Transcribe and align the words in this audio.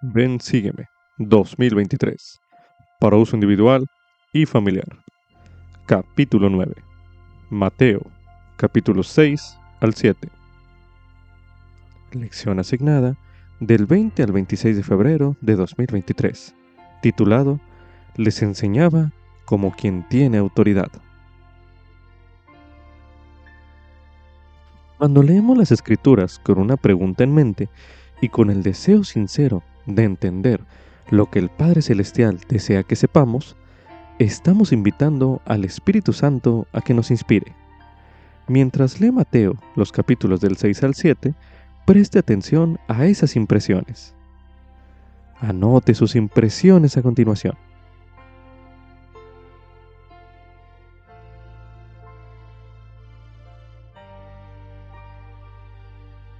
Ven, 0.00 0.40
sígueme 0.40 0.86
2023 1.18 2.40
para 3.00 3.16
uso 3.16 3.34
individual 3.34 3.84
y 4.32 4.46
familiar. 4.46 4.86
Capítulo 5.86 6.48
9. 6.48 6.72
Mateo, 7.50 8.02
capítulos 8.56 9.08
6 9.08 9.58
al 9.80 9.94
7. 9.94 10.28
Lección 12.12 12.60
asignada 12.60 13.16
del 13.58 13.86
20 13.86 14.22
al 14.22 14.30
26 14.30 14.76
de 14.76 14.82
febrero 14.84 15.36
de 15.40 15.56
2023, 15.56 16.54
titulado 17.02 17.58
Les 18.14 18.40
enseñaba 18.42 19.10
como 19.46 19.72
quien 19.72 20.08
tiene 20.08 20.38
autoridad. 20.38 20.92
Cuando 24.96 25.24
leemos 25.24 25.58
las 25.58 25.72
escrituras 25.72 26.38
con 26.38 26.60
una 26.60 26.76
pregunta 26.76 27.24
en 27.24 27.34
mente 27.34 27.68
y 28.20 28.28
con 28.28 28.50
el 28.50 28.62
deseo 28.62 29.02
sincero 29.02 29.64
de 29.88 30.04
entender 30.04 30.60
lo 31.10 31.30
que 31.30 31.38
el 31.38 31.48
Padre 31.48 31.82
Celestial 31.82 32.38
desea 32.48 32.82
que 32.82 32.96
sepamos, 32.96 33.56
estamos 34.18 34.72
invitando 34.72 35.40
al 35.46 35.64
Espíritu 35.64 36.12
Santo 36.12 36.66
a 36.72 36.80
que 36.80 36.94
nos 36.94 37.10
inspire. 37.10 37.54
Mientras 38.46 39.00
lee 39.00 39.10
Mateo 39.10 39.54
los 39.74 39.90
capítulos 39.90 40.40
del 40.40 40.56
6 40.56 40.82
al 40.84 40.94
7, 40.94 41.34
preste 41.86 42.18
atención 42.18 42.78
a 42.88 43.06
esas 43.06 43.36
impresiones. 43.36 44.14
Anote 45.40 45.94
sus 45.94 46.14
impresiones 46.16 46.96
a 46.96 47.02
continuación. 47.02 47.56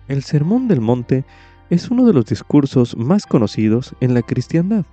El 0.08 0.22
Sermón 0.22 0.68
del 0.68 0.80
Monte 0.80 1.24
es 1.70 1.90
uno 1.90 2.06
de 2.06 2.12
los 2.12 2.26
discursos 2.26 2.96
más 2.96 3.26
conocidos 3.26 3.94
en 4.00 4.14
la 4.14 4.22
cristiandad. 4.22 4.86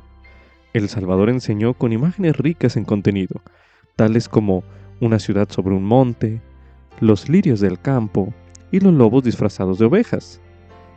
El 0.74 0.90
Salvador 0.90 1.30
enseñó 1.30 1.74
con 1.74 1.94
imágenes 1.94 2.36
ricas 2.36 2.76
en 2.76 2.84
contenido, 2.84 3.42
tales 3.96 4.28
como 4.28 4.64
una 5.00 5.20
ciudad 5.20 5.48
sobre 5.50 5.76
un 5.76 5.86
monte, 5.86 6.42
los 7.00 7.30
lirios 7.30 7.60
del 7.60 7.80
campo 7.80 8.34
y 8.72 8.80
los 8.80 8.94
lobos 8.94 9.24
disfrazados 9.24 9.80
de 9.80 9.86
ovejas. 9.86 10.42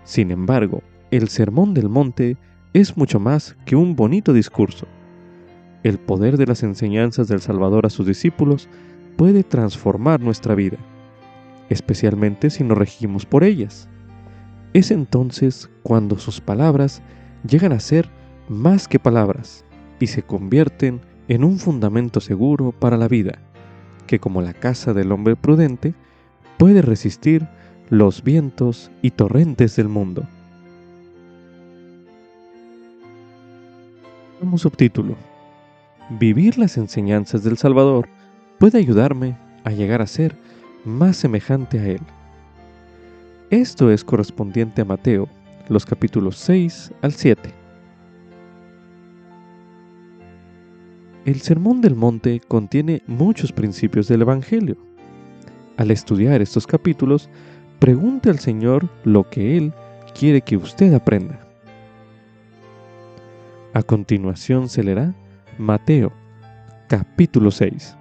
Sin 0.04 0.30
embargo, 0.30 0.82
el 1.10 1.28
Sermón 1.28 1.74
del 1.74 1.88
Monte 1.88 2.36
es 2.72 2.96
mucho 2.96 3.20
más 3.20 3.56
que 3.64 3.76
un 3.76 3.94
bonito 3.94 4.32
discurso. 4.32 4.86
El 5.84 5.98
poder 5.98 6.36
de 6.36 6.46
las 6.46 6.64
enseñanzas 6.64 7.28
del 7.28 7.40
Salvador 7.40 7.86
a 7.86 7.90
sus 7.90 8.06
discípulos 8.06 8.68
puede 9.16 9.44
transformar 9.44 10.20
nuestra 10.20 10.54
vida, 10.54 10.78
especialmente 11.68 12.50
si 12.50 12.64
nos 12.64 12.78
regimos 12.78 13.26
por 13.26 13.44
ellas. 13.44 13.88
Es 14.72 14.90
entonces 14.90 15.70
cuando 15.82 16.18
sus 16.18 16.40
palabras 16.40 17.02
llegan 17.48 17.72
a 17.72 17.80
ser 17.80 18.08
más 18.48 18.88
que 18.88 18.98
palabras 18.98 19.64
y 20.00 20.06
se 20.08 20.22
convierten 20.22 21.00
en 21.28 21.44
un 21.44 21.58
fundamento 21.58 22.20
seguro 22.20 22.72
para 22.72 22.96
la 22.96 23.08
vida, 23.08 23.38
que 24.06 24.18
como 24.18 24.42
la 24.42 24.52
casa 24.52 24.94
del 24.94 25.12
hombre 25.12 25.36
prudente 25.36 25.94
puede 26.56 26.82
resistir 26.82 27.46
los 27.90 28.22
vientos 28.22 28.90
y 29.02 29.10
torrentes 29.12 29.76
del 29.76 29.88
mundo. 29.88 30.26
Subtítulo, 34.56 35.14
Vivir 36.10 36.58
las 36.58 36.78
enseñanzas 36.78 37.44
del 37.44 37.58
Salvador 37.58 38.08
puede 38.58 38.78
ayudarme 38.78 39.36
a 39.64 39.70
llegar 39.70 40.00
a 40.00 40.06
ser 40.06 40.36
más 40.84 41.16
semejante 41.16 41.78
a 41.78 41.86
Él. 41.86 42.00
Esto 43.50 43.90
es 43.90 44.04
correspondiente 44.04 44.82
a 44.82 44.84
Mateo, 44.84 45.26
los 45.70 45.86
capítulos 45.86 46.36
6 46.36 46.92
al 47.00 47.12
7. 47.12 47.54
El 51.24 51.40
Sermón 51.40 51.80
del 51.80 51.94
Monte 51.94 52.42
contiene 52.46 53.02
muchos 53.06 53.50
principios 53.50 54.06
del 54.06 54.20
Evangelio. 54.20 54.76
Al 55.78 55.90
estudiar 55.90 56.42
estos 56.42 56.66
capítulos, 56.66 57.30
pregunte 57.78 58.28
al 58.28 58.38
Señor 58.38 58.86
lo 59.04 59.30
que 59.30 59.56
Él 59.56 59.72
quiere 60.14 60.42
que 60.42 60.58
usted 60.58 60.92
aprenda. 60.92 61.40
A 63.72 63.82
continuación 63.82 64.68
se 64.68 64.82
leerá 64.82 65.14
Mateo, 65.56 66.12
capítulo 66.86 67.50
6. 67.50 67.97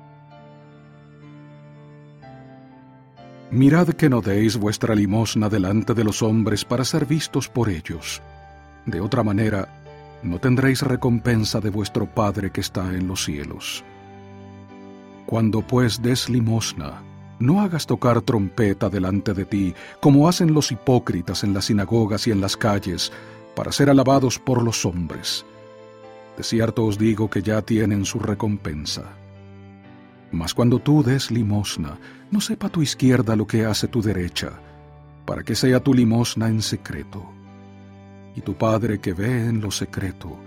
Mirad 3.49 3.87
que 3.89 4.09
no 4.09 4.21
deis 4.21 4.57
vuestra 4.57 4.93
limosna 4.93 5.47
delante 5.47 5.93
de 5.93 6.03
los 6.03 6.21
hombres 6.21 6.65
para 6.65 6.83
ser 6.83 7.05
vistos 7.05 7.47
por 7.47 7.69
ellos. 7.69 8.21
De 8.85 8.99
otra 8.99 9.23
manera, 9.23 9.69
no 10.21 10.39
tendréis 10.39 10.81
recompensa 10.81 11.61
de 11.61 11.69
vuestro 11.69 12.05
Padre 12.07 12.51
que 12.51 12.59
está 12.59 12.93
en 12.93 13.07
los 13.07 13.23
cielos. 13.23 13.85
Cuando 15.25 15.61
pues 15.61 16.01
des 16.01 16.29
limosna, 16.29 17.01
no 17.39 17.61
hagas 17.61 17.85
tocar 17.85 18.21
trompeta 18.21 18.89
delante 18.89 19.33
de 19.33 19.45
ti, 19.45 19.73
como 20.01 20.27
hacen 20.27 20.53
los 20.53 20.71
hipócritas 20.71 21.43
en 21.43 21.53
las 21.53 21.65
sinagogas 21.65 22.27
y 22.27 22.31
en 22.31 22.41
las 22.41 22.57
calles, 22.57 23.13
para 23.55 23.71
ser 23.71 23.89
alabados 23.89 24.39
por 24.39 24.61
los 24.61 24.85
hombres. 24.85 25.45
De 26.35 26.43
cierto 26.43 26.85
os 26.85 26.97
digo 26.97 27.29
que 27.29 27.41
ya 27.41 27.61
tienen 27.61 28.05
su 28.05 28.19
recompensa. 28.19 29.03
Mas 30.31 30.53
cuando 30.53 30.79
tú 30.79 31.03
des 31.03 31.31
limosna, 31.31 31.97
no 32.31 32.41
sepa 32.41 32.69
tu 32.69 32.81
izquierda 32.81 33.35
lo 33.35 33.47
que 33.47 33.65
hace 33.65 33.88
tu 33.88 34.01
derecha, 34.01 34.51
para 35.25 35.43
que 35.43 35.55
sea 35.55 35.81
tu 35.81 35.93
limosna 35.93 36.47
en 36.47 36.61
secreto. 36.61 37.23
Y 38.35 38.41
tu 38.41 38.55
Padre 38.55 38.99
que 38.99 39.13
ve 39.13 39.45
en 39.45 39.61
lo 39.61 39.71
secreto, 39.71 40.38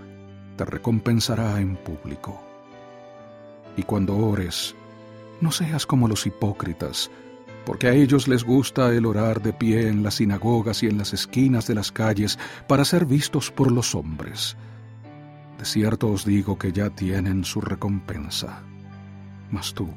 te 0.57 0.65
recompensará 0.65 1.59
en 1.59 1.75
público. 1.75 2.41
Y 3.75 3.83
cuando 3.83 4.15
ores, 4.15 4.75
no 5.39 5.51
seas 5.51 5.85
como 5.85 6.07
los 6.07 6.25
hipócritas, 6.25 7.09
porque 7.65 7.87
a 7.87 7.93
ellos 7.93 8.27
les 8.27 8.43
gusta 8.43 8.93
el 8.93 9.05
orar 9.05 9.41
de 9.41 9.53
pie 9.53 9.87
en 9.87 10.03
las 10.03 10.15
sinagogas 10.15 10.83
y 10.83 10.87
en 10.87 10.97
las 10.97 11.13
esquinas 11.13 11.67
de 11.67 11.75
las 11.75 11.91
calles 11.91 12.39
para 12.67 12.85
ser 12.85 13.05
vistos 13.05 13.51
por 13.51 13.71
los 13.71 13.95
hombres. 13.95 14.55
De 15.57 15.65
cierto 15.65 16.09
os 16.09 16.25
digo 16.25 16.57
que 16.57 16.71
ya 16.71 16.89
tienen 16.89 17.43
su 17.43 17.61
recompensa. 17.61 18.63
Mas 19.51 19.73
tú, 19.73 19.89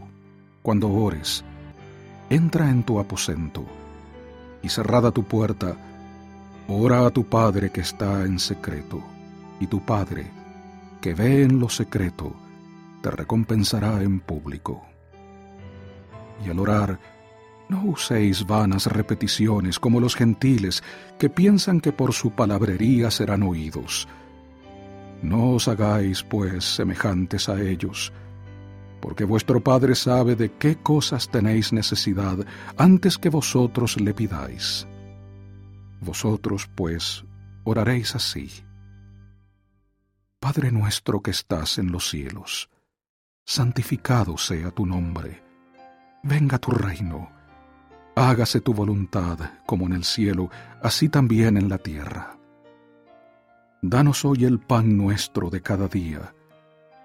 cuando 0.62 0.90
ores, 0.90 1.44
entra 2.34 2.68
en 2.68 2.82
tu 2.82 2.98
aposento 2.98 3.64
y 4.62 4.68
cerrada 4.68 5.12
tu 5.12 5.22
puerta, 5.22 5.76
ora 6.68 7.06
a 7.06 7.10
tu 7.10 7.24
Padre 7.24 7.70
que 7.70 7.80
está 7.80 8.24
en 8.24 8.38
secreto, 8.38 9.00
y 9.60 9.66
tu 9.66 9.84
Padre, 9.84 10.26
que 11.00 11.14
ve 11.14 11.42
en 11.42 11.60
lo 11.60 11.68
secreto, 11.68 12.34
te 13.02 13.10
recompensará 13.10 14.02
en 14.02 14.18
público. 14.20 14.82
Y 16.44 16.50
al 16.50 16.58
orar, 16.58 16.98
no 17.68 17.84
uséis 17.84 18.46
vanas 18.46 18.86
repeticiones 18.86 19.78
como 19.78 20.00
los 20.00 20.16
gentiles 20.16 20.82
que 21.18 21.30
piensan 21.30 21.80
que 21.80 21.92
por 21.92 22.12
su 22.12 22.32
palabrería 22.32 23.10
serán 23.10 23.42
oídos. 23.42 24.08
No 25.22 25.52
os 25.52 25.68
hagáis, 25.68 26.22
pues, 26.22 26.64
semejantes 26.64 27.48
a 27.48 27.60
ellos, 27.60 28.12
porque 29.04 29.24
vuestro 29.24 29.62
Padre 29.62 29.94
sabe 29.94 30.34
de 30.34 30.50
qué 30.52 30.76
cosas 30.76 31.28
tenéis 31.28 31.74
necesidad 31.74 32.38
antes 32.78 33.18
que 33.18 33.28
vosotros 33.28 34.00
le 34.00 34.14
pidáis. 34.14 34.88
Vosotros, 36.00 36.70
pues, 36.74 37.22
oraréis 37.64 38.14
así. 38.14 38.50
Padre 40.40 40.72
nuestro 40.72 41.20
que 41.20 41.32
estás 41.32 41.76
en 41.76 41.92
los 41.92 42.08
cielos, 42.08 42.70
santificado 43.44 44.38
sea 44.38 44.70
tu 44.70 44.86
nombre, 44.86 45.42
venga 46.22 46.56
tu 46.58 46.70
reino, 46.70 47.30
hágase 48.16 48.62
tu 48.62 48.72
voluntad 48.72 49.38
como 49.66 49.84
en 49.84 49.92
el 49.92 50.04
cielo, 50.04 50.48
así 50.82 51.10
también 51.10 51.58
en 51.58 51.68
la 51.68 51.76
tierra. 51.76 52.38
Danos 53.82 54.24
hoy 54.24 54.46
el 54.46 54.60
pan 54.60 54.96
nuestro 54.96 55.50
de 55.50 55.60
cada 55.60 55.88
día, 55.88 56.34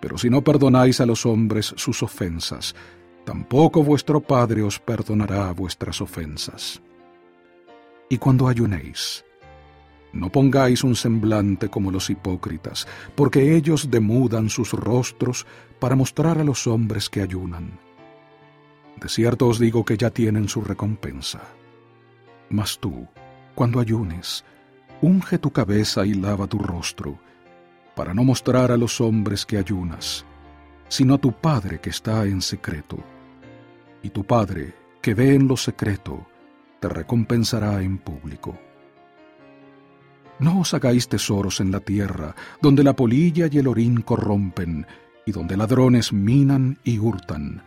pero 0.00 0.18
si 0.18 0.30
no 0.30 0.42
perdonáis 0.42 1.00
a 1.00 1.06
los 1.06 1.26
hombres 1.26 1.74
sus 1.76 2.02
ofensas, 2.02 2.74
tampoco 3.24 3.82
vuestro 3.82 4.20
Padre 4.20 4.62
os 4.62 4.78
perdonará 4.78 5.52
vuestras 5.52 6.00
ofensas. 6.00 6.80
Y 8.08 8.18
cuando 8.18 8.48
ayunéis, 8.48 9.24
No 10.12 10.30
pongáis 10.30 10.82
un 10.82 10.96
semblante 10.96 11.68
como 11.68 11.90
los 11.90 12.10
hipócritas, 12.10 12.86
porque 13.14 13.56
ellos 13.56 13.90
demudan 13.90 14.48
sus 14.48 14.72
rostros 14.72 15.46
para 15.78 15.94
mostrar 15.94 16.38
a 16.38 16.44
los 16.44 16.66
hombres 16.66 17.08
que 17.08 17.22
ayunan. 17.22 17.78
De 19.00 19.08
cierto 19.08 19.46
os 19.46 19.58
digo 19.58 19.84
que 19.84 19.96
ya 19.96 20.10
tienen 20.10 20.48
su 20.48 20.62
recompensa. 20.62 21.40
Mas 22.48 22.78
tú, 22.78 23.06
cuando 23.54 23.78
ayunes, 23.78 24.44
unge 25.00 25.38
tu 25.38 25.52
cabeza 25.52 26.04
y 26.04 26.14
lava 26.14 26.46
tu 26.48 26.58
rostro, 26.58 27.18
para 28.00 28.14
no 28.14 28.24
mostrar 28.24 28.72
a 28.72 28.78
los 28.78 28.98
hombres 29.02 29.44
que 29.44 29.58
ayunas, 29.58 30.24
sino 30.88 31.16
a 31.16 31.18
tu 31.18 31.32
Padre 31.32 31.82
que 31.82 31.90
está 31.90 32.24
en 32.24 32.40
secreto. 32.40 32.96
Y 34.02 34.08
tu 34.08 34.24
Padre, 34.24 34.72
que 35.02 35.12
ve 35.12 35.34
en 35.34 35.46
lo 35.46 35.54
secreto, 35.58 36.26
te 36.80 36.88
recompensará 36.88 37.82
en 37.82 37.98
público. 37.98 38.58
No 40.38 40.60
os 40.60 40.72
hagáis 40.72 41.08
tesoros 41.08 41.60
en 41.60 41.72
la 41.72 41.80
tierra, 41.80 42.34
donde 42.62 42.82
la 42.82 42.96
polilla 42.96 43.48
y 43.52 43.58
el 43.58 43.68
orín 43.68 44.00
corrompen, 44.00 44.86
y 45.26 45.32
donde 45.32 45.58
ladrones 45.58 46.10
minan 46.10 46.78
y 46.82 46.98
hurtan, 46.98 47.62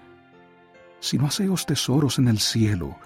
sino 1.00 1.28
haceos 1.28 1.68
tesoros 1.68 2.18
en 2.18 2.28
el 2.28 2.40
cielo, 2.40 2.98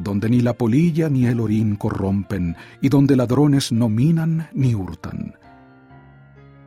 donde 0.00 0.28
ni 0.28 0.40
la 0.40 0.54
polilla 0.54 1.08
ni 1.08 1.26
el 1.26 1.38
orín 1.38 1.76
corrompen, 1.76 2.56
y 2.80 2.88
donde 2.88 3.14
ladrones 3.14 3.70
no 3.70 3.88
minan 3.88 4.48
ni 4.52 4.74
hurtan. 4.74 5.36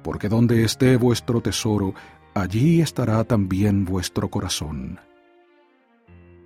Porque 0.03 0.29
donde 0.29 0.63
esté 0.63 0.97
vuestro 0.97 1.41
tesoro, 1.41 1.93
allí 2.33 2.81
estará 2.81 3.23
también 3.23 3.85
vuestro 3.85 4.29
corazón. 4.29 4.99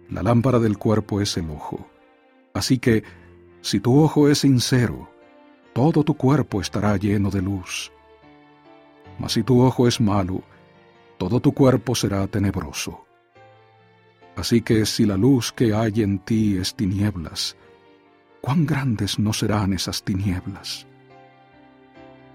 La 0.09 0.24
lámpara 0.24 0.59
del 0.59 0.77
cuerpo 0.77 1.19
es 1.19 1.36
el 1.38 1.50
ojo. 1.50 1.89
Así 2.54 2.77
que, 2.77 3.04
si 3.62 3.80
tu 3.80 4.00
ojo 4.00 4.30
es 4.30 4.39
sincero, 4.39 5.09
todo 5.74 6.04
tu 6.04 6.15
cuerpo 6.15 6.62
estará 6.62 6.95
lleno 6.98 7.30
de 7.30 7.42
luz. 7.42 7.92
Mas 9.19 9.33
si 9.33 9.44
tu 9.44 9.62
ojo 9.62 9.88
es 9.88 10.00
malo, 10.00 10.44
todo 11.18 11.39
tu 11.39 11.51
cuerpo 11.51 11.95
será 11.95 12.27
tenebroso. 12.27 13.06
Así 14.36 14.62
que 14.62 14.86
si 14.86 15.06
la 15.06 15.18
luz 15.18 15.51
que 15.51 15.74
hay 15.74 16.04
en 16.04 16.19
ti 16.19 16.57
es 16.57 16.75
tinieblas, 16.75 17.57
cuán 18.39 18.68
grandes 18.68 19.18
no 19.18 19.33
serán 19.33 19.74
esas 19.74 20.04
tinieblas. 20.04 20.86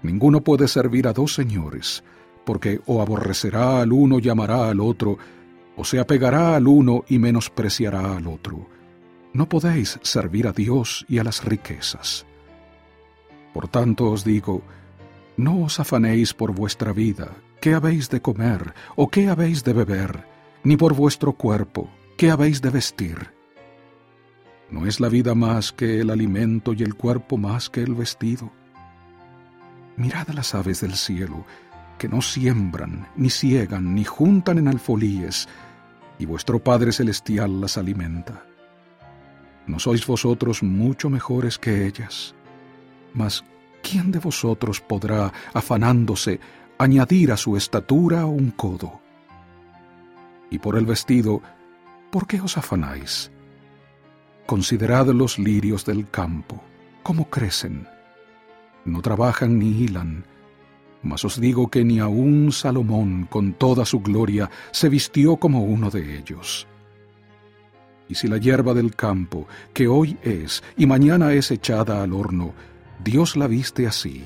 Ninguno 0.03 0.41
puede 0.41 0.67
servir 0.67 1.07
a 1.07 1.13
dos 1.13 1.33
señores, 1.33 2.03
porque 2.45 2.81
o 2.85 3.01
aborrecerá 3.01 3.81
al 3.81 3.93
uno 3.93 4.19
y 4.19 4.29
amará 4.29 4.69
al 4.69 4.81
otro, 4.81 5.17
o 5.77 5.85
se 5.85 5.99
apegará 5.99 6.55
al 6.55 6.67
uno 6.67 7.03
y 7.07 7.17
menospreciará 7.17 8.15
al 8.15 8.27
otro. 8.27 8.67
No 9.33 9.49
podéis 9.49 9.99
servir 10.03 10.45
a 10.45 10.51
Dios 10.51 11.05
y 11.07 11.17
a 11.17 11.23
las 11.23 11.43
riquezas. 11.43 12.25
Por 13.53 13.67
tanto 13.69 14.11
os 14.11 14.23
digo, 14.23 14.61
no 15.37 15.63
os 15.63 15.79
afanéis 15.79 16.33
por 16.33 16.53
vuestra 16.53 16.91
vida, 16.91 17.31
qué 17.61 17.73
habéis 17.73 18.09
de 18.09 18.21
comer 18.21 18.73
o 18.95 19.07
qué 19.07 19.29
habéis 19.29 19.63
de 19.63 19.73
beber, 19.73 20.27
ni 20.63 20.75
por 20.75 20.93
vuestro 20.93 21.33
cuerpo, 21.33 21.89
qué 22.17 22.29
habéis 22.29 22.61
de 22.61 22.69
vestir. 22.69 23.31
¿No 24.69 24.85
es 24.85 24.99
la 24.99 25.07
vida 25.07 25.33
más 25.33 25.71
que 25.71 26.01
el 26.01 26.09
alimento 26.09 26.73
y 26.73 26.83
el 26.83 26.95
cuerpo 26.95 27.37
más 27.37 27.69
que 27.69 27.81
el 27.81 27.95
vestido? 27.95 28.51
Mirad 29.95 30.27
las 30.29 30.55
aves 30.55 30.81
del 30.81 30.95
cielo, 30.95 31.45
que 31.97 32.07
no 32.07 32.21
siembran, 32.21 33.07
ni 33.15 33.29
ciegan, 33.29 33.93
ni 33.93 34.03
juntan 34.03 34.57
en 34.57 34.67
alfolíes, 34.67 35.47
y 36.19 36.25
vuestro 36.25 36.63
Padre 36.63 36.91
Celestial 36.91 37.61
las 37.61 37.77
alimenta. 37.77 38.43
¿No 39.67 39.79
sois 39.79 40.05
vosotros 40.05 40.63
mucho 40.63 41.09
mejores 41.09 41.57
que 41.57 41.85
ellas? 41.85 42.35
Mas, 43.13 43.43
¿quién 43.81 44.11
de 44.11 44.19
vosotros 44.19 44.81
podrá, 44.81 45.31
afanándose, 45.53 46.39
añadir 46.77 47.31
a 47.31 47.37
su 47.37 47.55
estatura 47.55 48.25
un 48.25 48.51
codo? 48.51 48.99
Y 50.49 50.59
por 50.59 50.77
el 50.77 50.85
vestido, 50.85 51.41
¿por 52.11 52.27
qué 52.27 52.41
os 52.41 52.57
afanáis? 52.57 53.31
Considerad 54.45 55.07
los 55.07 55.39
lirios 55.39 55.85
del 55.85 56.09
campo, 56.09 56.61
cómo 57.01 57.29
crecen. 57.29 57.87
No 58.85 59.01
trabajan 59.01 59.59
ni 59.59 59.69
hilan, 59.71 60.25
mas 61.03 61.25
os 61.25 61.39
digo 61.39 61.69
que 61.69 61.83
ni 61.83 61.99
aun 61.99 62.51
Salomón, 62.51 63.27
con 63.29 63.53
toda 63.53 63.85
su 63.85 63.99
gloria, 63.99 64.49
se 64.71 64.89
vistió 64.89 65.37
como 65.37 65.63
uno 65.63 65.89
de 65.89 66.17
ellos. 66.17 66.67
Y 68.09 68.15
si 68.15 68.27
la 68.27 68.37
hierba 68.37 68.73
del 68.73 68.95
campo, 68.95 69.47
que 69.73 69.87
hoy 69.87 70.17
es 70.21 70.63
y 70.77 70.85
mañana 70.85 71.33
es 71.33 71.51
echada 71.51 72.03
al 72.03 72.13
horno, 72.13 72.53
Dios 73.03 73.35
la 73.35 73.47
viste 73.47 73.87
así. 73.87 74.25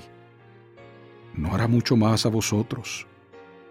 ¿No 1.35 1.53
hará 1.53 1.67
mucho 1.67 1.95
más 1.95 2.25
a 2.25 2.29
vosotros, 2.29 3.07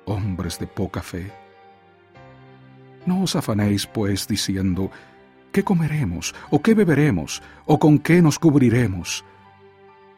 hombres 0.04 0.58
de 0.58 0.66
poca 0.66 1.02
fe? 1.02 1.32
No 3.06 3.22
os 3.22 3.36
afanéis, 3.36 3.86
pues, 3.86 4.26
diciendo, 4.26 4.90
¿qué 5.52 5.62
comeremos? 5.62 6.34
¿O 6.50 6.60
qué 6.60 6.74
beberemos? 6.74 7.42
¿O 7.66 7.78
con 7.78 7.98
qué 7.98 8.20
nos 8.20 8.38
cubriremos? 8.38 9.24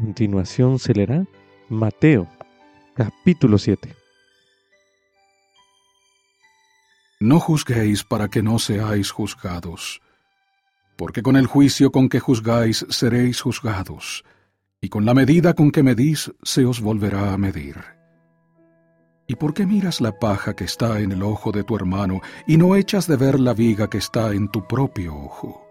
Continuación 0.00 0.78
se 0.78 0.94
leerá 0.94 1.26
Mateo, 1.68 2.26
capítulo 2.94 3.58
7. 3.58 3.94
No 7.20 7.38
juzguéis 7.38 8.02
para 8.02 8.28
que 8.28 8.42
no 8.42 8.58
seáis 8.58 9.10
juzgados, 9.10 10.00
porque 10.96 11.22
con 11.22 11.36
el 11.36 11.46
juicio 11.46 11.92
con 11.92 12.08
que 12.08 12.18
juzgáis 12.18 12.86
seréis 12.88 13.42
juzgados, 13.42 14.24
y 14.80 14.88
con 14.88 15.04
la 15.04 15.12
medida 15.12 15.52
con 15.52 15.70
que 15.70 15.82
medís 15.82 16.32
se 16.42 16.64
os 16.64 16.80
volverá 16.80 17.34
a 17.34 17.38
medir. 17.38 17.76
¿Y 19.26 19.36
por 19.36 19.52
qué 19.52 19.66
miras 19.66 20.00
la 20.00 20.18
paja 20.18 20.56
que 20.56 20.64
está 20.64 20.98
en 21.00 21.12
el 21.12 21.22
ojo 21.22 21.52
de 21.52 21.62
tu 21.62 21.76
hermano 21.76 22.20
y 22.46 22.56
no 22.56 22.74
echas 22.74 23.06
de 23.06 23.16
ver 23.16 23.38
la 23.38 23.52
viga 23.52 23.88
que 23.90 23.98
está 23.98 24.32
en 24.32 24.48
tu 24.48 24.66
propio 24.66 25.14
ojo? 25.14 25.69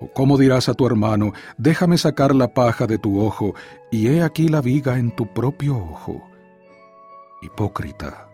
¿O 0.00 0.12
cómo 0.12 0.36
dirás 0.36 0.68
a 0.68 0.74
tu 0.74 0.86
hermano, 0.86 1.32
déjame 1.56 1.98
sacar 1.98 2.34
la 2.34 2.52
paja 2.52 2.86
de 2.86 2.98
tu 2.98 3.20
ojo, 3.20 3.54
y 3.90 4.08
he 4.08 4.22
aquí 4.22 4.48
la 4.48 4.60
viga 4.60 4.98
en 4.98 5.14
tu 5.14 5.32
propio 5.32 5.76
ojo? 5.76 6.22
Hipócrita 7.42 8.28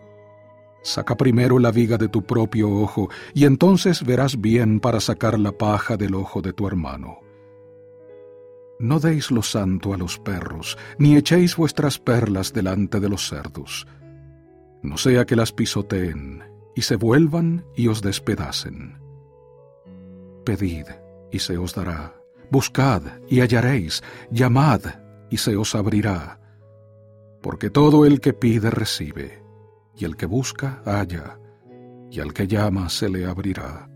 Saca 0.83 1.15
primero 1.15 1.59
la 1.59 1.71
viga 1.71 1.97
de 1.97 2.07
tu 2.07 2.23
propio 2.23 2.71
ojo, 2.71 3.09
y 3.33 3.45
entonces 3.45 4.03
verás 4.03 4.41
bien 4.41 4.79
para 4.79 4.99
sacar 4.99 5.37
la 5.37 5.51
paja 5.51 5.95
del 5.95 6.15
ojo 6.15 6.41
de 6.41 6.53
tu 6.53 6.67
hermano. 6.67 7.19
No 8.79 8.99
deis 8.99 9.29
lo 9.29 9.43
santo 9.43 9.93
a 9.93 9.97
los 9.97 10.17
perros, 10.17 10.77
ni 10.97 11.15
echéis 11.15 11.55
vuestras 11.55 11.99
perlas 11.99 12.51
delante 12.51 12.99
de 12.99 13.09
los 13.09 13.29
cerdos, 13.29 13.85
no 14.81 14.97
sea 14.97 15.25
que 15.25 15.35
las 15.35 15.51
pisoteen, 15.51 16.43
y 16.75 16.81
se 16.81 16.95
vuelvan 16.95 17.63
y 17.75 17.87
os 17.87 18.01
despedacen. 18.01 18.97
Pedid, 20.43 20.87
y 21.31 21.39
se 21.39 21.57
os 21.57 21.73
dará, 21.73 22.15
buscad, 22.49 23.03
y 23.29 23.39
hallaréis, 23.39 24.03
llamad, 24.29 24.81
y 25.29 25.37
se 25.37 25.55
os 25.55 25.75
abrirá, 25.75 26.39
porque 27.41 27.69
todo 27.69 28.05
el 28.05 28.19
que 28.19 28.33
pide 28.33 28.69
recibe 28.69 29.41
y 29.95 30.05
el 30.05 30.15
que 30.15 30.25
busca 30.25 30.81
halla, 30.85 31.39
y 32.09 32.19
al 32.19 32.33
que 32.33 32.47
llama 32.47 32.89
se 32.89 33.09
le 33.09 33.25
abrirá. 33.25 33.89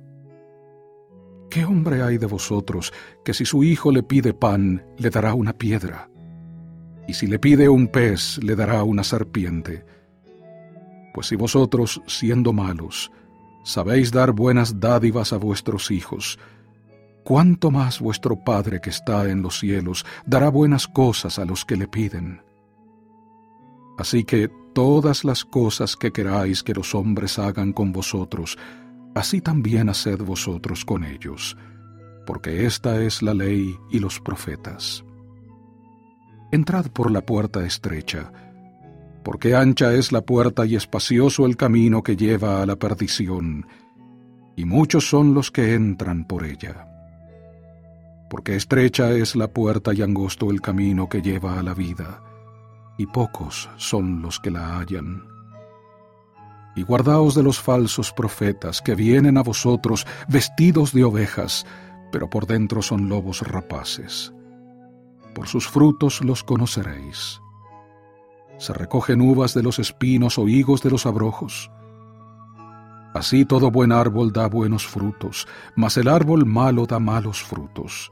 ¿Qué 1.49 1.63
hombre 1.63 2.01
hay 2.01 2.17
de 2.17 2.25
vosotros 2.25 2.91
que 3.23 3.33
si 3.33 3.45
su 3.45 3.63
hijo 3.63 3.91
le 3.91 4.03
pide 4.03 4.33
pan, 4.33 4.85
le 4.97 5.09
dará 5.09 5.33
una 5.33 5.53
piedra? 5.53 6.09
Y 7.07 7.13
si 7.13 7.27
le 7.27 7.39
pide 7.39 7.69
un 7.69 7.87
pez, 7.87 8.39
le 8.43 8.55
dará 8.55 8.83
una 8.83 9.03
serpiente. 9.03 9.85
Pues 11.13 11.27
si 11.27 11.35
vosotros, 11.35 12.01
siendo 12.07 12.51
malos, 12.51 13.11
sabéis 13.63 14.11
dar 14.11 14.31
buenas 14.31 14.79
dádivas 14.79 15.31
a 15.33 15.37
vuestros 15.37 15.91
hijos, 15.91 16.39
cuánto 17.25 17.71
más 17.71 17.99
vuestro 17.99 18.37
Padre 18.37 18.79
que 18.79 18.91
está 18.91 19.27
en 19.29 19.41
los 19.41 19.59
cielos 19.59 20.05
dará 20.25 20.49
buenas 20.49 20.87
cosas 20.87 21.39
a 21.39 21.43
los 21.43 21.65
que 21.65 21.75
le 21.75 21.87
piden. 21.87 22.41
Así 23.97 24.23
que 24.23 24.49
todas 24.73 25.25
las 25.25 25.43
cosas 25.43 25.95
que 25.95 26.11
queráis 26.11 26.61
que 26.61 26.75
los 26.75 26.93
hombres 26.93 27.39
hagan 27.39 27.73
con 27.73 27.91
vosotros, 27.91 28.57
así 29.15 29.41
también 29.41 29.89
haced 29.89 30.19
vosotros 30.19 30.85
con 30.85 31.03
ellos, 31.03 31.57
porque 32.27 32.67
esta 32.67 33.01
es 33.01 33.23
la 33.23 33.33
ley 33.33 33.75
y 33.89 33.99
los 33.99 34.19
profetas. 34.19 35.03
Entrad 36.51 36.91
por 36.91 37.09
la 37.09 37.21
puerta 37.21 37.65
estrecha, 37.65 38.31
porque 39.23 39.55
ancha 39.55 39.93
es 39.93 40.11
la 40.11 40.21
puerta 40.21 40.63
y 40.65 40.75
espacioso 40.75 41.47
el 41.47 41.57
camino 41.57 42.03
que 42.03 42.15
lleva 42.15 42.61
a 42.61 42.67
la 42.67 42.75
perdición, 42.75 43.65
y 44.55 44.65
muchos 44.65 45.09
son 45.09 45.33
los 45.33 45.49
que 45.49 45.73
entran 45.73 46.25
por 46.25 46.45
ella. 46.45 46.94
Porque 48.35 48.57
estrecha 48.57 49.11
es 49.11 49.37
la 49.37 49.47
puerta 49.47 49.93
y 49.93 50.01
angosto 50.01 50.51
el 50.51 50.59
camino 50.59 51.07
que 51.07 51.21
lleva 51.21 51.57
a 51.57 51.63
la 51.63 51.73
vida, 51.73 52.21
y 52.97 53.05
pocos 53.05 53.69
son 53.77 54.21
los 54.21 54.41
que 54.41 54.51
la 54.51 54.77
hallan. 54.77 55.25
Y 56.75 56.83
guardaos 56.83 57.33
de 57.33 57.43
los 57.43 57.61
falsos 57.61 58.11
profetas 58.11 58.81
que 58.81 58.93
vienen 58.93 59.37
a 59.37 59.41
vosotros 59.41 60.05
vestidos 60.27 60.91
de 60.91 61.05
ovejas, 61.05 61.65
pero 62.11 62.29
por 62.29 62.45
dentro 62.45 62.81
son 62.81 63.07
lobos 63.07 63.39
rapaces. 63.39 64.33
Por 65.33 65.47
sus 65.47 65.69
frutos 65.69 66.21
los 66.21 66.43
conoceréis. 66.43 67.39
Se 68.57 68.73
recogen 68.73 69.21
uvas 69.21 69.53
de 69.53 69.63
los 69.63 69.79
espinos 69.79 70.37
o 70.37 70.49
higos 70.49 70.81
de 70.81 70.89
los 70.89 71.05
abrojos. 71.05 71.71
Así 73.13 73.45
todo 73.45 73.71
buen 73.71 73.93
árbol 73.93 74.33
da 74.33 74.47
buenos 74.47 74.85
frutos, 74.85 75.47
mas 75.77 75.95
el 75.95 76.09
árbol 76.09 76.45
malo 76.45 76.85
da 76.85 76.99
malos 76.99 77.41
frutos. 77.41 78.11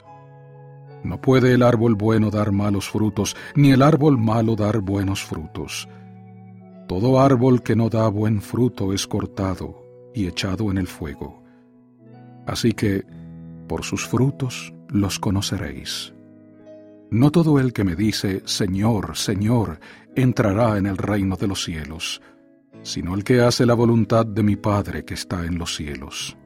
No 1.03 1.19
puede 1.19 1.53
el 1.53 1.63
árbol 1.63 1.95
bueno 1.95 2.31
dar 2.31 2.51
malos 2.51 2.89
frutos, 2.89 3.35
ni 3.55 3.71
el 3.71 3.81
árbol 3.81 4.17
malo 4.17 4.55
dar 4.55 4.79
buenos 4.79 5.23
frutos. 5.23 5.87
Todo 6.87 7.19
árbol 7.19 7.61
que 7.61 7.75
no 7.75 7.89
da 7.89 8.07
buen 8.07 8.41
fruto 8.41 8.93
es 8.93 9.07
cortado 9.07 9.83
y 10.13 10.27
echado 10.27 10.71
en 10.71 10.77
el 10.77 10.87
fuego. 10.87 11.43
Así 12.45 12.73
que, 12.73 13.05
por 13.67 13.83
sus 13.83 14.07
frutos 14.07 14.73
los 14.89 15.19
conoceréis. 15.19 16.13
No 17.09 17.31
todo 17.31 17.59
el 17.59 17.73
que 17.73 17.83
me 17.83 17.95
dice, 17.95 18.41
Señor, 18.45 19.15
Señor, 19.15 19.79
entrará 20.15 20.77
en 20.77 20.85
el 20.85 20.97
reino 20.97 21.35
de 21.35 21.47
los 21.47 21.63
cielos, 21.63 22.21
sino 22.81 23.15
el 23.15 23.23
que 23.23 23.41
hace 23.41 23.65
la 23.65 23.73
voluntad 23.73 24.25
de 24.25 24.43
mi 24.43 24.55
Padre 24.55 25.05
que 25.05 25.13
está 25.13 25.45
en 25.45 25.57
los 25.57 25.75
cielos. 25.75 26.37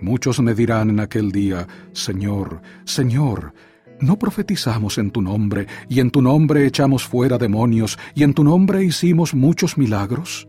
Muchos 0.00 0.40
me 0.40 0.54
dirán 0.54 0.90
en 0.90 1.00
aquel 1.00 1.32
día, 1.32 1.66
Señor, 1.92 2.60
Señor, 2.84 3.52
¿no 4.00 4.18
profetizamos 4.18 4.98
en 4.98 5.10
tu 5.10 5.20
nombre, 5.20 5.66
y 5.88 6.00
en 6.00 6.10
tu 6.10 6.22
nombre 6.22 6.66
echamos 6.66 7.04
fuera 7.04 7.36
demonios, 7.36 7.98
y 8.14 8.22
en 8.22 8.34
tu 8.34 8.44
nombre 8.44 8.84
hicimos 8.84 9.34
muchos 9.34 9.76
milagros? 9.76 10.46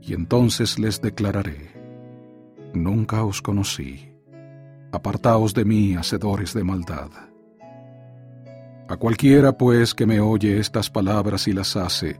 Y 0.00 0.14
entonces 0.14 0.78
les 0.78 1.00
declararé, 1.00 1.70
Nunca 2.74 3.22
os 3.24 3.42
conocí, 3.42 4.08
apartaos 4.92 5.52
de 5.52 5.64
mí, 5.64 5.94
hacedores 5.94 6.54
de 6.54 6.64
maldad. 6.64 7.10
A 8.88 8.96
cualquiera, 8.96 9.56
pues, 9.56 9.94
que 9.94 10.06
me 10.06 10.20
oye 10.20 10.58
estas 10.58 10.90
palabras 10.90 11.46
y 11.48 11.52
las 11.52 11.76
hace, 11.76 12.18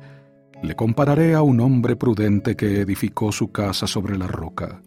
le 0.62 0.76
compararé 0.76 1.34
a 1.34 1.42
un 1.42 1.60
hombre 1.60 1.96
prudente 1.96 2.54
que 2.54 2.80
edificó 2.80 3.32
su 3.32 3.50
casa 3.50 3.86
sobre 3.86 4.16
la 4.16 4.26
roca. 4.26 4.80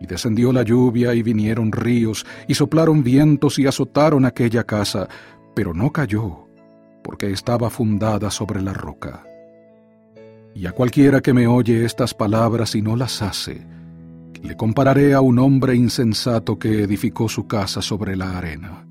Y 0.00 0.06
descendió 0.06 0.52
la 0.52 0.62
lluvia 0.62 1.14
y 1.14 1.22
vinieron 1.22 1.72
ríos 1.72 2.26
y 2.48 2.54
soplaron 2.54 3.02
vientos 3.02 3.58
y 3.58 3.66
azotaron 3.66 4.24
aquella 4.24 4.64
casa, 4.64 5.08
pero 5.54 5.72
no 5.72 5.90
cayó, 5.92 6.48
porque 7.02 7.30
estaba 7.30 7.70
fundada 7.70 8.30
sobre 8.30 8.60
la 8.60 8.72
roca. 8.72 9.24
Y 10.54 10.66
a 10.66 10.72
cualquiera 10.72 11.20
que 11.20 11.32
me 11.32 11.46
oye 11.46 11.84
estas 11.84 12.14
palabras 12.14 12.74
y 12.74 12.82
no 12.82 12.96
las 12.96 13.22
hace, 13.22 13.66
le 14.44 14.56
compararé 14.56 15.14
a 15.14 15.20
un 15.20 15.38
hombre 15.38 15.74
insensato 15.74 16.58
que 16.58 16.82
edificó 16.82 17.28
su 17.28 17.46
casa 17.46 17.80
sobre 17.80 18.14
la 18.14 18.36
arena. 18.36 18.86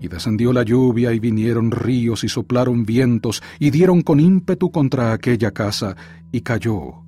Y 0.00 0.08
descendió 0.08 0.52
la 0.52 0.62
lluvia 0.62 1.12
y 1.12 1.18
vinieron 1.18 1.70
ríos 1.70 2.24
y 2.24 2.28
soplaron 2.28 2.84
vientos 2.84 3.42
y 3.58 3.70
dieron 3.70 4.02
con 4.02 4.20
ímpetu 4.20 4.70
contra 4.70 5.12
aquella 5.12 5.50
casa 5.50 5.96
y 6.30 6.42
cayó, 6.42 7.04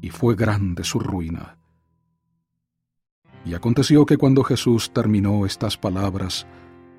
y 0.00 0.10
fue 0.10 0.34
grande 0.34 0.84
su 0.84 0.98
ruina. 0.98 1.58
Y 3.44 3.54
aconteció 3.54 4.06
que 4.06 4.16
cuando 4.16 4.42
Jesús 4.42 4.90
terminó 4.92 5.44
estas 5.44 5.76
palabras, 5.76 6.46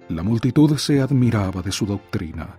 la 0.09 0.21
multitud 0.21 0.77
se 0.77 1.01
admiraba 1.01 1.61
de 1.61 1.71
su 1.71 1.85
doctrina, 1.85 2.57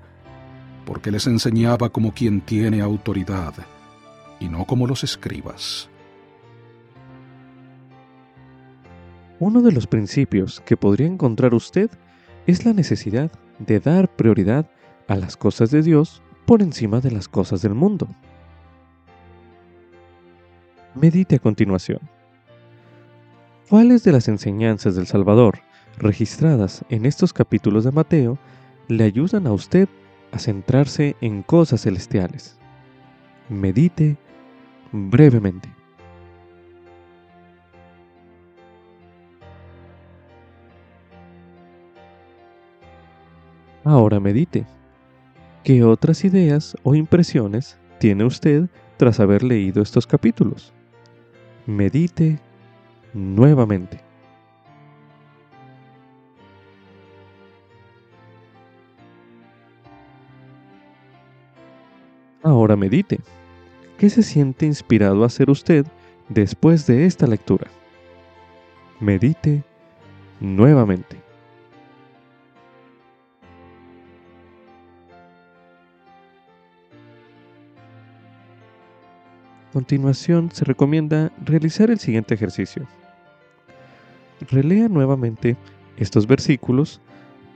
porque 0.85 1.11
les 1.11 1.27
enseñaba 1.27 1.91
como 1.91 2.13
quien 2.13 2.41
tiene 2.41 2.81
autoridad, 2.81 3.55
y 4.41 4.49
no 4.49 4.65
como 4.65 4.87
los 4.87 5.05
escribas. 5.05 5.89
Uno 9.39 9.61
de 9.61 9.71
los 9.71 9.87
principios 9.87 10.61
que 10.61 10.77
podría 10.77 11.07
encontrar 11.07 11.55
usted 11.55 11.91
es 12.47 12.65
la 12.65 12.73
necesidad 12.73 13.31
de 13.59 13.81
dar 13.81 14.09
prioridad 14.09 14.71
a 15.09 15.17
las 15.17 15.37
cosas 15.37 15.71
de 15.71 15.83
Dios 15.83 16.23
por 16.47 16.63
encima 16.63 17.01
de 17.01 17.11
las 17.11 17.29
cosas 17.29 17.63
del 17.63 17.75
mundo. 17.75 18.09
Medite 20.95 21.37
a 21.37 21.39
continuación. 21.39 22.01
¿Cuáles 23.69 24.05
de 24.05 24.13
las 24.13 24.29
enseñanzas 24.29 24.95
del 24.95 25.09
Salvador 25.09 25.59
registradas 25.99 26.85
en 26.89 27.05
estos 27.05 27.33
capítulos 27.33 27.83
de 27.83 27.91
Mateo 27.91 28.39
le 28.87 29.03
ayudan 29.03 29.49
a 29.49 29.53
usted 29.53 29.89
a 30.31 30.39
centrarse 30.39 31.17
en 31.21 31.43
cosas 31.43 31.83
celestiales? 31.83 32.57
Medite 33.49 34.17
brevemente. 34.93 35.69
Ahora 43.83 44.21
medite. 44.21 44.65
¿Qué 45.65 45.83
otras 45.83 46.25
ideas 46.25 46.77
o 46.85 46.95
impresiones 46.95 47.79
tiene 47.99 48.25
usted 48.25 48.69
tras 48.97 49.19
haber 49.19 49.43
leído 49.43 49.83
estos 49.83 50.07
capítulos? 50.07 50.73
Medite 51.67 52.39
nuevamente. 53.13 54.01
Ahora 62.43 62.77
medite. 62.77 63.19
¿Qué 63.99 64.09
se 64.09 64.23
siente 64.23 64.67
inspirado 64.67 65.23
a 65.23 65.27
hacer 65.27 65.51
usted 65.51 65.87
después 66.29 66.87
de 66.87 67.07
esta 67.07 67.27
lectura? 67.27 67.67
Medite 69.01 69.65
nuevamente. 70.41 71.26
Continuación 79.77 80.49
se 80.53 80.65
recomienda 80.65 81.31
realizar 81.45 81.91
el 81.91 81.99
siguiente 81.99 82.33
ejercicio. 82.33 82.87
Relea 84.51 84.89
nuevamente 84.89 85.59
estos 85.99 86.27
versículos 86.27 87.03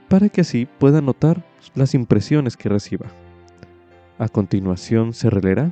para 0.07 0.29
que 0.29 0.41
así 0.41 0.67
pueda 0.77 1.01
notar 1.01 1.43
las 1.73 1.95
impresiones 1.95 2.55
que 2.55 2.69
reciba. 2.69 3.07
A 4.19 4.29
continuación 4.29 5.13
se 5.13 5.31
releerá 5.31 5.71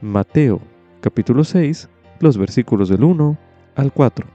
Mateo 0.00 0.62
capítulo 1.02 1.44
6, 1.44 1.90
los 2.20 2.38
versículos 2.38 2.88
del 2.88 3.04
1 3.04 3.36
al 3.76 3.92
4, 3.92 4.26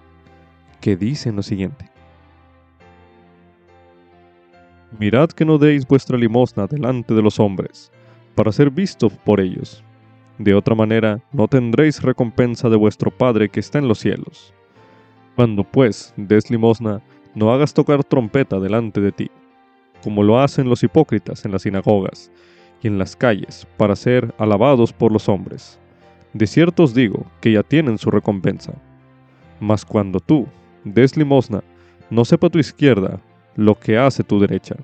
que 0.79 0.95
dicen 0.95 1.36
lo 1.36 1.41
siguiente. 1.41 1.89
Mirad 5.00 5.29
que 5.29 5.45
no 5.45 5.57
deis 5.57 5.88
vuestra 5.88 6.15
limosna 6.15 6.67
delante 6.67 7.15
de 7.15 7.24
los 7.24 7.39
hombres, 7.39 7.91
para 8.36 8.51
ser 8.51 8.69
vistos 8.69 9.13
por 9.13 9.39
ellos. 9.39 9.84
De 10.38 10.54
otra 10.54 10.75
manera, 10.75 11.22
no 11.32 11.48
tendréis 11.48 12.01
recompensa 12.01 12.70
de 12.70 12.75
vuestro 12.75 13.10
Padre 13.10 13.48
que 13.50 13.62
está 13.62 13.80
en 13.80 13.88
los 13.88 14.00
cielos. 14.00 14.54
Cuando 15.36 15.63
pues 15.63 16.13
des 16.18 16.50
limosna, 16.50 17.01
no 17.36 17.54
hagas 17.54 17.74
tocar 17.74 18.04
trompeta 18.04 18.60
delante 18.60 19.00
de 19.00 19.12
ti, 19.12 19.32
como 20.04 20.24
lo 20.24 20.39
hacen 20.39 20.70
los 20.70 20.84
hipócritas 20.84 21.46
en 21.46 21.51
las 21.51 21.62
sinagogas 21.62 22.32
y 22.82 22.88
en 22.88 22.98
las 22.98 23.15
calles, 23.15 23.65
para 23.77 23.96
ser 23.96 24.34
alabados 24.38 24.92
por 24.92 25.12
los 25.12 25.30
hombres. 25.30 25.80
De 26.34 26.48
cierto 26.48 26.84
os 26.84 26.94
digo 26.94 27.25
que 27.39 27.54
ya 27.54 27.63
tienen 27.63 27.98
su 27.98 28.12
recompensa. 28.12 28.74
Mas 29.62 29.86
cuando 29.86 30.20
tú 30.20 30.48
des 30.84 31.15
limosna, 31.15 31.63
no 32.10 32.25
sepa 32.25 32.50
tu 32.50 32.60
izquierda 32.60 33.22
lo 33.56 33.75
que 33.75 33.98
hace 33.98 34.24
tu 34.24 34.39
derecha, 34.39 34.75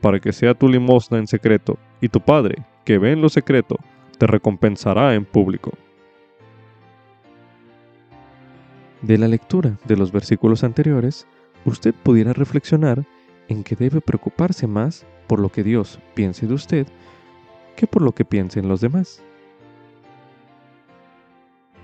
para 0.00 0.20
que 0.20 0.32
sea 0.32 0.54
tu 0.54 0.68
limosna 0.68 1.18
en 1.18 1.26
secreto, 1.26 1.76
y 2.00 2.08
tu 2.08 2.20
Padre, 2.20 2.64
que 2.84 2.98
ve 2.98 3.12
en 3.12 3.20
lo 3.20 3.28
secreto, 3.28 3.78
te 4.16 4.26
recompensará 4.26 5.14
en 5.14 5.24
público. 5.24 5.72
De 9.02 9.18
la 9.18 9.28
lectura 9.28 9.76
de 9.84 9.96
los 9.96 10.12
versículos 10.12 10.64
anteriores, 10.64 11.26
usted 11.64 11.94
pudiera 11.94 12.32
reflexionar 12.32 13.04
en 13.48 13.62
que 13.62 13.76
debe 13.76 14.00
preocuparse 14.00 14.66
más 14.66 15.06
por 15.26 15.40
lo 15.40 15.50
que 15.50 15.62
Dios 15.62 15.98
piense 16.14 16.46
de 16.46 16.54
usted 16.54 16.86
que 17.76 17.86
por 17.86 18.02
lo 18.02 18.12
que 18.12 18.24
piensen 18.24 18.68
los 18.68 18.80
demás. 18.80 19.22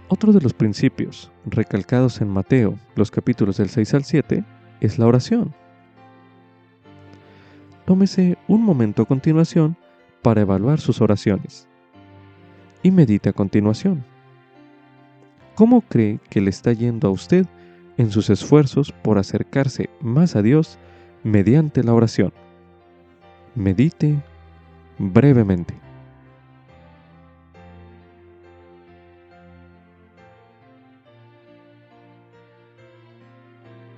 Otro 0.08 0.32
de 0.32 0.40
los 0.40 0.54
principios 0.54 1.30
recalcados 1.44 2.20
en 2.20 2.28
Mateo, 2.28 2.78
los 2.94 3.10
capítulos 3.10 3.58
del 3.58 3.68
6 3.68 3.94
al 3.94 4.04
7, 4.04 4.44
es 4.80 4.98
la 4.98 5.06
oración. 5.06 5.54
Tómese 7.86 8.38
un 8.48 8.62
momento 8.62 9.02
a 9.02 9.06
continuación 9.06 9.76
para 10.22 10.42
evaluar 10.42 10.80
sus 10.80 11.00
oraciones 11.00 11.69
y 12.82 12.90
medite 12.90 13.28
a 13.28 13.32
continuación. 13.32 14.04
¿Cómo 15.54 15.82
cree 15.82 16.20
que 16.30 16.40
le 16.40 16.50
está 16.50 16.72
yendo 16.72 17.08
a 17.08 17.10
usted 17.10 17.46
en 17.96 18.10
sus 18.10 18.30
esfuerzos 18.30 18.92
por 18.92 19.18
acercarse 19.18 19.90
más 20.00 20.36
a 20.36 20.42
Dios 20.42 20.78
mediante 21.22 21.82
la 21.82 21.92
oración? 21.92 22.32
Medite 23.54 24.22
brevemente. 24.98 25.74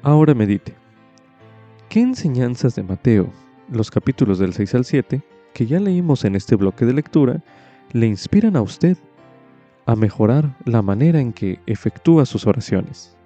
Ahora 0.03 0.35
medite. 0.35 0.75
¿Qué 1.89 2.01
enseñanzas 2.01 2.75
de 2.75 2.83
Mateo, 2.83 3.31
los 3.71 3.91
capítulos 3.91 4.41
del 4.41 4.53
6 4.53 4.75
al 4.75 4.85
7, 4.85 5.23
que 5.55 5.67
ya 5.67 5.79
leímos 5.79 6.25
en 6.25 6.35
este 6.35 6.57
bloque 6.57 6.85
de 6.85 6.95
lectura, 6.95 7.45
le 7.93 8.07
inspiran 8.07 8.57
a 8.57 8.63
usted 8.63 8.97
a 9.87 9.95
mejorar 9.97 10.57
la 10.65 10.83
manera 10.83 11.21
en 11.21 11.33
que 11.33 11.61
efectúa 11.67 12.27
sus 12.27 12.47
oraciones? 12.47 13.17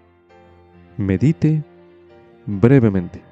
Medite 0.97 1.63
brevemente. 2.47 3.23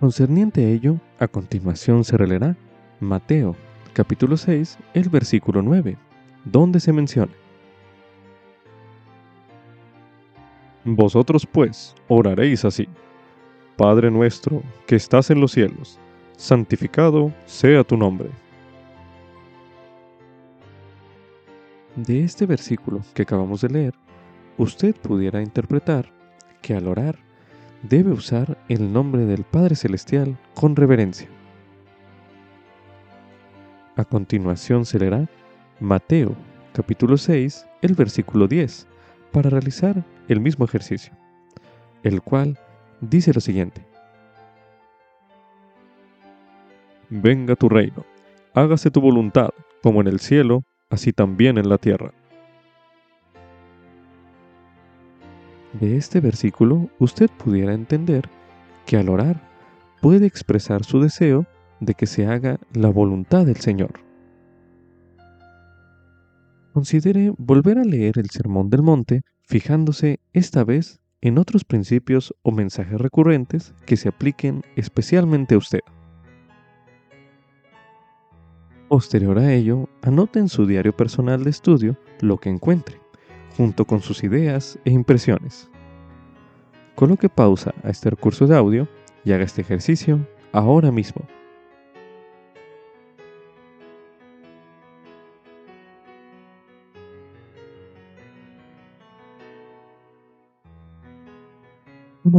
Concerniente 0.00 0.64
a 0.64 0.68
ello, 0.68 0.98
a 1.18 1.28
continuación 1.28 2.02
se 2.02 2.16
releerá 2.16 2.56
Mateo 2.98 3.54
capítulo 3.92 4.36
6, 4.36 4.78
el 4.94 5.08
versículo 5.10 5.62
9, 5.62 5.96
donde 6.44 6.80
se 6.80 6.92
menciona. 6.92 7.32
Vosotros 10.84 11.46
pues 11.46 11.94
oraréis 12.08 12.64
así. 12.64 12.88
Padre 13.76 14.10
nuestro 14.10 14.62
que 14.86 14.96
estás 14.96 15.30
en 15.30 15.40
los 15.40 15.52
cielos, 15.52 15.98
santificado 16.36 17.32
sea 17.46 17.84
tu 17.84 17.96
nombre. 17.96 18.30
De 21.96 22.24
este 22.24 22.46
versículo 22.46 23.00
que 23.14 23.22
acabamos 23.22 23.60
de 23.60 23.68
leer, 23.68 23.94
usted 24.58 24.94
pudiera 24.96 25.40
interpretar 25.42 26.10
que 26.60 26.74
al 26.74 26.88
orar 26.88 27.18
debe 27.82 28.12
usar 28.12 28.58
el 28.68 28.92
nombre 28.92 29.24
del 29.24 29.44
Padre 29.44 29.76
Celestial 29.76 30.38
con 30.54 30.74
reverencia. 30.74 31.28
A 33.96 34.04
continuación 34.04 34.84
se 34.84 34.98
leerá 34.98 35.28
Mateo 35.80 36.34
capítulo 36.72 37.18
6, 37.18 37.66
el 37.82 37.94
versículo 37.94 38.48
10, 38.48 38.88
para 39.32 39.50
realizar 39.50 40.04
el 40.28 40.40
mismo 40.40 40.64
ejercicio, 40.64 41.12
el 42.02 42.22
cual 42.22 42.58
dice 43.00 43.32
lo 43.32 43.40
siguiente. 43.40 43.84
Venga 47.10 47.56
tu 47.56 47.68
reino, 47.68 48.04
hágase 48.54 48.90
tu 48.90 49.00
voluntad, 49.00 49.50
como 49.82 50.00
en 50.00 50.06
el 50.06 50.20
cielo, 50.20 50.62
así 50.90 51.12
también 51.12 51.58
en 51.58 51.68
la 51.68 51.78
tierra. 51.78 52.12
De 55.80 55.96
este 55.96 56.20
versículo 56.20 56.90
usted 56.98 57.30
pudiera 57.30 57.72
entender 57.72 58.28
que 58.86 58.98
al 58.98 59.08
orar 59.08 59.40
puede 60.00 60.26
expresar 60.26 60.84
su 60.84 61.00
deseo 61.00 61.46
de 61.80 61.94
que 61.94 62.06
se 62.06 62.26
haga 62.26 62.58
la 62.74 62.88
voluntad 62.90 63.46
del 63.46 63.56
Señor. 63.56 64.11
Considere 66.72 67.32
volver 67.36 67.78
a 67.78 67.84
leer 67.84 68.18
el 68.18 68.30
Sermón 68.30 68.70
del 68.70 68.82
Monte, 68.82 69.22
fijándose 69.42 70.20
esta 70.32 70.64
vez 70.64 71.00
en 71.20 71.36
otros 71.36 71.64
principios 71.64 72.34
o 72.42 72.50
mensajes 72.50 72.98
recurrentes 72.98 73.74
que 73.84 73.96
se 73.96 74.08
apliquen 74.08 74.62
especialmente 74.74 75.54
a 75.54 75.58
usted. 75.58 75.80
Posterior 78.88 79.38
a 79.38 79.52
ello, 79.52 79.88
anote 80.02 80.38
en 80.38 80.48
su 80.48 80.66
diario 80.66 80.96
personal 80.96 81.44
de 81.44 81.50
estudio 81.50 81.96
lo 82.20 82.38
que 82.38 82.48
encuentre, 82.48 83.00
junto 83.56 83.84
con 83.86 84.00
sus 84.00 84.24
ideas 84.24 84.78
e 84.84 84.90
impresiones. 84.90 85.70
Coloque 86.94 87.28
pausa 87.28 87.74
a 87.84 87.90
este 87.90 88.10
recurso 88.10 88.46
de 88.46 88.56
audio 88.56 88.88
y 89.24 89.32
haga 89.32 89.44
este 89.44 89.60
ejercicio 89.60 90.26
ahora 90.52 90.90
mismo. 90.90 91.22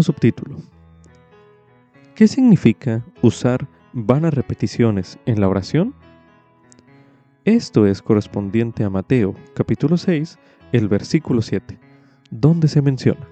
Subtítulo. 0.02 0.58
¿Qué 2.16 2.28
significa 2.28 3.04
usar 3.22 3.68
vanas 3.92 4.34
repeticiones 4.34 5.20
en 5.26 5.40
la 5.40 5.48
oración? 5.48 5.94
Esto 7.46 7.86
es 7.86 8.02
correspondiente 8.02 8.84
a 8.84 8.90
Mateo 8.90 9.36
capítulo 9.54 9.98
6, 9.98 10.40
el 10.72 10.88
versículo 10.88 11.42
7, 11.42 11.78
donde 12.32 12.68
se 12.68 12.82
menciona. 12.82 13.28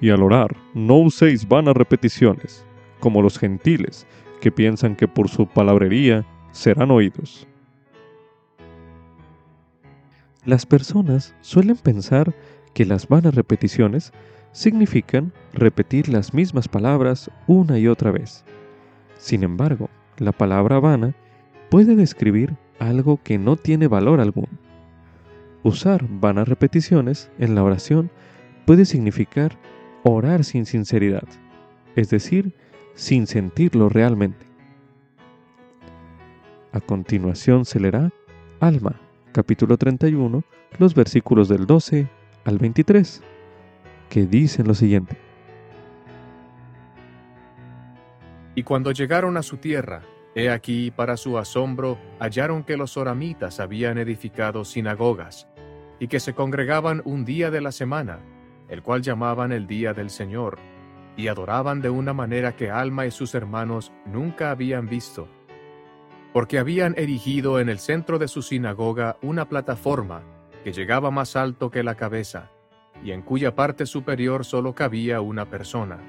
Y 0.00 0.10
al 0.10 0.22
orar, 0.22 0.56
no 0.74 0.96
uséis 0.98 1.46
vanas 1.46 1.74
repeticiones, 1.74 2.64
como 3.00 3.22
los 3.22 3.38
gentiles, 3.38 4.06
que 4.40 4.50
piensan 4.50 4.96
que 4.96 5.08
por 5.08 5.28
su 5.28 5.46
palabrería 5.46 6.24
serán 6.52 6.90
oídos. 6.90 7.46
Las 10.44 10.64
personas 10.64 11.34
suelen 11.40 11.76
pensar 11.76 12.32
que 12.76 12.84
las 12.84 13.08
vanas 13.08 13.34
repeticiones 13.34 14.12
significan 14.52 15.32
repetir 15.54 16.10
las 16.10 16.34
mismas 16.34 16.68
palabras 16.68 17.30
una 17.46 17.78
y 17.78 17.88
otra 17.88 18.10
vez. 18.10 18.44
Sin 19.16 19.44
embargo, 19.44 19.88
la 20.18 20.32
palabra 20.32 20.78
vana 20.78 21.14
puede 21.70 21.96
describir 21.96 22.54
algo 22.78 23.18
que 23.22 23.38
no 23.38 23.56
tiene 23.56 23.88
valor 23.88 24.20
alguno. 24.20 24.50
Usar 25.62 26.04
vanas 26.06 26.48
repeticiones 26.48 27.30
en 27.38 27.54
la 27.54 27.64
oración 27.64 28.10
puede 28.66 28.84
significar 28.84 29.58
orar 30.02 30.44
sin 30.44 30.66
sinceridad, 30.66 31.26
es 31.94 32.10
decir, 32.10 32.54
sin 32.92 33.26
sentirlo 33.26 33.88
realmente. 33.88 34.44
A 36.72 36.80
continuación 36.82 37.64
se 37.64 37.80
leerá 37.80 38.12
Alma, 38.60 39.00
capítulo 39.32 39.78
31, 39.78 40.44
los 40.78 40.94
versículos 40.94 41.48
del 41.48 41.64
12 41.64 42.06
al 42.46 42.58
23, 42.58 43.22
que 44.08 44.26
dicen 44.26 44.68
lo 44.68 44.74
siguiente. 44.74 45.18
Y 48.54 48.62
cuando 48.62 48.92
llegaron 48.92 49.36
a 49.36 49.42
su 49.42 49.56
tierra, 49.58 50.02
he 50.34 50.48
aquí 50.48 50.92
para 50.92 51.16
su 51.16 51.38
asombro 51.38 51.98
hallaron 52.20 52.62
que 52.62 52.76
los 52.76 52.96
oramitas 52.96 53.58
habían 53.58 53.98
edificado 53.98 54.64
sinagogas, 54.64 55.48
y 55.98 56.06
que 56.06 56.20
se 56.20 56.34
congregaban 56.34 57.02
un 57.04 57.24
día 57.24 57.50
de 57.50 57.60
la 57.60 57.72
semana, 57.72 58.20
el 58.68 58.82
cual 58.82 59.02
llamaban 59.02 59.50
el 59.50 59.66
día 59.66 59.92
del 59.92 60.08
Señor, 60.08 60.58
y 61.16 61.28
adoraban 61.28 61.80
de 61.80 61.90
una 61.90 62.12
manera 62.12 62.54
que 62.54 62.70
Alma 62.70 63.06
y 63.06 63.10
sus 63.10 63.34
hermanos 63.34 63.92
nunca 64.04 64.52
habían 64.52 64.86
visto. 64.86 65.28
Porque 66.32 66.58
habían 66.58 66.94
erigido 66.96 67.58
en 67.58 67.68
el 67.68 67.78
centro 67.78 68.18
de 68.18 68.28
su 68.28 68.42
sinagoga 68.42 69.16
una 69.20 69.48
plataforma, 69.48 70.22
que 70.66 70.72
llegaba 70.72 71.12
más 71.12 71.36
alto 71.36 71.70
que 71.70 71.84
la 71.84 71.94
cabeza, 71.94 72.50
y 73.00 73.12
en 73.12 73.22
cuya 73.22 73.54
parte 73.54 73.86
superior 73.86 74.44
solo 74.44 74.74
cabía 74.74 75.20
una 75.20 75.48
persona, 75.48 76.00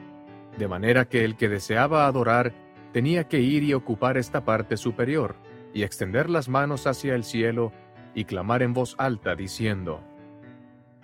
de 0.57 0.67
manera 0.67 1.07
que 1.07 1.23
el 1.23 1.37
que 1.37 1.47
deseaba 1.47 2.07
adorar 2.07 2.55
tenía 2.91 3.27
que 3.27 3.39
ir 3.39 3.61
y 3.61 3.75
ocupar 3.75 4.17
esta 4.17 4.45
parte 4.45 4.75
superior, 4.75 5.35
y 5.75 5.83
extender 5.83 6.27
las 6.27 6.49
manos 6.49 6.87
hacia 6.87 7.13
el 7.13 7.23
cielo, 7.23 7.71
y 8.15 8.25
clamar 8.25 8.63
en 8.63 8.73
voz 8.73 8.95
alta 8.97 9.35
diciendo, 9.35 10.01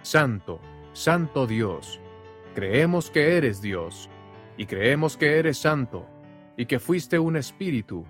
Santo, 0.02 0.60
Santo 0.94 1.46
Dios, 1.46 2.02
creemos 2.56 3.12
que 3.12 3.38
eres 3.38 3.62
Dios, 3.62 4.10
y 4.58 4.66
creemos 4.66 5.16
que 5.16 5.38
eres 5.38 5.60
santo, 5.60 6.08
y 6.58 6.66
que 6.66 6.80
fuiste 6.80 7.20
un 7.20 7.36
espíritu, 7.36 8.04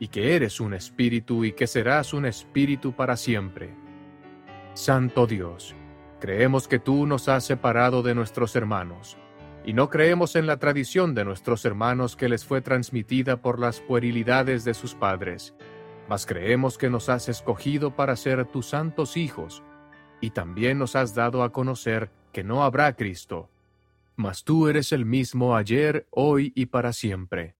y 0.00 0.08
que 0.08 0.34
eres 0.34 0.58
un 0.58 0.74
espíritu, 0.74 1.44
y 1.44 1.52
que 1.52 1.68
serás 1.68 2.12
un 2.12 2.26
espíritu 2.26 2.94
para 2.94 3.16
siempre 3.16 3.86
Santo 4.78 5.26
Dios, 5.26 5.74
creemos 6.20 6.68
que 6.68 6.78
tú 6.78 7.04
nos 7.04 7.28
has 7.28 7.44
separado 7.44 8.04
de 8.04 8.14
nuestros 8.14 8.54
hermanos, 8.54 9.18
y 9.64 9.72
no 9.72 9.90
creemos 9.90 10.36
en 10.36 10.46
la 10.46 10.58
tradición 10.58 11.16
de 11.16 11.24
nuestros 11.24 11.64
hermanos 11.64 12.14
que 12.14 12.28
les 12.28 12.44
fue 12.44 12.60
transmitida 12.60 13.42
por 13.42 13.58
las 13.58 13.80
puerilidades 13.80 14.62
de 14.62 14.74
sus 14.74 14.94
padres, 14.94 15.52
mas 16.08 16.26
creemos 16.26 16.78
que 16.78 16.90
nos 16.90 17.08
has 17.08 17.28
escogido 17.28 17.96
para 17.96 18.14
ser 18.14 18.44
tus 18.44 18.66
santos 18.66 19.16
hijos, 19.16 19.64
y 20.20 20.30
también 20.30 20.78
nos 20.78 20.94
has 20.94 21.12
dado 21.12 21.42
a 21.42 21.50
conocer 21.50 22.12
que 22.32 22.44
no 22.44 22.62
habrá 22.62 22.94
Cristo. 22.94 23.50
mas 24.14 24.44
tú 24.44 24.68
eres 24.68 24.92
el 24.92 25.04
mismo 25.04 25.56
ayer, 25.56 26.06
hoy 26.10 26.52
y 26.54 26.66
para 26.66 26.92
siempre. 26.92 27.56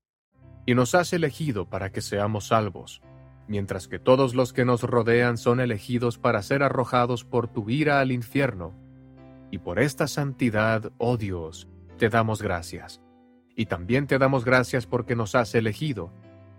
Y 0.66 0.76
nos 0.76 0.94
has 0.94 1.12
elegido 1.12 1.68
para 1.68 1.90
que 1.90 2.00
seamos 2.00 2.46
salvos, 2.46 3.02
mientras 3.48 3.88
que 3.88 3.98
todos 3.98 4.34
los 4.34 4.52
que 4.52 4.64
nos 4.64 4.82
rodean 4.82 5.38
son 5.38 5.58
elegidos 5.58 6.18
para 6.18 6.42
ser 6.42 6.62
arrojados 6.62 7.24
por 7.24 7.48
tu 7.48 7.68
ira 7.70 8.00
al 8.00 8.12
infierno. 8.12 8.74
Y 9.50 9.58
por 9.58 9.80
esta 9.80 10.06
santidad, 10.06 10.92
oh 10.98 11.16
Dios, 11.16 11.66
te 11.96 12.10
damos 12.10 12.42
gracias. 12.42 13.00
Y 13.56 13.66
también 13.66 14.06
te 14.06 14.18
damos 14.18 14.44
gracias 14.44 14.86
porque 14.86 15.16
nos 15.16 15.34
has 15.34 15.54
elegido, 15.54 16.12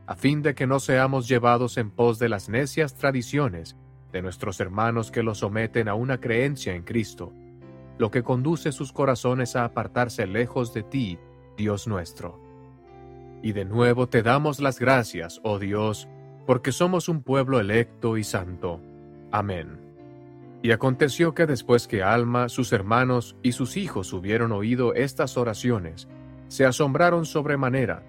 a 0.08 0.15
fin 0.15 0.41
de 0.41 0.56
que 0.56 0.67
no 0.67 0.80
seamos 0.80 1.28
llevados 1.28 1.78
en 1.78 1.91
pos 1.91 2.17
de 2.17 2.28
las 2.28 2.49
necias 2.49 2.95
tradiciones 2.95 3.78
de 4.12 4.23
nuestros 4.23 4.60
hermanos 4.60 5.12
que 5.12 5.21
los 5.21 5.38
someten 5.38 5.88
a 5.88 5.93
una 5.93 6.19
creencia 6.19 6.73
en 6.73 6.82
Cristo, 6.82 7.32
lo 7.99 8.10
que 8.10 8.23
conduce 8.23 8.71
sus 8.71 8.91
corazones 8.91 9.56
a 9.56 9.65
apartarse 9.65 10.25
lejos 10.25 10.73
de 10.73 10.82
ti, 10.84 11.19
Dios 11.58 11.88
nuestro. 11.88 12.41
Y 13.43 13.52
de 13.52 13.65
nuevo 13.65 14.08
te 14.10 14.23
damos 14.23 14.60
las 14.60 14.80
gracias, 14.80 15.39
oh 15.43 15.60
Dios, 15.60 16.10
porque 16.49 16.71
somos 16.71 17.09
un 17.09 17.21
pueblo 17.21 17.59
electo 17.59 18.17
y 18.17 18.23
santo. 18.23 18.81
Amén. 19.31 19.77
Y 20.63 20.71
aconteció 20.71 21.35
que 21.35 21.45
después 21.45 21.88
que 21.88 22.01
Alma, 22.01 22.49
sus 22.49 22.73
hermanos 22.73 23.35
y 23.43 23.51
sus 23.51 23.77
hijos 23.77 24.13
hubieron 24.13 24.51
oído 24.51 24.95
estas 24.95 25.38
oraciones, 25.38 26.07
se 26.47 26.65
asombraron 26.65 27.27
sobremanera, 27.27 28.01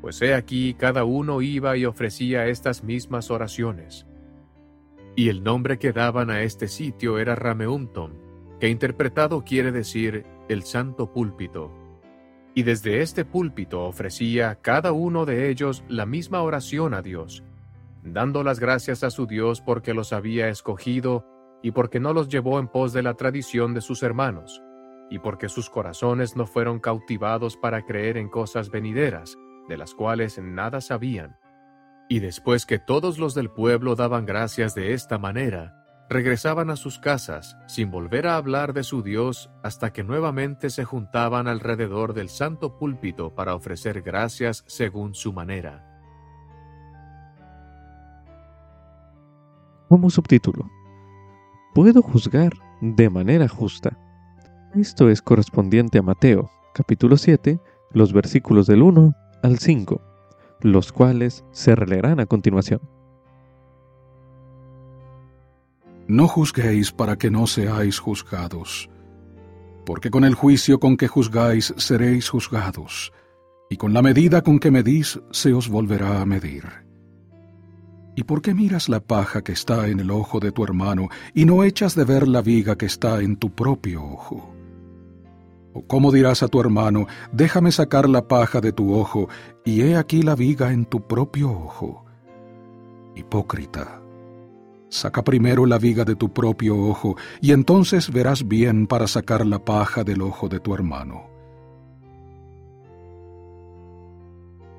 pues 0.00 0.20
he 0.20 0.34
aquí 0.34 0.74
cada 0.74 1.04
uno 1.04 1.40
iba 1.40 1.76
y 1.76 1.84
ofrecía 1.84 2.48
estas 2.48 2.82
mismas 2.82 3.30
oraciones. 3.30 4.04
Y 5.14 5.28
el 5.28 5.44
nombre 5.44 5.78
que 5.78 5.92
daban 5.92 6.30
a 6.30 6.42
este 6.42 6.66
sitio 6.66 7.20
era 7.20 7.36
Rameunton, 7.36 8.14
que 8.58 8.68
interpretado 8.68 9.44
quiere 9.44 9.70
decir 9.70 10.26
el 10.48 10.64
santo 10.64 11.12
púlpito. 11.12 11.70
Y 12.58 12.64
desde 12.64 13.02
este 13.02 13.24
púlpito 13.24 13.84
ofrecía 13.84 14.56
cada 14.60 14.90
uno 14.90 15.24
de 15.24 15.48
ellos 15.48 15.84
la 15.86 16.06
misma 16.06 16.42
oración 16.42 16.92
a 16.92 17.02
Dios, 17.02 17.44
dando 18.02 18.42
las 18.42 18.58
gracias 18.58 19.04
a 19.04 19.10
su 19.10 19.28
Dios 19.28 19.60
porque 19.60 19.94
los 19.94 20.12
había 20.12 20.48
escogido 20.48 21.24
y 21.62 21.70
porque 21.70 22.00
no 22.00 22.12
los 22.12 22.28
llevó 22.28 22.58
en 22.58 22.66
pos 22.66 22.92
de 22.92 23.04
la 23.04 23.14
tradición 23.14 23.74
de 23.74 23.80
sus 23.80 24.02
hermanos, 24.02 24.60
y 25.08 25.20
porque 25.20 25.48
sus 25.48 25.70
corazones 25.70 26.34
no 26.34 26.48
fueron 26.48 26.80
cautivados 26.80 27.56
para 27.56 27.84
creer 27.84 28.16
en 28.16 28.28
cosas 28.28 28.70
venideras, 28.70 29.38
de 29.68 29.76
las 29.76 29.94
cuales 29.94 30.40
nada 30.42 30.80
sabían. 30.80 31.36
Y 32.08 32.18
después 32.18 32.66
que 32.66 32.80
todos 32.80 33.20
los 33.20 33.36
del 33.36 33.50
pueblo 33.50 33.94
daban 33.94 34.26
gracias 34.26 34.74
de 34.74 34.94
esta 34.94 35.16
manera, 35.16 35.77
regresaban 36.08 36.70
a 36.70 36.76
sus 36.76 36.98
casas 36.98 37.56
sin 37.66 37.90
volver 37.90 38.26
a 38.26 38.36
hablar 38.36 38.72
de 38.72 38.82
su 38.82 39.02
Dios 39.02 39.50
hasta 39.62 39.92
que 39.92 40.04
nuevamente 40.04 40.70
se 40.70 40.84
juntaban 40.84 41.48
alrededor 41.48 42.14
del 42.14 42.28
santo 42.28 42.78
púlpito 42.78 43.34
para 43.34 43.54
ofrecer 43.54 44.02
gracias 44.02 44.64
según 44.66 45.14
su 45.14 45.32
manera. 45.32 45.84
Como 49.88 50.10
subtítulo, 50.10 50.70
puedo 51.74 52.02
juzgar 52.02 52.52
de 52.80 53.08
manera 53.10 53.48
justa. 53.48 53.98
Esto 54.74 55.08
es 55.08 55.22
correspondiente 55.22 55.98
a 55.98 56.02
Mateo, 56.02 56.50
capítulo 56.74 57.16
7, 57.16 57.58
los 57.92 58.12
versículos 58.12 58.66
del 58.66 58.82
1 58.82 59.14
al 59.42 59.58
5, 59.58 60.00
los 60.60 60.92
cuales 60.92 61.44
se 61.52 61.74
releerán 61.74 62.20
a 62.20 62.26
continuación. 62.26 62.80
No 66.08 66.26
juzguéis 66.26 66.90
para 66.90 67.16
que 67.16 67.30
no 67.30 67.46
seáis 67.46 67.98
juzgados, 67.98 68.88
porque 69.84 70.10
con 70.10 70.24
el 70.24 70.34
juicio 70.34 70.80
con 70.80 70.96
que 70.96 71.06
juzgáis 71.06 71.74
seréis 71.76 72.30
juzgados, 72.30 73.12
y 73.68 73.76
con 73.76 73.92
la 73.92 74.00
medida 74.00 74.42
con 74.42 74.58
que 74.58 74.70
medís 74.70 75.20
se 75.30 75.52
os 75.52 75.68
volverá 75.68 76.22
a 76.22 76.24
medir. 76.24 76.64
¿Y 78.16 78.24
por 78.24 78.40
qué 78.40 78.54
miras 78.54 78.88
la 78.88 79.00
paja 79.00 79.42
que 79.42 79.52
está 79.52 79.86
en 79.86 80.00
el 80.00 80.10
ojo 80.10 80.40
de 80.40 80.50
tu 80.50 80.64
hermano 80.64 81.10
y 81.34 81.44
no 81.44 81.62
echas 81.62 81.94
de 81.94 82.04
ver 82.04 82.26
la 82.26 82.40
viga 82.40 82.76
que 82.76 82.86
está 82.86 83.20
en 83.20 83.36
tu 83.36 83.50
propio 83.50 84.02
ojo? 84.02 84.54
¿O 85.74 85.86
cómo 85.86 86.10
dirás 86.10 86.42
a 86.42 86.48
tu 86.48 86.58
hermano, 86.58 87.06
déjame 87.32 87.70
sacar 87.70 88.08
la 88.08 88.26
paja 88.26 88.62
de 88.62 88.72
tu 88.72 88.94
ojo, 88.94 89.28
y 89.62 89.82
he 89.82 89.94
aquí 89.96 90.22
la 90.22 90.34
viga 90.34 90.72
en 90.72 90.86
tu 90.86 91.06
propio 91.06 91.50
ojo? 91.50 92.06
Hipócrita, 93.14 94.00
saca 94.88 95.22
primero 95.22 95.66
la 95.66 95.78
viga 95.78 96.04
de 96.04 96.16
tu 96.16 96.32
propio 96.32 96.76
ojo, 96.78 97.16
y 97.40 97.52
entonces 97.52 98.12
verás 98.12 98.46
bien 98.46 98.86
para 98.86 99.06
sacar 99.06 99.46
la 99.46 99.64
paja 99.64 100.04
del 100.04 100.22
ojo 100.22 100.48
de 100.48 100.60
tu 100.60 100.74
hermano. 100.74 101.24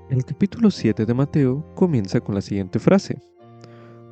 El 0.09 0.25
capítulo 0.25 0.71
7 0.71 1.05
de 1.05 1.13
Mateo 1.13 1.63
comienza 1.75 2.19
con 2.19 2.33
la 2.33 2.41
siguiente 2.41 2.79
frase. 2.79 3.21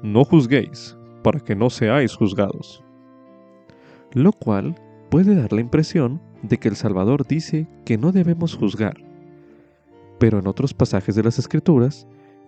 No 0.04 0.24
juzguéis, 0.24 0.96
para 1.24 1.40
que 1.40 1.56
no 1.56 1.72
seáis 1.72 2.16
juzgados. 2.16 2.84
Lo 4.14 4.32
cual 4.32 4.76
puede 5.10 5.36
dar 5.36 5.52
la 5.52 5.62
impresión 5.62 6.22
de 6.44 6.60
que 6.60 6.68
el 6.68 6.76
Salvador 6.76 7.26
dice 7.26 7.68
que 7.84 7.98
no 7.98 8.12
debemos 8.12 8.56
juzgar. 8.56 8.96
Pero 10.20 10.38
en 10.38 10.48
otros 10.48 10.74
pasajes 10.74 11.16
de 11.16 11.24
las 11.24 11.40
Escrituras, 11.40 12.08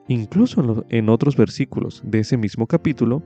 incluso 0.09 0.85
en, 0.89 1.07
otros 1.07 1.37
versículos 1.37 2.01
de 2.03 2.19
ese 2.19 2.35
mismo 2.35 2.67
capítulo, 2.67 3.23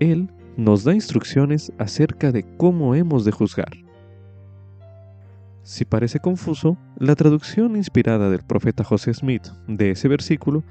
Él 0.00 0.30
nos 0.56 0.84
da 0.84 0.92
instrucciones 0.92 1.72
acerca 1.78 2.32
de 2.32 2.42
cómo 2.58 2.94
hemos 2.94 3.24
de 3.24 3.32
juzgar. 3.32 3.70
Si 5.62 5.84
parece 5.84 6.18
confuso, 6.18 6.76
la 6.98 7.14
traducción 7.14 7.76
inspirada 7.76 8.28
del 8.30 8.42
profeta 8.42 8.82
José 8.82 9.14
Smith 9.14 9.46
de 9.68 9.92
ese 9.92 10.08
versículo 10.08 10.64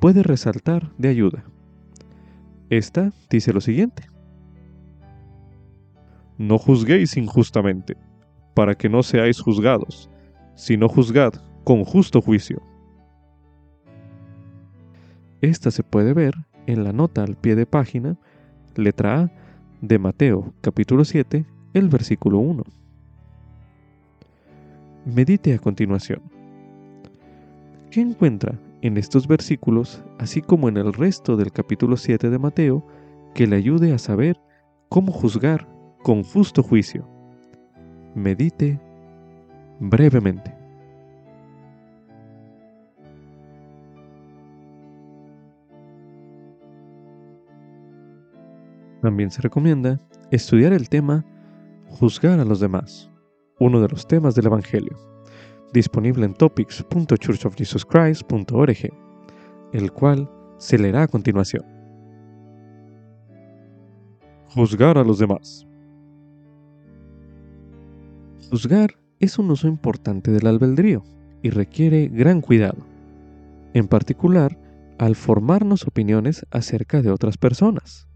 puede 0.00 0.24
resaltar 0.24 0.90
de 0.98 1.08
ayuda. 1.08 1.44
Esta 2.68 3.12
dice 3.30 3.52
lo 3.52 3.60
siguiente. 3.60 4.08
No 6.38 6.58
juzguéis 6.58 7.16
injustamente, 7.16 7.96
para 8.52 8.74
que 8.74 8.88
no 8.88 9.04
seáis 9.04 9.40
juzgados, 9.40 10.10
sino 10.56 10.88
juzgad 10.88 11.34
con 11.62 11.84
justo 11.84 12.20
juicio. 12.20 12.71
Esta 15.42 15.72
se 15.72 15.82
puede 15.82 16.14
ver 16.14 16.34
en 16.66 16.84
la 16.84 16.92
nota 16.92 17.24
al 17.24 17.36
pie 17.36 17.56
de 17.56 17.66
página, 17.66 18.16
letra 18.76 19.22
A, 19.22 19.30
de 19.80 19.98
Mateo 19.98 20.54
capítulo 20.60 21.04
7, 21.04 21.44
el 21.74 21.88
versículo 21.88 22.38
1. 22.38 22.62
Medite 25.04 25.52
a 25.52 25.58
continuación. 25.58 26.22
¿Qué 27.90 28.00
encuentra 28.00 28.56
en 28.82 28.96
estos 28.96 29.26
versículos, 29.26 30.04
así 30.20 30.40
como 30.42 30.68
en 30.68 30.76
el 30.76 30.92
resto 30.92 31.36
del 31.36 31.50
capítulo 31.50 31.96
7 31.96 32.30
de 32.30 32.38
Mateo, 32.38 32.86
que 33.34 33.48
le 33.48 33.56
ayude 33.56 33.92
a 33.92 33.98
saber 33.98 34.40
cómo 34.88 35.10
juzgar 35.10 35.68
con 36.04 36.22
justo 36.22 36.62
juicio? 36.62 37.04
medite 38.14 38.78
brevemente. 39.80 40.61
También 49.02 49.30
se 49.32 49.42
recomienda 49.42 50.00
estudiar 50.30 50.72
el 50.72 50.88
tema 50.88 51.26
Juzgar 51.88 52.38
a 52.38 52.44
los 52.44 52.60
demás, 52.60 53.10
uno 53.58 53.80
de 53.80 53.88
los 53.88 54.06
temas 54.06 54.36
del 54.36 54.46
Evangelio, 54.46 54.96
disponible 55.72 56.24
en 56.24 56.34
topics.churchofjesuschrist.org, 56.34 58.92
el 59.72 59.92
cual 59.92 60.30
se 60.56 60.78
leerá 60.78 61.02
a 61.02 61.08
continuación. 61.08 61.64
Juzgar 64.54 64.96
a 64.96 65.02
los 65.02 65.18
demás. 65.18 65.66
Juzgar 68.50 68.94
es 69.18 69.36
un 69.36 69.50
uso 69.50 69.66
importante 69.66 70.30
del 70.30 70.46
albedrío 70.46 71.02
y 71.42 71.50
requiere 71.50 72.06
gran 72.06 72.40
cuidado, 72.40 72.86
en 73.74 73.88
particular 73.88 74.56
al 74.98 75.16
formarnos 75.16 75.88
opiniones 75.88 76.46
acerca 76.52 77.02
de 77.02 77.10
otras 77.10 77.36
personas. 77.36 78.06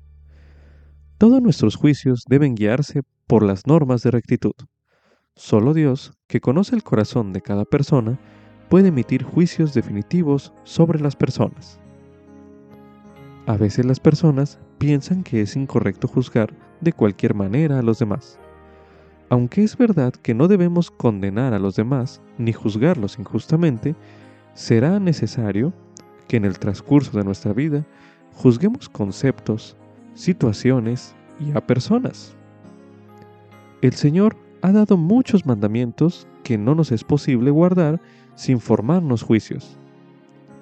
Todos 1.19 1.41
nuestros 1.41 1.77
juicios 1.77 2.25
deben 2.29 2.55
guiarse 2.55 3.03
por 3.27 3.43
las 3.43 3.67
normas 3.67 4.03
de 4.03 4.11
rectitud. 4.11 4.53
Solo 5.35 5.73
Dios, 5.73 6.13
que 6.27 6.43
conoce 6.43 6.77
el 6.77 6.83
corazón 6.83 7.33
de 7.33 7.41
cada 7.41 7.65
persona, 7.65 8.19
puede 8.69 8.89
emitir 8.89 9.23
juicios 9.23 9.73
definitivos 9.73 10.53
sobre 10.65 11.01
las 11.01 11.17
personas. 11.17 11.81
A 13.47 13.57
veces 13.57 13.87
las 13.87 13.99
personas 13.99 14.59
piensan 14.77 15.23
que 15.23 15.41
es 15.41 15.57
incorrecto 15.57 16.07
juzgar 16.07 16.53
de 16.83 16.93
cualquier 16.93 17.33
manera 17.33 17.79
a 17.79 17.83
los 17.83 17.99
demás. 17.99 18.39
Aunque 19.31 19.63
es 19.63 19.79
verdad 19.79 20.13
que 20.13 20.35
no 20.35 20.49
debemos 20.49 20.91
condenar 20.91 21.55
a 21.55 21.59
los 21.59 21.77
demás 21.77 22.21
ni 22.37 22.53
juzgarlos 22.53 23.19
injustamente, 23.19 23.97
será 24.53 25.01
necesario 25.01 25.73
que 26.29 26.37
en 26.37 26.45
el 26.45 26.59
transcurso 26.59 27.17
de 27.17 27.25
nuestra 27.25 27.55
vida 27.55 27.87
juzguemos 28.35 28.91
conceptos, 28.91 29.79
situaciones 30.17 31.15
y 31.39 31.57
a 31.57 31.61
personas. 31.61 32.35
El 33.83 33.93
Señor 33.93 34.37
ha 34.63 34.73
dado 34.73 34.97
muchos 34.97 35.47
mandamientos 35.47 36.27
que 36.43 36.59
no 36.59 36.75
nos 36.75 36.91
es 36.91 37.05
posible 37.05 37.51
guardar 37.51 38.01
sin 38.35 38.59
formarnos 38.59 39.23
juicios. 39.23 39.77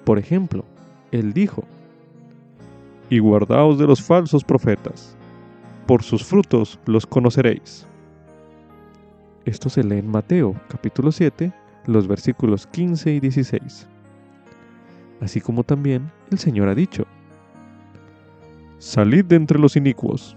Por 0.03 0.19
ejemplo, 0.19 0.65
Él 1.11 1.33
dijo, 1.33 1.63
Y 3.09 3.19
guardaos 3.19 3.79
de 3.79 3.87
los 3.87 4.01
falsos 4.01 4.43
profetas, 4.43 5.15
por 5.87 6.03
sus 6.03 6.23
frutos 6.23 6.79
los 6.85 7.05
conoceréis. 7.07 7.87
Esto 9.45 9.69
se 9.69 9.83
lee 9.83 9.99
en 9.99 10.07
Mateo 10.07 10.55
capítulo 10.67 11.11
7, 11.11 11.53
los 11.85 12.07
versículos 12.07 12.67
15 12.67 13.13
y 13.13 13.19
16. 13.19 13.87
Así 15.21 15.39
como 15.39 15.63
también 15.63 16.11
el 16.31 16.39
Señor 16.39 16.67
ha 16.67 16.75
dicho, 16.75 17.05
Salid 18.77 19.25
de 19.25 19.37
entre 19.37 19.57
los 19.57 19.77
inicuos. 19.77 20.35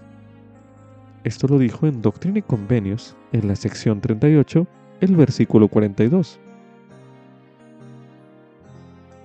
Esto 1.25 1.47
lo 1.47 1.59
dijo 1.59 1.87
en 1.87 2.01
Doctrina 2.01 2.39
y 2.39 2.41
Convenios, 2.41 3.15
en 3.33 3.47
la 3.49 3.55
sección 3.57 3.99
38, 3.99 4.65
el 5.01 5.15
versículo 5.17 5.67
42. 5.67 6.39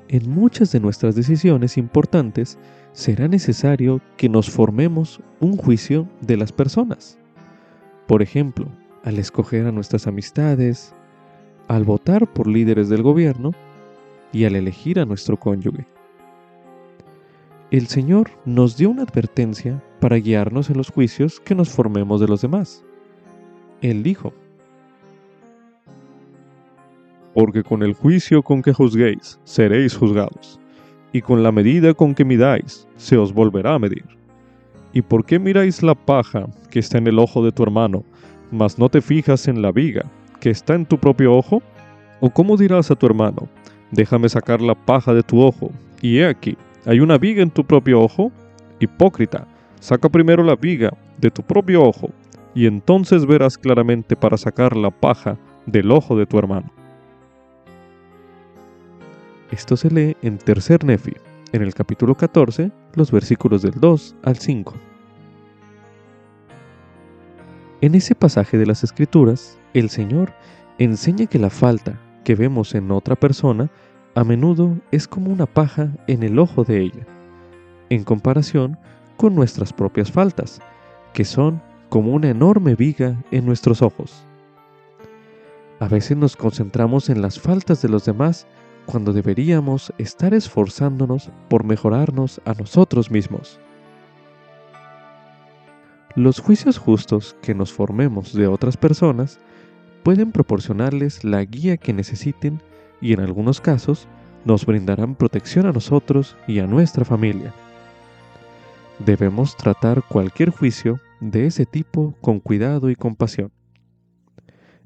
En 0.08 0.30
muchas 0.30 0.72
de 0.72 0.80
nuestras 0.80 1.14
decisiones 1.14 1.78
importantes 1.78 2.58
será 2.92 3.28
necesario 3.28 4.00
que 4.16 4.28
nos 4.28 4.50
formemos 4.50 5.20
un 5.38 5.56
juicio 5.56 6.08
de 6.20 6.36
las 6.36 6.50
personas. 6.50 7.16
Por 8.08 8.20
ejemplo, 8.20 8.66
al 9.04 9.18
escoger 9.18 9.66
a 9.66 9.72
nuestras 9.72 10.08
amistades, 10.08 10.92
al 11.68 11.84
votar 11.84 12.32
por 12.32 12.48
líderes 12.48 12.88
del 12.88 13.02
gobierno 13.02 13.52
y 14.32 14.44
al 14.44 14.56
elegir 14.56 14.98
a 14.98 15.04
nuestro 15.04 15.38
cónyuge. 15.38 15.86
El 17.74 17.88
Señor 17.88 18.30
nos 18.44 18.76
dio 18.76 18.88
una 18.88 19.02
advertencia 19.02 19.82
para 19.98 20.14
guiarnos 20.18 20.70
en 20.70 20.76
los 20.76 20.90
juicios 20.90 21.40
que 21.40 21.56
nos 21.56 21.70
formemos 21.70 22.20
de 22.20 22.28
los 22.28 22.40
demás. 22.40 22.84
Él 23.80 24.04
dijo, 24.04 24.32
Porque 27.34 27.64
con 27.64 27.82
el 27.82 27.94
juicio 27.94 28.44
con 28.44 28.62
que 28.62 28.72
juzguéis 28.72 29.40
seréis 29.42 29.96
juzgados, 29.96 30.60
y 31.12 31.20
con 31.20 31.42
la 31.42 31.50
medida 31.50 31.94
con 31.94 32.14
que 32.14 32.24
midáis 32.24 32.86
se 32.94 33.16
os 33.16 33.34
volverá 33.34 33.74
a 33.74 33.80
medir. 33.80 34.04
¿Y 34.92 35.02
por 35.02 35.26
qué 35.26 35.40
miráis 35.40 35.82
la 35.82 35.96
paja 35.96 36.46
que 36.70 36.78
está 36.78 36.98
en 36.98 37.08
el 37.08 37.18
ojo 37.18 37.44
de 37.44 37.50
tu 37.50 37.64
hermano, 37.64 38.04
mas 38.52 38.78
no 38.78 38.88
te 38.88 39.00
fijas 39.00 39.48
en 39.48 39.62
la 39.62 39.72
viga 39.72 40.04
que 40.38 40.50
está 40.50 40.76
en 40.76 40.86
tu 40.86 40.96
propio 40.96 41.34
ojo? 41.34 41.60
¿O 42.20 42.30
cómo 42.30 42.56
dirás 42.56 42.92
a 42.92 42.94
tu 42.94 43.06
hermano, 43.06 43.48
déjame 43.90 44.28
sacar 44.28 44.60
la 44.60 44.76
paja 44.76 45.12
de 45.12 45.24
tu 45.24 45.40
ojo, 45.40 45.72
y 46.00 46.18
he 46.18 46.26
aquí, 46.28 46.56
hay 46.86 47.00
una 47.00 47.18
viga 47.18 47.42
en 47.42 47.50
tu 47.50 47.64
propio 47.64 48.00
ojo? 48.02 48.30
Hipócrita, 48.80 49.46
saca 49.80 50.08
primero 50.08 50.42
la 50.42 50.56
viga 50.56 50.92
de 51.18 51.30
tu 51.30 51.42
propio 51.42 51.82
ojo, 51.82 52.10
y 52.54 52.66
entonces 52.66 53.26
verás 53.26 53.58
claramente 53.58 54.16
para 54.16 54.36
sacar 54.36 54.76
la 54.76 54.90
paja 54.90 55.36
del 55.66 55.90
ojo 55.90 56.16
de 56.16 56.26
tu 56.26 56.38
hermano. 56.38 56.70
Esto 59.50 59.76
se 59.76 59.90
lee 59.90 60.16
en 60.22 60.38
Tercer 60.38 60.84
Nefi, 60.84 61.14
en 61.52 61.62
el 61.62 61.74
capítulo 61.74 62.16
14, 62.16 62.70
los 62.94 63.12
versículos 63.12 63.62
del 63.62 63.74
2 63.74 64.16
al 64.22 64.36
5. 64.36 64.74
En 67.80 67.94
ese 67.94 68.14
pasaje 68.14 68.58
de 68.58 68.66
las 68.66 68.82
Escrituras, 68.82 69.58
el 69.74 69.90
Señor 69.90 70.32
enseña 70.78 71.26
que 71.26 71.38
la 71.38 71.50
falta 71.50 72.00
que 72.24 72.34
vemos 72.34 72.74
en 72.74 72.90
otra 72.90 73.14
persona 73.14 73.70
a 74.14 74.22
menudo 74.22 74.78
es 74.92 75.08
como 75.08 75.32
una 75.32 75.46
paja 75.46 75.88
en 76.06 76.22
el 76.22 76.38
ojo 76.38 76.64
de 76.64 76.80
ella, 76.80 77.06
en 77.90 78.04
comparación 78.04 78.78
con 79.16 79.34
nuestras 79.34 79.72
propias 79.72 80.10
faltas, 80.10 80.60
que 81.12 81.24
son 81.24 81.60
como 81.88 82.12
una 82.12 82.30
enorme 82.30 82.74
viga 82.74 83.16
en 83.30 83.44
nuestros 83.46 83.82
ojos. 83.82 84.24
A 85.80 85.88
veces 85.88 86.16
nos 86.16 86.36
concentramos 86.36 87.10
en 87.10 87.22
las 87.22 87.40
faltas 87.40 87.82
de 87.82 87.88
los 87.88 88.04
demás 88.04 88.46
cuando 88.86 89.12
deberíamos 89.12 89.92
estar 89.98 90.34
esforzándonos 90.34 91.30
por 91.48 91.64
mejorarnos 91.64 92.40
a 92.44 92.54
nosotros 92.54 93.10
mismos. 93.10 93.58
Los 96.14 96.38
juicios 96.38 96.78
justos 96.78 97.34
que 97.42 97.54
nos 97.54 97.72
formemos 97.72 98.32
de 98.34 98.46
otras 98.46 98.76
personas 98.76 99.40
pueden 100.04 100.30
proporcionarles 100.30 101.24
la 101.24 101.44
guía 101.44 101.76
que 101.76 101.92
necesiten 101.92 102.60
y 103.04 103.12
en 103.12 103.20
algunos 103.20 103.60
casos 103.60 104.08
nos 104.46 104.64
brindarán 104.64 105.14
protección 105.14 105.66
a 105.66 105.72
nosotros 105.72 106.38
y 106.46 106.60
a 106.60 106.66
nuestra 106.66 107.04
familia. 107.04 107.52
Debemos 108.98 109.58
tratar 109.58 110.02
cualquier 110.08 110.48
juicio 110.48 110.98
de 111.20 111.44
ese 111.44 111.66
tipo 111.66 112.14
con 112.22 112.40
cuidado 112.40 112.88
y 112.88 112.96
compasión. 112.96 113.52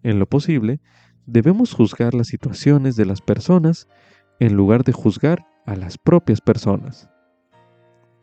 En 0.02 0.18
lo 0.18 0.26
posible, 0.26 0.80
debemos 1.26 1.72
juzgar 1.72 2.12
las 2.12 2.26
situaciones 2.26 2.96
de 2.96 3.06
las 3.06 3.20
personas 3.20 3.86
en 4.40 4.54
lugar 4.54 4.82
de 4.82 4.92
juzgar 4.92 5.46
a 5.64 5.76
las 5.76 5.96
propias 5.96 6.40
personas. 6.40 7.08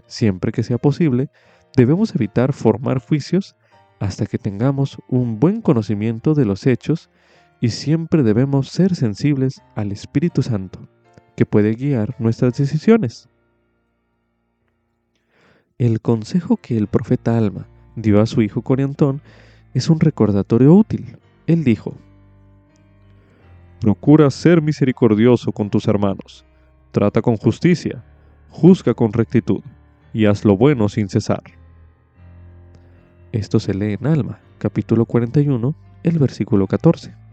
Siempre 0.07 0.51
que 0.51 0.63
sea 0.63 0.77
posible, 0.77 1.29
debemos 1.77 2.13
evitar 2.13 2.51
formar 2.51 2.99
juicios 2.99 3.55
hasta 4.01 4.25
que 4.25 4.39
tengamos 4.39 4.97
un 5.07 5.39
buen 5.39 5.61
conocimiento 5.61 6.33
de 6.33 6.43
los 6.43 6.67
hechos 6.67 7.09
y 7.61 7.69
siempre 7.69 8.23
debemos 8.23 8.69
ser 8.69 8.95
sensibles 8.95 9.61
al 9.75 9.91
Espíritu 9.91 10.41
Santo, 10.41 10.87
que 11.35 11.45
puede 11.45 11.73
guiar 11.73 12.15
nuestras 12.19 12.57
decisiones. 12.57 13.29
El 15.77 16.01
consejo 16.01 16.57
que 16.57 16.77
el 16.77 16.87
profeta 16.87 17.37
Alma 17.37 17.67
dio 17.95 18.21
a 18.21 18.25
su 18.25 18.41
hijo 18.41 18.61
Coriantón 18.61 19.21
es 19.73 19.89
un 19.89 19.99
recordatorio 19.99 20.73
útil. 20.73 21.17
Él 21.47 21.63
dijo, 21.63 21.95
Procura 23.81 24.29
ser 24.31 24.61
misericordioso 24.61 25.51
con 25.51 25.69
tus 25.69 25.87
hermanos, 25.87 26.45
trata 26.91 27.21
con 27.21 27.35
justicia, 27.35 28.03
juzga 28.49 28.93
con 28.93 29.11
rectitud 29.11 29.61
y 30.13 30.25
haz 30.25 30.45
lo 30.45 30.55
bueno 30.55 30.87
sin 30.87 31.09
cesar. 31.09 31.43
Esto 33.33 33.59
se 33.59 33.73
lee 33.73 33.97
en 33.99 34.07
Alma, 34.07 34.39
capítulo 34.59 35.05
41, 35.05 35.75
el 36.03 36.19
versículo 36.19 36.67
14. 36.67 37.24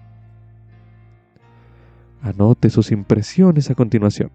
Anote 2.22 2.70
sus 2.70 2.92
impresiones 2.92 3.68
a 3.70 3.74
continuación. 3.74 4.30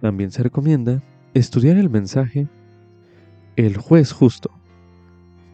También 0.00 0.30
se 0.30 0.42
recomienda 0.42 1.02
estudiar 1.34 1.76
el 1.76 1.90
mensaje 1.90 2.48
El 3.56 3.76
juez 3.76 4.12
justo 4.12 4.50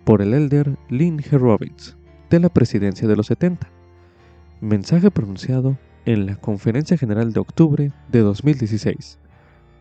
por 0.04 0.22
el 0.22 0.34
elder 0.34 0.76
Lynn. 0.90 1.20
Robbins 1.32 1.96
de 2.30 2.38
la 2.38 2.50
presidencia 2.50 3.08
de 3.08 3.16
los 3.16 3.26
70. 3.26 3.68
Mensaje 4.60 5.10
pronunciado 5.10 5.78
en 6.04 6.26
la 6.26 6.36
Conferencia 6.36 6.96
General 6.96 7.32
de 7.32 7.40
octubre 7.40 7.92
de 8.10 8.20
2016, 8.20 9.18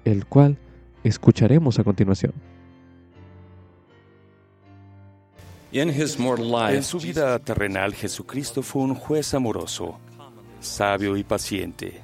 el 0.06 0.25
cual 0.25 0.58
escucharemos 1.03 1.79
a 1.79 1.84
continuación. 1.84 2.34
En 5.75 6.83
su 6.83 6.99
vida 6.99 7.39
terrenal, 7.39 7.95
Jesucristo 7.95 8.62
fue 8.62 8.83
un 8.83 8.93
juez 8.93 9.33
amoroso, 9.33 9.97
sabio 10.59 11.17
y 11.17 11.23
paciente. 11.23 11.99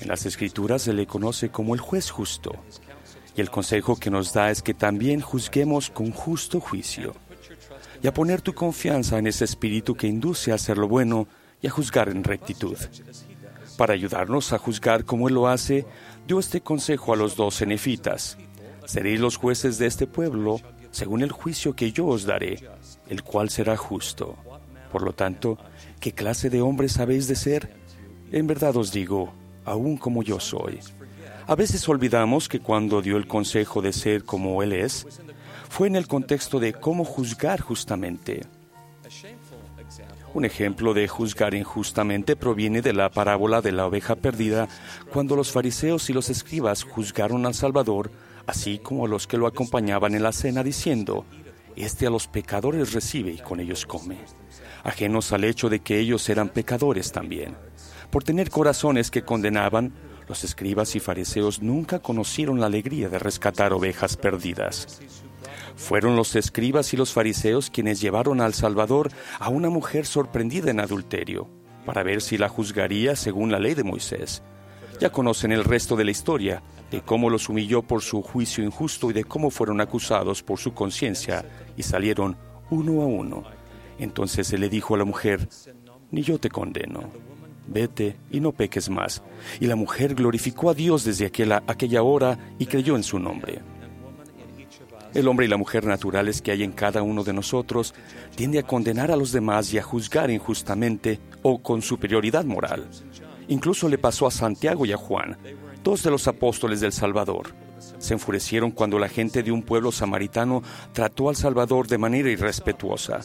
En 0.00 0.06
las 0.06 0.24
Escrituras 0.26 0.82
se 0.82 0.92
le 0.92 1.08
conoce 1.08 1.48
como 1.48 1.74
el 1.74 1.80
juez 1.80 2.08
justo, 2.08 2.52
y 3.36 3.40
el 3.40 3.50
consejo 3.50 3.96
que 3.96 4.10
nos 4.10 4.32
da 4.32 4.48
es 4.52 4.62
que 4.62 4.74
también 4.74 5.20
juzguemos 5.20 5.90
con 5.90 6.12
justo 6.12 6.60
juicio, 6.60 7.16
y 8.00 8.06
a 8.06 8.14
poner 8.14 8.42
tu 8.42 8.54
confianza 8.54 9.18
en 9.18 9.26
ese 9.26 9.44
espíritu 9.44 9.96
que 9.96 10.06
induce 10.06 10.52
a 10.52 10.54
hacer 10.54 10.78
lo 10.78 10.86
bueno 10.86 11.26
y 11.60 11.66
a 11.66 11.70
juzgar 11.70 12.10
en 12.10 12.22
rectitud. 12.22 12.76
Para 13.76 13.94
ayudarnos 13.94 14.52
a 14.52 14.58
juzgar 14.58 15.04
como 15.04 15.26
Él 15.26 15.34
lo 15.34 15.48
hace, 15.48 15.84
dio 16.28 16.38
este 16.38 16.60
consejo 16.60 17.12
a 17.12 17.16
los 17.16 17.34
dos 17.34 17.60
nefitas. 17.66 18.38
Seréis 18.86 19.18
los 19.18 19.36
jueces 19.36 19.78
de 19.78 19.86
este 19.86 20.06
pueblo 20.06 20.60
según 20.90 21.22
el 21.22 21.32
juicio 21.32 21.74
que 21.74 21.92
yo 21.92 22.06
os 22.06 22.24
daré, 22.24 22.58
el 23.08 23.22
cual 23.22 23.50
será 23.50 23.76
justo. 23.76 24.36
Por 24.92 25.02
lo 25.02 25.12
tanto, 25.12 25.58
¿qué 26.00 26.12
clase 26.12 26.50
de 26.50 26.60
hombres 26.60 26.98
habéis 26.98 27.28
de 27.28 27.36
ser? 27.36 27.74
En 28.32 28.46
verdad 28.46 28.76
os 28.76 28.92
digo, 28.92 29.32
aún 29.64 29.96
como 29.96 30.22
yo 30.22 30.40
soy. 30.40 30.80
A 31.46 31.54
veces 31.54 31.88
olvidamos 31.88 32.48
que 32.48 32.60
cuando 32.60 33.02
dio 33.02 33.16
el 33.16 33.26
consejo 33.26 33.82
de 33.82 33.92
ser 33.92 34.24
como 34.24 34.62
Él 34.62 34.72
es, 34.72 35.06
fue 35.68 35.88
en 35.88 35.96
el 35.96 36.06
contexto 36.06 36.60
de 36.60 36.72
cómo 36.72 37.04
juzgar 37.04 37.60
justamente. 37.60 38.42
Un 40.32 40.44
ejemplo 40.44 40.94
de 40.94 41.08
juzgar 41.08 41.54
injustamente 41.54 42.36
proviene 42.36 42.82
de 42.82 42.92
la 42.92 43.10
parábola 43.10 43.60
de 43.62 43.72
la 43.72 43.86
oveja 43.86 44.14
perdida, 44.14 44.68
cuando 45.12 45.34
los 45.34 45.50
fariseos 45.50 46.08
y 46.08 46.12
los 46.12 46.30
escribas 46.30 46.84
juzgaron 46.84 47.46
al 47.46 47.54
Salvador, 47.54 48.12
así 48.50 48.78
como 48.80 49.06
los 49.06 49.26
que 49.28 49.38
lo 49.38 49.46
acompañaban 49.46 50.14
en 50.14 50.24
la 50.24 50.32
cena, 50.32 50.64
diciendo, 50.64 51.24
Este 51.76 52.06
a 52.06 52.10
los 52.10 52.26
pecadores 52.26 52.92
recibe 52.92 53.30
y 53.30 53.38
con 53.38 53.60
ellos 53.60 53.86
come, 53.86 54.18
ajenos 54.82 55.32
al 55.32 55.44
hecho 55.44 55.68
de 55.68 55.80
que 55.80 56.00
ellos 56.00 56.28
eran 56.28 56.48
pecadores 56.48 57.12
también. 57.12 57.56
Por 58.10 58.24
tener 58.24 58.50
corazones 58.50 59.10
que 59.10 59.22
condenaban, 59.22 59.94
Los 60.28 60.44
escribas 60.44 60.94
y 60.94 61.00
fariseos 61.00 61.60
nunca 61.60 61.98
conocieron 61.98 62.60
la 62.60 62.66
alegría 62.66 63.08
de 63.08 63.18
rescatar 63.18 63.72
ovejas 63.72 64.16
perdidas. 64.16 65.00
Fueron 65.74 66.14
los 66.14 66.36
escribas 66.36 66.94
y 66.94 66.96
los 66.96 67.12
fariseos 67.12 67.68
quienes 67.68 68.00
llevaron 68.00 68.40
al 68.40 68.54
Salvador 68.54 69.10
a 69.40 69.48
una 69.48 69.70
mujer 69.70 70.06
sorprendida 70.06 70.70
en 70.70 70.78
adulterio, 70.78 71.48
para 71.84 72.04
ver 72.04 72.22
si 72.22 72.38
la 72.38 72.48
juzgaría 72.48 73.16
según 73.16 73.50
la 73.50 73.58
ley 73.58 73.74
de 73.74 73.82
Moisés. 73.82 74.44
Ya 75.00 75.10
conocen 75.10 75.50
el 75.50 75.64
resto 75.64 75.96
de 75.96 76.04
la 76.04 76.12
historia, 76.12 76.62
de 76.90 77.02
cómo 77.02 77.30
los 77.30 77.48
humilló 77.48 77.82
por 77.82 78.02
su 78.02 78.22
juicio 78.22 78.64
injusto 78.64 79.10
y 79.10 79.12
de 79.12 79.24
cómo 79.24 79.50
fueron 79.50 79.80
acusados 79.80 80.42
por 80.42 80.58
su 80.58 80.74
conciencia 80.74 81.44
y 81.76 81.82
salieron 81.82 82.36
uno 82.70 83.02
a 83.02 83.06
uno. 83.06 83.44
Entonces 83.98 84.46
se 84.46 84.58
le 84.58 84.68
dijo 84.68 84.94
a 84.94 84.98
la 84.98 85.04
mujer, 85.04 85.48
ni 86.10 86.22
yo 86.22 86.38
te 86.38 86.48
condeno, 86.48 87.04
vete 87.66 88.16
y 88.30 88.40
no 88.40 88.52
peques 88.52 88.90
más. 88.90 89.22
Y 89.60 89.66
la 89.66 89.76
mujer 89.76 90.14
glorificó 90.14 90.70
a 90.70 90.74
Dios 90.74 91.04
desde 91.04 91.26
aquella, 91.26 91.62
aquella 91.66 92.02
hora 92.02 92.38
y 92.58 92.66
creyó 92.66 92.96
en 92.96 93.02
su 93.02 93.18
nombre. 93.18 93.60
El 95.12 95.26
hombre 95.26 95.46
y 95.46 95.48
la 95.48 95.56
mujer 95.56 95.84
naturales 95.86 96.40
que 96.40 96.52
hay 96.52 96.62
en 96.62 96.70
cada 96.70 97.02
uno 97.02 97.24
de 97.24 97.32
nosotros 97.32 97.94
tiende 98.36 98.60
a 98.60 98.62
condenar 98.62 99.10
a 99.10 99.16
los 99.16 99.32
demás 99.32 99.72
y 99.74 99.78
a 99.78 99.82
juzgar 99.82 100.30
injustamente 100.30 101.18
o 101.42 101.60
con 101.60 101.82
superioridad 101.82 102.44
moral. 102.44 102.88
Incluso 103.48 103.88
le 103.88 103.98
pasó 103.98 104.28
a 104.28 104.30
Santiago 104.30 104.86
y 104.86 104.92
a 104.92 104.96
Juan, 104.96 105.36
dos 105.82 106.02
de 106.02 106.10
los 106.10 106.28
apóstoles 106.28 106.80
del 106.80 106.92
Salvador. 106.92 107.54
Se 107.98 108.14
enfurecieron 108.14 108.70
cuando 108.70 108.98
la 108.98 109.08
gente 109.08 109.42
de 109.42 109.52
un 109.52 109.62
pueblo 109.62 109.92
samaritano 109.92 110.62
trató 110.92 111.28
al 111.28 111.36
Salvador 111.36 111.86
de 111.86 111.98
manera 111.98 112.30
irrespetuosa. 112.30 113.20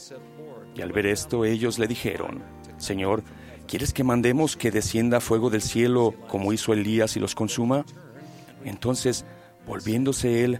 Y 0.76 0.82
al 0.82 0.92
ver 0.92 1.06
esto 1.06 1.46
ellos 1.46 1.80
le 1.80 1.88
dijeron, 1.88 2.44
Señor, 2.78 3.24
¿quieres 3.68 3.94
que 3.94 4.04
mandemos 4.04 4.58
que 4.58 4.72
descienda 4.72 5.22
fuego 5.22 5.50
del 5.50 5.62
cielo 5.62 6.14
como 6.28 6.54
hizo 6.54 6.74
Elías 6.74 7.16
y 7.16 7.20
los 7.20 7.36
consuma? 7.36 7.86
Entonces, 8.64 9.26
volviéndose 9.66 10.44
él, 10.44 10.60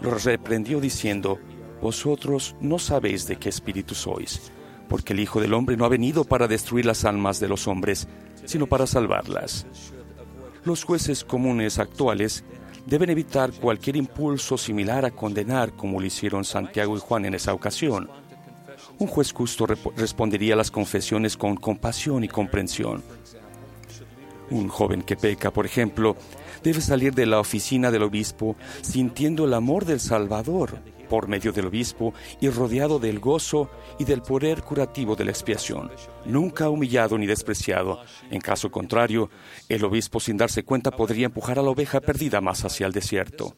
los 0.00 0.24
reprendió 0.24 0.80
diciendo, 0.80 1.38
Vosotros 1.80 2.56
no 2.60 2.78
sabéis 2.78 3.26
de 3.26 3.36
qué 3.36 3.48
espíritu 3.48 3.94
sois, 3.94 4.52
porque 4.88 5.14
el 5.14 5.20
Hijo 5.20 5.40
del 5.40 5.54
Hombre 5.54 5.76
no 5.76 5.86
ha 5.86 5.88
venido 5.88 6.24
para 6.24 6.46
destruir 6.46 6.84
las 6.84 7.04
almas 7.04 7.40
de 7.40 7.48
los 7.48 7.66
hombres, 7.66 8.06
sino 8.44 8.66
para 8.66 8.86
salvarlas. 8.86 9.66
Los 10.64 10.84
jueces 10.84 11.24
comunes 11.24 11.78
actuales 11.78 12.44
deben 12.86 13.10
evitar 13.10 13.52
cualquier 13.52 13.96
impulso 13.96 14.58
similar 14.58 15.04
a 15.04 15.10
condenar 15.10 15.72
como 15.72 16.00
lo 16.00 16.06
hicieron 16.06 16.44
Santiago 16.44 16.96
y 16.96 17.00
Juan 17.00 17.24
en 17.24 17.34
esa 17.34 17.54
ocasión. 17.54 18.10
Un 18.98 19.06
juez 19.06 19.32
justo 19.32 19.66
respondería 19.66 20.54
a 20.54 20.56
las 20.56 20.70
confesiones 20.70 21.36
con 21.36 21.56
compasión 21.56 22.24
y 22.24 22.28
comprensión. 22.28 23.02
Un 24.50 24.68
joven 24.68 25.02
que 25.02 25.16
peca, 25.16 25.50
por 25.50 25.64
ejemplo, 25.64 26.16
debe 26.62 26.80
salir 26.80 27.14
de 27.14 27.26
la 27.26 27.40
oficina 27.40 27.90
del 27.90 28.02
obispo 28.02 28.56
sintiendo 28.82 29.44
el 29.46 29.54
amor 29.54 29.84
del 29.84 30.00
Salvador 30.00 30.78
por 31.10 31.26
medio 31.26 31.52
del 31.52 31.66
obispo 31.66 32.14
y 32.40 32.48
rodeado 32.48 33.00
del 33.00 33.18
gozo 33.18 33.68
y 33.98 34.04
del 34.04 34.22
poder 34.22 34.62
curativo 34.62 35.16
de 35.16 35.24
la 35.24 35.32
expiación, 35.32 35.90
nunca 36.24 36.70
humillado 36.70 37.18
ni 37.18 37.26
despreciado. 37.26 38.00
En 38.30 38.40
caso 38.40 38.70
contrario, 38.70 39.28
el 39.68 39.84
obispo 39.84 40.20
sin 40.20 40.36
darse 40.36 40.62
cuenta 40.62 40.92
podría 40.92 41.26
empujar 41.26 41.58
a 41.58 41.62
la 41.62 41.70
oveja 41.70 42.00
perdida 42.00 42.40
más 42.40 42.64
hacia 42.64 42.86
el 42.86 42.92
desierto. 42.92 43.56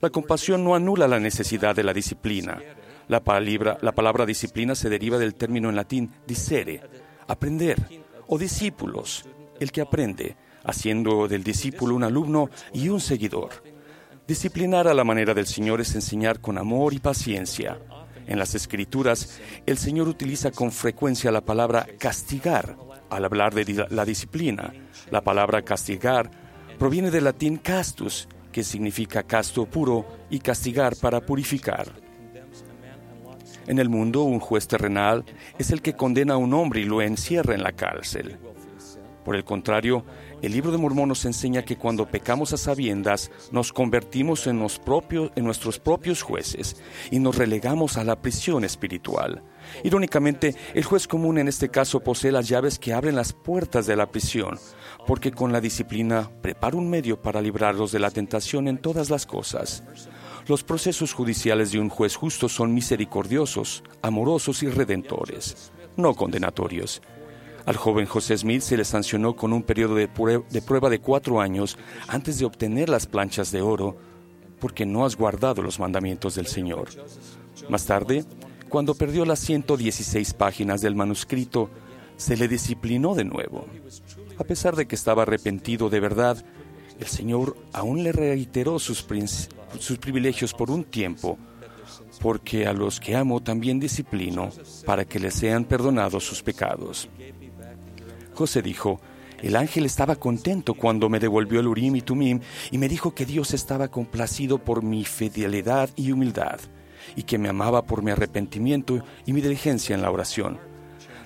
La 0.00 0.10
compasión 0.10 0.64
no 0.64 0.74
anula 0.74 1.06
la 1.06 1.20
necesidad 1.20 1.76
de 1.76 1.84
la 1.84 1.94
disciplina. 1.94 2.60
La 3.06 3.22
palabra, 3.22 3.78
la 3.80 3.92
palabra 3.92 4.26
disciplina 4.26 4.74
se 4.74 4.90
deriva 4.90 5.18
del 5.18 5.36
término 5.36 5.70
en 5.70 5.76
latín 5.76 6.10
disere, 6.26 6.82
aprender, 7.28 7.78
o 8.26 8.36
discípulos, 8.38 9.24
el 9.60 9.70
que 9.70 9.82
aprende, 9.82 10.36
haciendo 10.64 11.28
del 11.28 11.44
discípulo 11.44 11.94
un 11.94 12.02
alumno 12.02 12.50
y 12.74 12.88
un 12.88 13.00
seguidor. 13.00 13.75
Disciplinar 14.26 14.88
a 14.88 14.94
la 14.94 15.04
manera 15.04 15.34
del 15.34 15.46
Señor 15.46 15.80
es 15.80 15.94
enseñar 15.94 16.40
con 16.40 16.58
amor 16.58 16.92
y 16.92 16.98
paciencia. 16.98 17.78
En 18.26 18.40
las 18.40 18.56
Escrituras, 18.56 19.40
el 19.66 19.78
Señor 19.78 20.08
utiliza 20.08 20.50
con 20.50 20.72
frecuencia 20.72 21.30
la 21.30 21.44
palabra 21.44 21.86
castigar 21.96 22.76
al 23.08 23.24
hablar 23.24 23.54
de 23.54 23.86
la 23.88 24.04
disciplina. 24.04 24.72
La 25.12 25.20
palabra 25.20 25.62
castigar 25.62 26.28
proviene 26.76 27.12
del 27.12 27.22
latín 27.22 27.58
castus, 27.58 28.26
que 28.50 28.64
significa 28.64 29.22
casto 29.22 29.64
puro, 29.66 30.04
y 30.28 30.40
castigar 30.40 30.96
para 30.96 31.20
purificar. 31.20 31.92
En 33.68 33.78
el 33.78 33.88
mundo, 33.88 34.22
un 34.22 34.40
juez 34.40 34.66
terrenal 34.66 35.24
es 35.56 35.70
el 35.70 35.82
que 35.82 35.94
condena 35.94 36.34
a 36.34 36.38
un 36.38 36.52
hombre 36.52 36.80
y 36.80 36.84
lo 36.84 37.00
encierra 37.00 37.54
en 37.54 37.62
la 37.62 37.72
cárcel. 37.72 38.38
Por 39.26 39.34
el 39.34 39.42
contrario, 39.42 40.04
el 40.40 40.52
libro 40.52 40.70
de 40.70 40.78
Mormón 40.78 41.08
nos 41.08 41.24
enseña 41.24 41.64
que 41.64 41.76
cuando 41.76 42.06
pecamos 42.06 42.52
a 42.52 42.56
sabiendas, 42.56 43.32
nos 43.50 43.72
convertimos 43.72 44.46
en, 44.46 44.64
en 45.34 45.44
nuestros 45.44 45.80
propios 45.80 46.22
jueces 46.22 46.76
y 47.10 47.18
nos 47.18 47.34
relegamos 47.34 47.96
a 47.96 48.04
la 48.04 48.22
prisión 48.22 48.62
espiritual. 48.62 49.42
Irónicamente, 49.82 50.54
el 50.74 50.84
juez 50.84 51.08
común 51.08 51.38
en 51.38 51.48
este 51.48 51.70
caso 51.70 51.98
posee 51.98 52.30
las 52.30 52.46
llaves 52.46 52.78
que 52.78 52.92
abren 52.92 53.16
las 53.16 53.32
puertas 53.32 53.88
de 53.88 53.96
la 53.96 54.12
prisión, 54.12 54.60
porque 55.08 55.32
con 55.32 55.52
la 55.52 55.60
disciplina 55.60 56.30
prepara 56.40 56.76
un 56.76 56.88
medio 56.88 57.20
para 57.20 57.42
librarlos 57.42 57.90
de 57.90 57.98
la 57.98 58.12
tentación 58.12 58.68
en 58.68 58.78
todas 58.78 59.10
las 59.10 59.26
cosas. 59.26 59.82
Los 60.46 60.62
procesos 60.62 61.12
judiciales 61.12 61.72
de 61.72 61.80
un 61.80 61.88
juez 61.88 62.14
justo 62.14 62.48
son 62.48 62.72
misericordiosos, 62.72 63.82
amorosos 64.02 64.62
y 64.62 64.68
redentores, 64.68 65.72
no 65.96 66.14
condenatorios. 66.14 67.02
Al 67.66 67.76
joven 67.76 68.06
José 68.06 68.38
Smith 68.38 68.62
se 68.62 68.76
le 68.76 68.84
sancionó 68.84 69.34
con 69.34 69.52
un 69.52 69.64
periodo 69.64 69.96
de, 69.96 70.06
prueba 70.06 70.88
de 70.88 71.00
cuatro 71.00 71.40
años 71.40 71.76
antes 72.06 72.38
de 72.38 72.44
obtener 72.44 72.88
las 72.88 73.06
planchas 73.06 73.50
de 73.50 73.60
oro, 73.60 73.96
porque 74.60 74.86
no 74.86 75.04
has 75.04 75.16
guardado 75.16 75.62
los 75.62 75.80
mandamientos 75.80 76.36
del 76.36 76.46
Señor. 76.46 76.88
Más 77.68 77.84
tarde, 77.84 78.24
cuando 78.68 78.94
perdió 78.94 79.24
las 79.24 79.40
116 79.40 80.34
páginas 80.34 80.80
del 80.80 80.94
manuscrito, 80.94 81.68
se 82.16 82.36
le 82.36 82.46
disciplinó 82.46 83.16
de 83.16 83.24
nuevo. 83.24 83.66
A 84.38 84.44
pesar 84.44 84.76
de 84.76 84.86
que 84.86 84.94
estaba 84.94 85.22
arrepentido 85.22 85.90
de 85.90 85.98
verdad, 85.98 86.44
el 87.00 87.06
Señor 87.06 87.56
aún 87.72 88.04
le 88.04 88.12
reiteró 88.12 88.78
sus, 88.78 89.04
sus 89.78 89.98
privilegios 89.98 90.54
por 90.54 90.70
un 90.70 90.84
tiempo, 90.84 91.36
porque 92.20 92.66
a 92.66 92.72
los 92.72 93.00
que 93.00 93.16
amo 93.16 93.42
también 93.42 93.80
disciplino, 93.80 94.50
para 94.84 95.04
que 95.04 95.18
les 95.18 95.34
sean 95.34 95.64
perdonados 95.64 96.24
sus 96.24 96.42
pecados. 96.42 97.08
José 98.36 98.60
dijo, 98.60 99.00
el 99.40 99.56
ángel 99.56 99.86
estaba 99.86 100.16
contento 100.16 100.74
cuando 100.74 101.08
me 101.08 101.18
devolvió 101.18 101.58
el 101.60 101.68
Urim 101.68 101.96
y 101.96 102.02
Tumim 102.02 102.40
y 102.70 102.78
me 102.78 102.88
dijo 102.88 103.14
que 103.14 103.24
Dios 103.24 103.54
estaba 103.54 103.88
complacido 103.88 104.58
por 104.58 104.82
mi 104.82 105.04
fidelidad 105.04 105.88
y 105.96 106.12
humildad 106.12 106.60
y 107.16 107.22
que 107.22 107.38
me 107.38 107.48
amaba 107.48 107.86
por 107.86 108.02
mi 108.02 108.10
arrepentimiento 108.10 109.02
y 109.24 109.32
mi 109.32 109.40
diligencia 109.40 109.94
en 109.94 110.02
la 110.02 110.10
oración. 110.10 110.58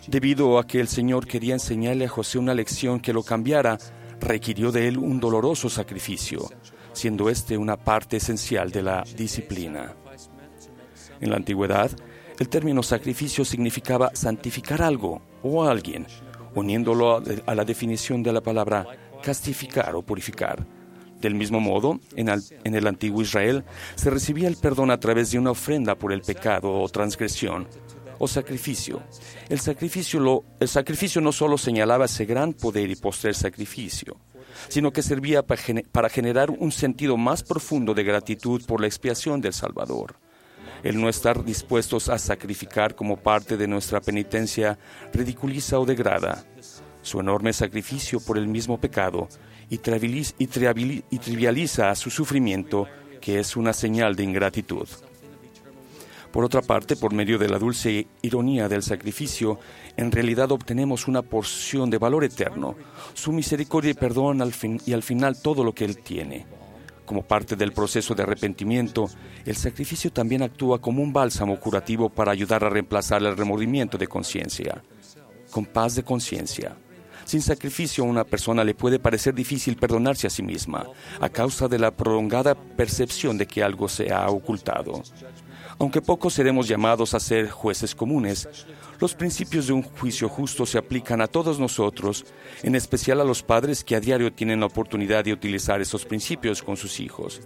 Debido 0.07 0.59
a 0.59 0.67
que 0.67 0.81
el 0.81 0.89
Señor 0.89 1.27
quería 1.27 1.55
enseñarle 1.55 2.05
a 2.05 2.09
José 2.09 2.39
una 2.39 2.55
lección 2.55 3.01
que 3.01 3.13
lo 3.13 3.23
cambiara, 3.23 3.79
requirió 4.21 4.71
de 4.71 4.87
él 4.87 4.99
un 4.99 5.19
doloroso 5.19 5.69
sacrificio, 5.69 6.49
siendo 6.93 7.29
este 7.29 7.57
una 7.57 7.77
parte 7.77 8.19
esencial 8.19 8.71
de 8.71 8.83
la 8.83 9.05
disciplina. 9.17 9.97
En 11.21 11.31
la 11.31 11.37
antigüedad, 11.37 11.91
el 12.39 12.49
término 12.49 12.83
sacrificio 12.83 13.45
significaba 13.45 14.11
santificar 14.15 14.81
algo 14.81 15.23
o 15.43 15.65
a 15.65 15.71
alguien, 15.71 16.07
uniéndolo 16.55 17.23
a 17.47 17.55
la 17.55 17.65
definición 17.65 18.23
de 18.23 18.33
la 18.33 18.41
palabra 18.41 18.87
castificar 19.23 19.95
o 19.95 20.03
purificar. 20.03 20.67
Del 21.21 21.35
mismo 21.35 21.61
modo, 21.61 22.01
en 22.17 22.29
el, 22.29 22.87
antiguo 22.87 23.21
Israel 23.21 23.65
se 23.95 24.09
recibía 24.09 24.49
el 24.49 24.57
perdón 24.57 24.91
a 24.91 24.99
través 24.99 25.31
de 25.31 25.39
una 25.39 25.51
ofrenda 25.51 25.95
por 25.95 26.13
el 26.13 26.23
pecado 26.23 26.73
o 26.73 26.89
transgresión 26.89 27.69
o 28.19 28.27
sacrificio. 28.27 29.03
El 29.49 29.61
sacrificio, 29.61 30.45
el 30.59 30.69
sacrificio 30.69 31.21
no 31.21 31.33
solo 31.33 31.59
señalaba 31.59 32.07
ese 32.07 32.25
gran 32.25 32.55
poder 32.55 32.91
y 32.91 32.97
postrer 32.97 33.35
sacrificio, 33.35 34.17
sino 34.69 34.93
que 34.93 35.03
servía 35.03 35.43
para 35.43 36.09
generar 36.09 36.51
un 36.51 36.73
sentido 36.73 37.19
más 37.19 37.43
profundo 37.43 37.93
de 37.93 38.05
gratitud 38.05 38.65
por 38.67 38.81
la 38.81 38.87
expiación 38.87 39.43
del 39.43 39.53
Salvador. 39.53 40.17
El 40.83 41.01
no 41.01 41.09
estar 41.09 41.45
dispuestos 41.45 42.09
a 42.09 42.19
sacrificar 42.19 42.95
como 42.95 43.17
parte 43.17 43.57
de 43.57 43.69
nuestra 43.69 44.01
penitencia 44.01 44.79
ridiculiza 45.13 45.79
o 45.79 45.85
degrada 45.85 46.45
su 47.03 47.21
enorme 47.21 47.53
sacrificio 47.53 48.21
por 48.21 48.39
el 48.39 48.47
mismo 48.47 48.81
pecado 48.81 49.29
y, 49.69 49.79
trivializa 49.79 51.95
su 51.95 52.11
sufrimiento, 52.11 52.89
que 53.21 53.39
es 53.39 53.57
una 53.57 53.73
señal 53.73 54.17
de 54.17 54.25
ingratitud. 54.25 54.89
Por 56.33 56.45
otra 56.45 56.63
parte, 56.63 56.97
por 56.97 57.13
medio 57.13 57.39
de 57.39 57.49
la 57.49 57.59
dulce 57.59 58.07
ironía 58.23 58.69
del 58.69 58.83
sacrificio, 58.83 59.59
en 59.97 60.13
realidad 60.13 60.53
obtenemos 60.53 61.09
una 61.09 61.23
porción 61.23 61.91
de 61.91 61.99
valor 61.99 62.25
eterno, 62.25 62.77
su 63.15 63.33
misericordia 63.33 63.91
y 63.91 63.95
perdón 63.95 64.41
al 64.41 64.53
fin, 64.53 64.81
y 64.87 64.93
al 64.93 65.03
final 65.03 65.41
todo 65.41 65.65
lo 65.65 65.73
que 65.73 65.85
Él 65.85 65.99
tiene. 65.99 66.47
Como 67.11 67.25
parte 67.25 67.57
del 67.57 67.73
proceso 67.73 68.15
de 68.15 68.23
arrepentimiento, 68.23 69.11
el 69.45 69.57
sacrificio 69.57 70.13
también 70.13 70.43
actúa 70.43 70.81
como 70.81 71.03
un 71.03 71.13
bálsamo 71.13 71.59
curativo 71.59 72.09
para 72.09 72.31
ayudar 72.31 72.63
a 72.63 72.71
reemplazar 72.71 73.21
el 73.25 73.37
remordimiento 73.37 73.99
de 73.99 74.07
conciencia. 74.07 74.81
Con 75.51 75.67
paz 75.67 75.97
de 75.97 76.05
conciencia, 76.05 76.77
Sin 77.25 77.43
sacrificio 77.43 78.05
a 78.05 78.07
una 78.09 78.25
persona 78.25 78.65
le 78.65 78.75
puede 78.75 78.99
parecer 78.99 79.35
difícil 79.35 79.77
perdonarse 79.77 80.27
a 80.27 80.31
sí 80.31 80.43
misma 80.43 80.87
a 81.21 81.29
causa 81.29 81.69
de 81.69 81.79
la 81.79 81.91
prolongada 81.91 82.55
percepción 82.55 83.39
de 83.39 83.47
que 83.47 83.63
algo 83.63 83.89
se 83.89 84.13
ha 84.13 84.29
ocultado. 84.29 85.03
Aunque 85.81 86.03
pocos 86.03 86.35
seremos 86.35 86.69
llamados 86.69 87.15
a 87.15 87.21
ser 87.21 87.49
jueces 87.49 87.95
comunes, 87.95 88.47
los 89.01 89.15
principios 89.15 89.67
de 89.67 89.73
un 89.73 89.83
juicio 89.83 90.29
justo 90.29 90.67
se 90.67 90.77
aplican 90.77 91.23
a 91.23 91.27
todos 91.27 91.59
nosotros, 91.59 92.27
en 92.63 92.75
especial 92.75 93.19
a 93.19 93.25
los 93.25 93.43
padres 93.43 93.83
que 93.83 93.97
a 93.97 94.01
diario 94.01 94.31
tienen 94.31 94.61
la 94.61 94.67
oportunidad 94.67 95.25
de 95.25 95.33
utilizar 95.33 95.81
esos 95.81 96.05
principios 96.05 96.63
con 96.63 96.77
sus 96.77 97.01
hijos. 97.01 97.41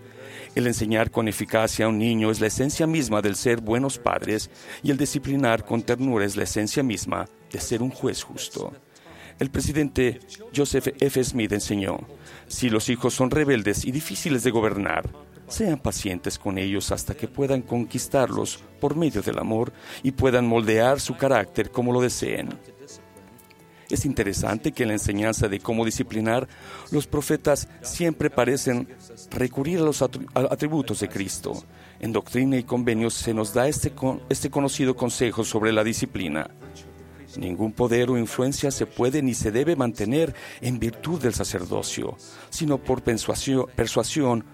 El 0.56 0.66
enseñar 0.66 1.12
con 1.12 1.28
eficacia 1.28 1.86
a 1.86 1.88
un 1.88 1.98
niño 1.98 2.32
es 2.32 2.40
la 2.40 2.48
esencia 2.48 2.88
misma 2.88 3.22
del 3.22 3.36
ser 3.36 3.60
buenos 3.60 3.98
padres 3.98 4.50
y 4.82 4.90
el 4.90 4.96
disciplinar 4.96 5.64
con 5.64 5.82
ternura 5.82 6.24
es 6.24 6.34
la 6.34 6.42
esencia 6.42 6.82
misma 6.82 7.26
de 7.52 7.60
ser 7.60 7.82
un 7.82 7.90
juez 7.90 8.24
justo. 8.24 8.72
El 9.38 9.50
presidente 9.50 10.18
Joseph 10.54 10.88
F. 10.98 11.22
Smith 11.22 11.52
enseñó, 11.52 12.00
si 12.48 12.68
los 12.68 12.88
hijos 12.88 13.14
son 13.14 13.30
rebeldes 13.30 13.84
y 13.84 13.92
difíciles 13.92 14.42
de 14.42 14.50
gobernar, 14.50 15.08
sean 15.48 15.78
pacientes 15.78 16.38
con 16.38 16.58
ellos 16.58 16.92
hasta 16.92 17.14
que 17.14 17.28
puedan 17.28 17.62
conquistarlos 17.62 18.62
por 18.80 18.96
medio 18.96 19.22
del 19.22 19.38
amor 19.38 19.72
y 20.02 20.12
puedan 20.12 20.46
moldear 20.46 21.00
su 21.00 21.16
carácter 21.16 21.70
como 21.70 21.92
lo 21.92 22.00
deseen. 22.00 22.50
Es 23.90 24.04
interesante 24.06 24.72
que 24.72 24.82
en 24.82 24.88
la 24.88 24.94
enseñanza 24.94 25.48
de 25.48 25.60
cómo 25.60 25.84
disciplinar, 25.84 26.48
los 26.90 27.06
profetas 27.06 27.68
siempre 27.82 28.30
parecen 28.30 28.88
recurrir 29.30 29.78
a 29.78 29.82
los 29.82 30.02
atributos 30.02 31.00
de 31.00 31.08
Cristo. 31.08 31.64
En 32.00 32.12
doctrina 32.12 32.56
y 32.56 32.64
convenios 32.64 33.14
se 33.14 33.34
nos 33.34 33.52
da 33.52 33.68
este, 33.68 33.92
este 34.28 34.50
conocido 34.50 34.96
consejo 34.96 35.44
sobre 35.44 35.72
la 35.72 35.84
disciplina. 35.84 36.50
Ningún 37.36 37.72
poder 37.72 38.10
o 38.10 38.18
influencia 38.18 38.70
se 38.70 38.86
puede 38.86 39.22
ni 39.22 39.34
se 39.34 39.50
debe 39.50 39.76
mantener 39.76 40.34
en 40.60 40.78
virtud 40.78 41.20
del 41.20 41.34
sacerdocio, 41.34 42.16
sino 42.50 42.78
por 42.78 43.02
persuasión, 43.02 44.44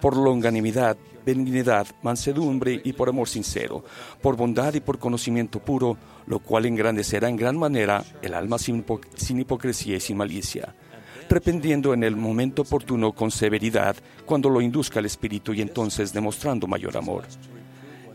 por 0.00 0.16
longanimidad, 0.16 0.96
benignidad, 1.24 1.86
mansedumbre 2.02 2.80
y 2.84 2.92
por 2.92 3.08
amor 3.08 3.28
sincero, 3.28 3.84
por 4.22 4.36
bondad 4.36 4.74
y 4.74 4.80
por 4.80 4.98
conocimiento 4.98 5.58
puro, 5.60 5.96
lo 6.26 6.38
cual 6.38 6.66
engrandecerá 6.66 7.28
en 7.28 7.36
gran 7.36 7.58
manera 7.58 8.04
el 8.22 8.34
alma 8.34 8.58
sin, 8.58 8.84
hipocresía 9.38 9.96
y 9.96 10.00
sin 10.00 10.16
malicia, 10.16 10.74
rependiendo 11.28 11.92
en 11.92 12.04
el 12.04 12.16
momento 12.16 12.62
oportuno 12.62 13.12
con 13.12 13.30
severidad 13.30 13.96
cuando 14.24 14.48
lo 14.48 14.60
induzca 14.60 15.00
el 15.00 15.06
Espíritu 15.06 15.52
y 15.52 15.60
entonces 15.60 16.12
demostrando 16.12 16.66
mayor 16.66 16.96
amor. 16.96 17.24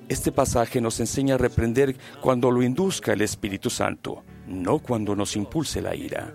Este 0.10 0.32
pasaje 0.32 0.82
nos 0.82 1.00
enseña 1.00 1.36
a 1.36 1.38
reprender 1.38 1.96
cuando 2.22 2.52
lo 2.52 2.62
induzca 2.62 3.14
el 3.14 3.22
Espíritu 3.22 3.70
Santo, 3.70 4.24
no 4.48 4.80
cuando 4.80 5.16
nos 5.16 5.36
impulse 5.36 5.82
la 5.82 5.96
ira. 5.96 6.34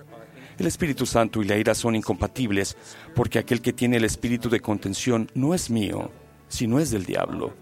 El 0.58 0.66
Espíritu 0.66 1.06
Santo 1.06 1.40
y 1.40 1.44
la 1.44 1.56
ira 1.56 1.74
son 1.74 1.94
incompatibles, 1.94 2.76
porque 3.14 3.38
aquel 3.38 3.62
que 3.62 3.72
tiene 3.72 3.98
el 3.98 4.04
espíritu 4.04 4.48
de 4.48 4.60
contención 4.60 5.30
no 5.34 5.54
es 5.54 5.70
mío, 5.70 6.10
sino 6.48 6.80
es 6.80 6.90
del 6.90 7.04
diablo, 7.04 7.54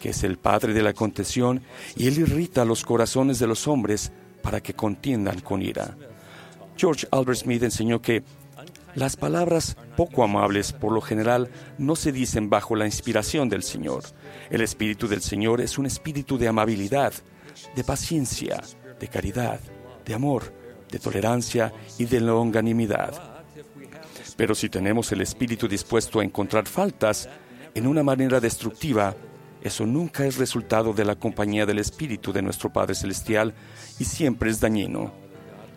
que 0.00 0.10
es 0.10 0.22
el 0.22 0.38
padre 0.38 0.72
de 0.72 0.82
la 0.82 0.92
contención, 0.92 1.62
y 1.96 2.06
él 2.06 2.18
irrita 2.18 2.64
los 2.64 2.84
corazones 2.84 3.40
de 3.40 3.48
los 3.48 3.66
hombres 3.66 4.12
para 4.42 4.60
que 4.60 4.74
contiendan 4.74 5.40
con 5.40 5.60
ira. 5.60 5.96
George 6.76 7.08
Albert 7.10 7.40
Smith 7.40 7.64
enseñó 7.64 8.00
que 8.00 8.22
las 8.94 9.16
palabras 9.16 9.76
poco 9.96 10.22
amables 10.22 10.72
por 10.72 10.92
lo 10.92 11.00
general 11.00 11.50
no 11.78 11.96
se 11.96 12.12
dicen 12.12 12.48
bajo 12.48 12.76
la 12.76 12.86
inspiración 12.86 13.48
del 13.48 13.64
Señor. 13.64 14.04
El 14.50 14.60
espíritu 14.60 15.08
del 15.08 15.20
Señor 15.20 15.60
es 15.60 15.78
un 15.78 15.86
espíritu 15.86 16.38
de 16.38 16.48
amabilidad, 16.48 17.12
de 17.74 17.84
paciencia, 17.84 18.62
de 19.00 19.08
caridad, 19.08 19.60
de 20.04 20.14
amor, 20.14 20.52
de 20.90 20.98
tolerancia 20.98 21.72
y 21.98 22.04
de 22.04 22.20
longanimidad. 22.20 23.36
Pero 24.36 24.54
si 24.54 24.68
tenemos 24.68 25.10
el 25.12 25.22
espíritu 25.22 25.66
dispuesto 25.66 26.20
a 26.20 26.24
encontrar 26.24 26.66
faltas 26.66 27.28
en 27.74 27.86
una 27.86 28.02
manera 28.02 28.40
destructiva, 28.40 29.14
eso 29.62 29.86
nunca 29.86 30.26
es 30.26 30.36
resultado 30.36 30.92
de 30.92 31.04
la 31.04 31.16
compañía 31.16 31.66
del 31.66 31.78
espíritu 31.78 32.32
de 32.32 32.42
nuestro 32.42 32.72
Padre 32.72 32.94
Celestial 32.94 33.54
y 33.98 34.04
siempre 34.04 34.50
es 34.50 34.60
dañino. 34.60 35.12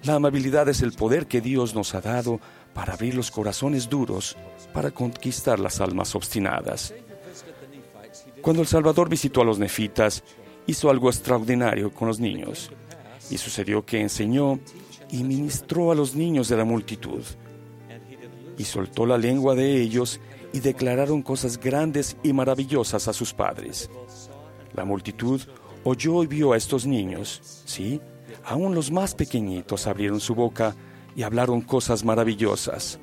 La 0.04 0.16
amabilidad 0.16 0.70
es 0.70 0.82
el 0.82 0.94
poder 0.94 1.28
que 1.28 1.42
Dios 1.42 1.74
nos 1.74 1.96
ha 1.96 2.02
dado 2.02 2.40
para 2.74 2.94
abrir 2.94 3.16
los 3.16 3.32
corazones 3.32 3.90
duros, 3.90 4.38
para 4.74 4.92
conquistar 4.92 5.60
las 5.60 5.82
almas 5.82 6.16
obstinadas. 6.16 6.94
Cuando 8.42 8.62
el 8.62 8.68
Salvador 8.68 9.10
visitó 9.10 9.42
a 9.42 9.46
los 9.46 9.60
nefitas, 9.60 10.24
hizo 10.68 10.90
algo 10.90 11.10
extraordinario 11.10 11.92
con 11.92 12.08
los 12.08 12.20
niños, 12.20 12.72
y 13.30 13.38
sucedió 13.38 13.86
que 13.86 14.00
enseñó 14.00 14.60
y 15.12 15.24
ministró 15.24 15.92
a 15.92 15.96
los 15.96 16.16
niños 16.16 16.50
de 16.50 16.58
la 16.58 16.66
multitud. 16.66 17.24
Y 18.58 18.64
soltó 18.64 19.06
la 19.06 19.18
lengua 19.18 19.56
de 19.56 19.82
ellos 19.82 20.20
y 20.54 20.60
declararon 20.60 21.22
cosas 21.22 21.60
grandes 21.60 22.18
y 22.24 22.34
maravillosas 22.34 23.08
a 23.08 23.14
sus 23.14 23.34
padres. 23.34 23.90
La 24.74 24.86
multitud 24.86 25.42
oyó 25.84 26.24
y 26.24 26.28
vio 26.28 26.54
a 26.54 26.58
estos 26.58 26.86
niños, 26.86 27.64
sí, 27.66 28.02
aún 28.44 28.76
los 28.76 28.92
más 28.92 29.16
pequeñitos 29.16 29.88
abrieron 29.88 30.20
su 30.20 30.36
boca 30.36 30.76
y 31.16 31.24
hablaron 31.24 31.62
cosas 31.62 32.04
maravillosas. 32.04 33.00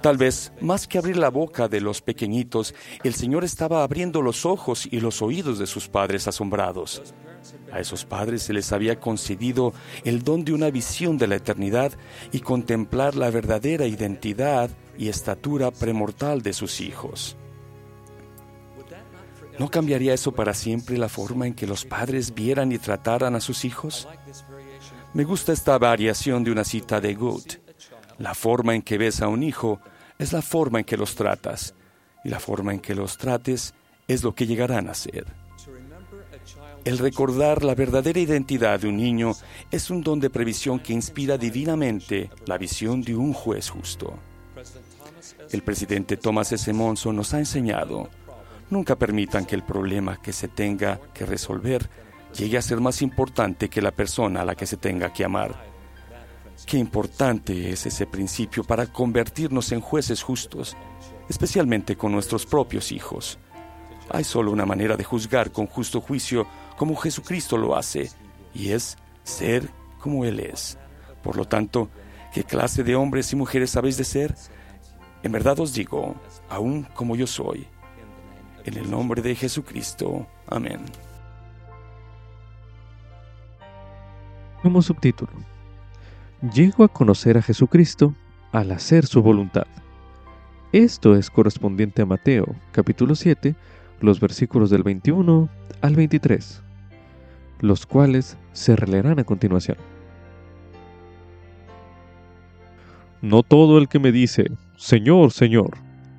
Tal 0.00 0.16
vez, 0.16 0.52
más 0.60 0.88
que 0.88 0.98
abrir 0.98 1.16
la 1.16 1.28
boca 1.28 1.68
de 1.68 1.80
los 1.80 2.02
pequeñitos, 2.02 2.74
el 3.04 3.14
Señor 3.14 3.44
estaba 3.44 3.84
abriendo 3.84 4.20
los 4.20 4.44
ojos 4.44 4.88
y 4.90 4.98
los 4.98 5.22
oídos 5.22 5.60
de 5.60 5.66
sus 5.68 5.88
padres 5.88 6.26
asombrados. 6.26 7.14
A 7.72 7.80
esos 7.80 8.04
padres 8.04 8.42
se 8.42 8.52
les 8.52 8.72
había 8.72 9.00
concedido 9.00 9.72
el 10.04 10.22
don 10.22 10.44
de 10.44 10.52
una 10.52 10.70
visión 10.70 11.18
de 11.18 11.26
la 11.26 11.36
eternidad 11.36 11.92
y 12.30 12.40
contemplar 12.40 13.14
la 13.14 13.30
verdadera 13.30 13.86
identidad 13.86 14.70
y 14.98 15.08
estatura 15.08 15.70
premortal 15.70 16.42
de 16.42 16.52
sus 16.52 16.80
hijos. 16.80 17.36
¿No 19.58 19.70
cambiaría 19.70 20.14
eso 20.14 20.32
para 20.32 20.54
siempre 20.54 20.98
la 20.98 21.08
forma 21.08 21.46
en 21.46 21.54
que 21.54 21.66
los 21.66 21.84
padres 21.84 22.34
vieran 22.34 22.72
y 22.72 22.78
trataran 22.78 23.34
a 23.34 23.40
sus 23.40 23.64
hijos? 23.64 24.08
Me 25.14 25.24
gusta 25.24 25.52
esta 25.52 25.76
variación 25.78 26.42
de 26.42 26.52
una 26.52 26.64
cita 26.64 27.00
de 27.00 27.14
Good. 27.14 27.44
La 28.18 28.34
forma 28.34 28.74
en 28.74 28.82
que 28.82 28.98
ves 28.98 29.20
a 29.20 29.28
un 29.28 29.42
hijo 29.42 29.80
es 30.18 30.32
la 30.32 30.42
forma 30.42 30.78
en 30.78 30.84
que 30.84 30.96
los 30.96 31.14
tratas, 31.14 31.74
y 32.24 32.28
la 32.28 32.40
forma 32.40 32.72
en 32.72 32.80
que 32.80 32.94
los 32.94 33.18
trates 33.18 33.74
es 34.08 34.22
lo 34.22 34.34
que 34.34 34.46
llegarán 34.46 34.88
a 34.88 34.94
ser. 34.94 35.41
El 36.84 36.98
recordar 36.98 37.62
la 37.62 37.76
verdadera 37.76 38.18
identidad 38.18 38.80
de 38.80 38.88
un 38.88 38.96
niño 38.96 39.32
es 39.70 39.88
un 39.88 40.02
don 40.02 40.18
de 40.18 40.30
previsión 40.30 40.80
que 40.80 40.92
inspira 40.92 41.38
divinamente 41.38 42.28
la 42.46 42.58
visión 42.58 43.02
de 43.02 43.14
un 43.14 43.32
juez 43.32 43.70
justo. 43.70 44.18
El 45.52 45.62
presidente 45.62 46.16
Thomas 46.16 46.50
S. 46.50 46.72
Monson 46.72 47.14
nos 47.14 47.34
ha 47.34 47.38
enseñado, 47.38 48.10
nunca 48.68 48.96
permitan 48.96 49.44
que 49.44 49.54
el 49.54 49.62
problema 49.62 50.20
que 50.20 50.32
se 50.32 50.48
tenga 50.48 50.98
que 51.14 51.24
resolver 51.24 51.88
llegue 52.36 52.58
a 52.58 52.62
ser 52.62 52.80
más 52.80 53.00
importante 53.00 53.68
que 53.68 53.80
la 53.80 53.92
persona 53.92 54.40
a 54.40 54.44
la 54.44 54.56
que 54.56 54.66
se 54.66 54.76
tenga 54.76 55.12
que 55.12 55.24
amar. 55.24 55.54
Qué 56.66 56.78
importante 56.78 57.70
es 57.70 57.86
ese 57.86 58.06
principio 58.06 58.64
para 58.64 58.86
convertirnos 58.86 59.70
en 59.70 59.80
jueces 59.80 60.20
justos, 60.20 60.76
especialmente 61.28 61.96
con 61.96 62.10
nuestros 62.10 62.44
propios 62.44 62.90
hijos. 62.90 63.38
Hay 64.10 64.24
solo 64.24 64.50
una 64.50 64.66
manera 64.66 64.96
de 64.96 65.04
juzgar 65.04 65.52
con 65.52 65.66
justo 65.66 66.00
juicio 66.00 66.46
como 66.82 66.96
Jesucristo 66.96 67.56
lo 67.58 67.76
hace, 67.76 68.10
y 68.52 68.70
es 68.70 68.98
ser 69.22 69.70
como 70.00 70.24
Él 70.24 70.40
es. 70.40 70.76
Por 71.22 71.36
lo 71.36 71.44
tanto, 71.44 71.88
¿qué 72.34 72.42
clase 72.42 72.82
de 72.82 72.96
hombres 72.96 73.32
y 73.32 73.36
mujeres 73.36 73.76
habéis 73.76 73.98
de 73.98 74.02
ser? 74.02 74.34
En 75.22 75.30
verdad 75.30 75.60
os 75.60 75.74
digo, 75.74 76.16
aún 76.48 76.82
como 76.92 77.14
yo 77.14 77.28
soy. 77.28 77.68
En 78.64 78.76
el 78.76 78.90
nombre 78.90 79.22
de 79.22 79.36
Jesucristo. 79.36 80.26
Amén. 80.48 80.80
Como 84.60 84.82
subtítulo, 84.82 85.34
llego 86.52 86.82
a 86.82 86.88
conocer 86.88 87.38
a 87.38 87.42
Jesucristo 87.42 88.12
al 88.50 88.72
hacer 88.72 89.06
su 89.06 89.22
voluntad. 89.22 89.68
Esto 90.72 91.14
es 91.14 91.30
correspondiente 91.30 92.02
a 92.02 92.06
Mateo, 92.06 92.56
capítulo 92.72 93.14
7, 93.14 93.54
los 94.00 94.18
versículos 94.18 94.68
del 94.68 94.82
21 94.82 95.48
al 95.80 95.94
23, 95.94 96.62
los 97.62 97.86
cuales 97.86 98.36
se 98.52 98.76
releerán 98.76 99.20
a 99.20 99.24
continuación. 99.24 99.78
No 103.22 103.44
todo 103.44 103.78
el 103.78 103.88
que 103.88 104.00
me 104.00 104.10
dice, 104.10 104.50
Señor, 104.76 105.30
Señor, 105.30 105.70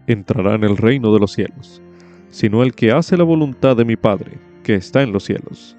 entrará 0.07 0.55
en 0.55 0.63
el 0.63 0.77
reino 0.77 1.13
de 1.13 1.19
los 1.19 1.33
cielos, 1.33 1.81
sino 2.29 2.63
el 2.63 2.73
que 2.73 2.93
hace 2.93 3.17
la 3.17 3.25
voluntad 3.25 3.75
de 3.75 3.83
mi 3.83 3.97
Padre, 3.97 4.39
que 4.63 4.75
está 4.75 5.03
en 5.03 5.11
los 5.11 5.25
cielos. 5.25 5.75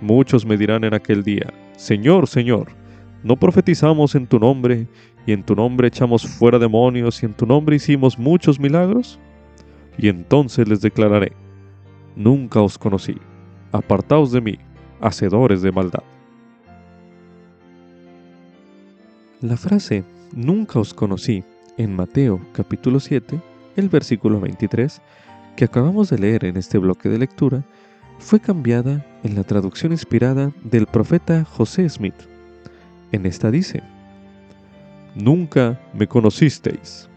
Muchos 0.00 0.46
me 0.46 0.56
dirán 0.56 0.84
en 0.84 0.94
aquel 0.94 1.24
día, 1.24 1.52
Señor, 1.76 2.28
Señor, 2.28 2.68
¿no 3.24 3.36
profetizamos 3.36 4.14
en 4.14 4.28
tu 4.28 4.38
nombre, 4.38 4.86
y 5.26 5.32
en 5.32 5.42
tu 5.42 5.56
nombre 5.56 5.88
echamos 5.88 6.24
fuera 6.24 6.60
demonios, 6.60 7.20
y 7.20 7.26
en 7.26 7.34
tu 7.34 7.46
nombre 7.46 7.74
hicimos 7.74 8.16
muchos 8.16 8.60
milagros? 8.60 9.18
Y 9.98 10.06
entonces 10.06 10.68
les 10.68 10.80
declararé, 10.80 11.32
nunca 12.14 12.60
os 12.60 12.78
conocí, 12.78 13.16
apartaos 13.72 14.30
de 14.30 14.40
mí, 14.40 14.58
hacedores 15.00 15.62
de 15.62 15.72
maldad. 15.72 16.02
La 19.40 19.56
frase 19.56 20.04
nunca 20.32 20.78
os 20.78 20.94
conocí 20.94 21.44
en 21.76 21.94
Mateo 21.94 22.40
capítulo 22.52 23.00
7, 23.00 23.40
el 23.76 23.88
versículo 23.88 24.40
23, 24.40 25.00
que 25.56 25.64
acabamos 25.64 26.10
de 26.10 26.18
leer 26.18 26.44
en 26.44 26.56
este 26.56 26.78
bloque 26.78 27.08
de 27.08 27.18
lectura, 27.18 27.64
fue 28.18 28.40
cambiada 28.40 29.04
en 29.22 29.34
la 29.34 29.44
traducción 29.44 29.92
inspirada 29.92 30.52
del 30.62 30.86
profeta 30.86 31.44
José 31.44 31.88
Smith. 31.88 32.14
En 33.12 33.26
esta 33.26 33.50
dice, 33.50 33.82
Nunca 35.14 35.80
me 35.92 36.08
conocisteis. 36.08 37.08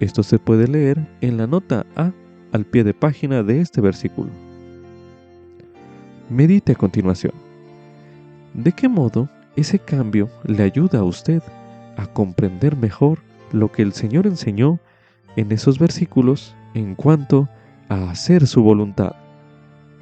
Esto 0.00 0.22
se 0.22 0.38
puede 0.38 0.66
leer 0.66 1.06
en 1.20 1.36
la 1.36 1.46
nota 1.46 1.84
A 1.96 2.12
al 2.52 2.64
pie 2.64 2.84
de 2.84 2.94
página 2.94 3.42
de 3.42 3.60
este 3.60 3.80
versículo. 3.80 4.30
Medite 6.30 6.72
a 6.72 6.74
continuación. 6.74 7.34
¿De 8.54 8.72
qué 8.72 8.88
modo 8.88 9.28
ese 9.56 9.78
cambio 9.78 10.30
le 10.44 10.62
ayuda 10.62 11.00
a 11.00 11.04
usted 11.04 11.42
a 11.98 12.06
comprender 12.06 12.76
mejor 12.76 13.18
lo 13.52 13.70
que 13.70 13.82
el 13.82 13.92
Señor 13.92 14.26
enseñó 14.26 14.78
en 15.36 15.52
esos 15.52 15.78
versículos 15.78 16.54
en 16.72 16.94
cuanto 16.94 17.46
a 17.90 18.10
hacer 18.10 18.46
su 18.46 18.62
voluntad? 18.62 19.12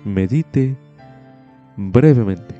Medite 0.04 0.76
brevemente. 1.76 2.54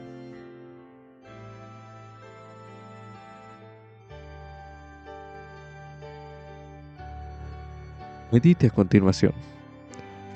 Medite 8.33 8.67
a 8.67 8.71
continuación. 8.71 9.33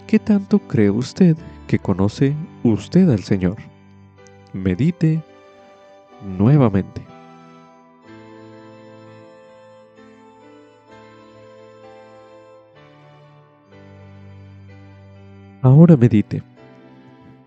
¿Qué 0.07 0.21
tanto 0.21 0.61
cree 0.61 0.91
usted 0.91 1.37
que 1.67 1.79
conoce 1.79 2.35
usted 2.63 3.09
al 3.11 3.21
Señor? 3.21 3.57
Medite 4.53 5.23
nuevamente. 6.39 7.03
Ahora 15.63 15.97
medite. 15.97 16.43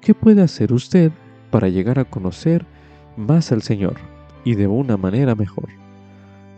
¿Qué 0.02 0.14
puede 0.14 0.42
hacer 0.42 0.74
usted 0.74 1.12
para 1.52 1.70
llegar 1.70 2.00
a 2.00 2.06
conocer 2.06 2.66
más 3.16 3.52
al 3.52 3.62
Señor 3.62 3.96
y 4.44 4.56
de 4.56 4.68
una 4.68 4.98
manera 4.98 5.36
mejor? 5.36 5.70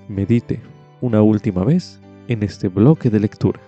Medite 0.08 0.60
una 1.02 1.22
última 1.22 1.64
vez 1.64 2.00
en 2.28 2.42
este 2.44 2.68
bloque 2.68 3.10
de 3.10 3.20
lectura. 3.20 3.60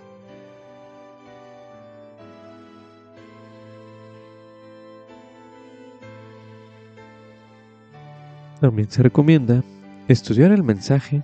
También 8.64 8.90
se 8.90 9.02
recomienda 9.02 9.62
estudiar 10.08 10.50
el 10.50 10.62
mensaje 10.62 11.22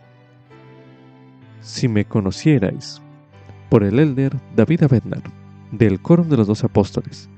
Si 1.63 1.89
me 1.89 2.05
conocierais 2.05 3.01
por 3.71 3.83
el 3.83 3.99
elder 3.99 4.37
David 4.55 4.83
Abednar 4.83 5.23
del 5.73 6.03
Coro 6.03 6.23
de 6.25 6.37
los 6.37 6.47
Dos 6.47 6.65
Apóstoles, 6.65 7.31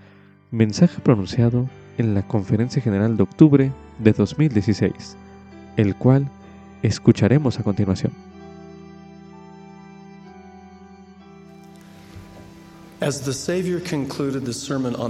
mensaje 0.51 1.01
pronunciado 1.01 1.69
en 1.99 2.15
la 2.15 2.27
Conferencia 2.27 2.83
General 2.83 3.17
de 3.17 3.23
octubre 3.23 3.71
de 4.01 4.13
2016, 4.13 5.17
el 5.77 5.95
cual 5.95 6.27
escucharemos 6.83 7.61
a 7.61 7.63
continuación. 7.63 8.11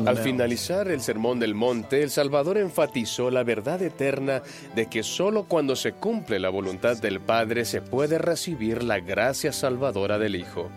Al 0.08 0.16
finalizar 0.18 0.90
el 0.90 1.02
Sermón 1.02 1.38
del 1.38 1.54
Monte, 1.54 2.02
el 2.02 2.10
Salvador 2.10 2.56
enfatizó 2.56 3.30
la 3.30 3.44
verdad 3.44 3.82
eterna 3.82 4.42
de 4.74 4.86
que 4.86 5.02
solo 5.02 5.44
cuando 5.44 5.76
se 5.76 5.92
cumple 5.92 6.40
la 6.40 6.48
voluntad 6.48 6.96
del 6.96 7.20
Padre 7.20 7.64
se 7.64 7.82
puede 7.82 8.18
recibir 8.18 8.82
la 8.82 9.00
gracia 9.00 9.52
salvadora 9.52 10.18
del 10.18 10.36
Hijo. 10.36 10.70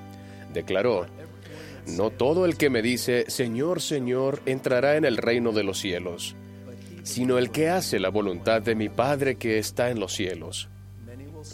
Declaró, 0.54 1.06
No 1.88 2.10
todo 2.10 2.46
el 2.46 2.58
que 2.58 2.70
me 2.70 2.82
dice, 2.82 3.26
Señor, 3.30 3.82
Señor, 3.82 4.42
entrará 4.46 4.98
en 4.98 5.06
el 5.06 5.18
reino 5.18 5.54
de 5.54 5.64
los 5.64 5.80
cielos, 5.80 6.36
sino 7.04 7.38
el 7.38 7.50
que 7.50 7.70
hace 7.70 8.00
la 8.00 8.10
voluntad 8.10 8.62
de 8.62 8.76
mi 8.76 8.90
Padre 8.90 9.38
que 9.38 9.58
está 9.58 9.90
en 9.90 10.00
los 10.00 10.14
cielos. 10.14 10.70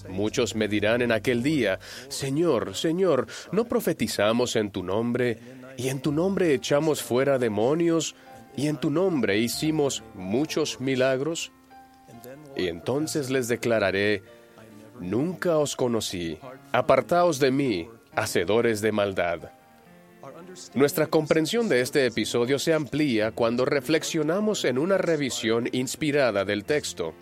Muchos 0.10 0.56
me 0.56 0.68
dirán 0.68 1.02
en 1.02 1.12
aquel 1.12 1.44
día, 1.44 1.80
Señor, 2.10 2.76
Señor, 2.76 3.28
¿no 3.52 3.66
profetizamos 3.66 4.56
en 4.56 4.72
tu 4.72 4.84
nombre? 4.84 5.40
Y 5.78 5.90
en 5.90 6.02
tu 6.02 6.12
nombre 6.12 6.54
echamos 6.54 7.02
fuera 7.02 7.38
demonios, 7.38 8.16
y 8.56 8.68
en 8.68 8.78
tu 8.78 8.90
nombre 8.90 9.38
hicimos 9.38 10.04
muchos 10.14 10.82
milagros. 10.82 11.52
Y 12.56 12.68
entonces 12.68 13.30
les 13.30 13.48
declararé, 13.48 14.24
Nunca 15.00 15.58
os 15.58 15.76
conocí, 15.76 16.38
apartaos 16.72 17.40
de 17.40 17.50
mí, 17.50 17.90
hacedores 18.14 18.82
de 18.82 18.92
maldad. 18.92 19.52
Nuestra 20.76 21.08
comprensión 21.08 21.70
de 21.70 21.82
este 21.82 22.06
episodio 22.06 22.60
se 22.60 22.74
amplía 22.74 23.32
cuando 23.32 23.66
reflexionamos 23.66 24.64
en 24.64 24.78
una 24.78 25.00
revisión 25.00 25.68
inspirada 25.72 26.46
del 26.46 26.66
texto. 26.66 27.16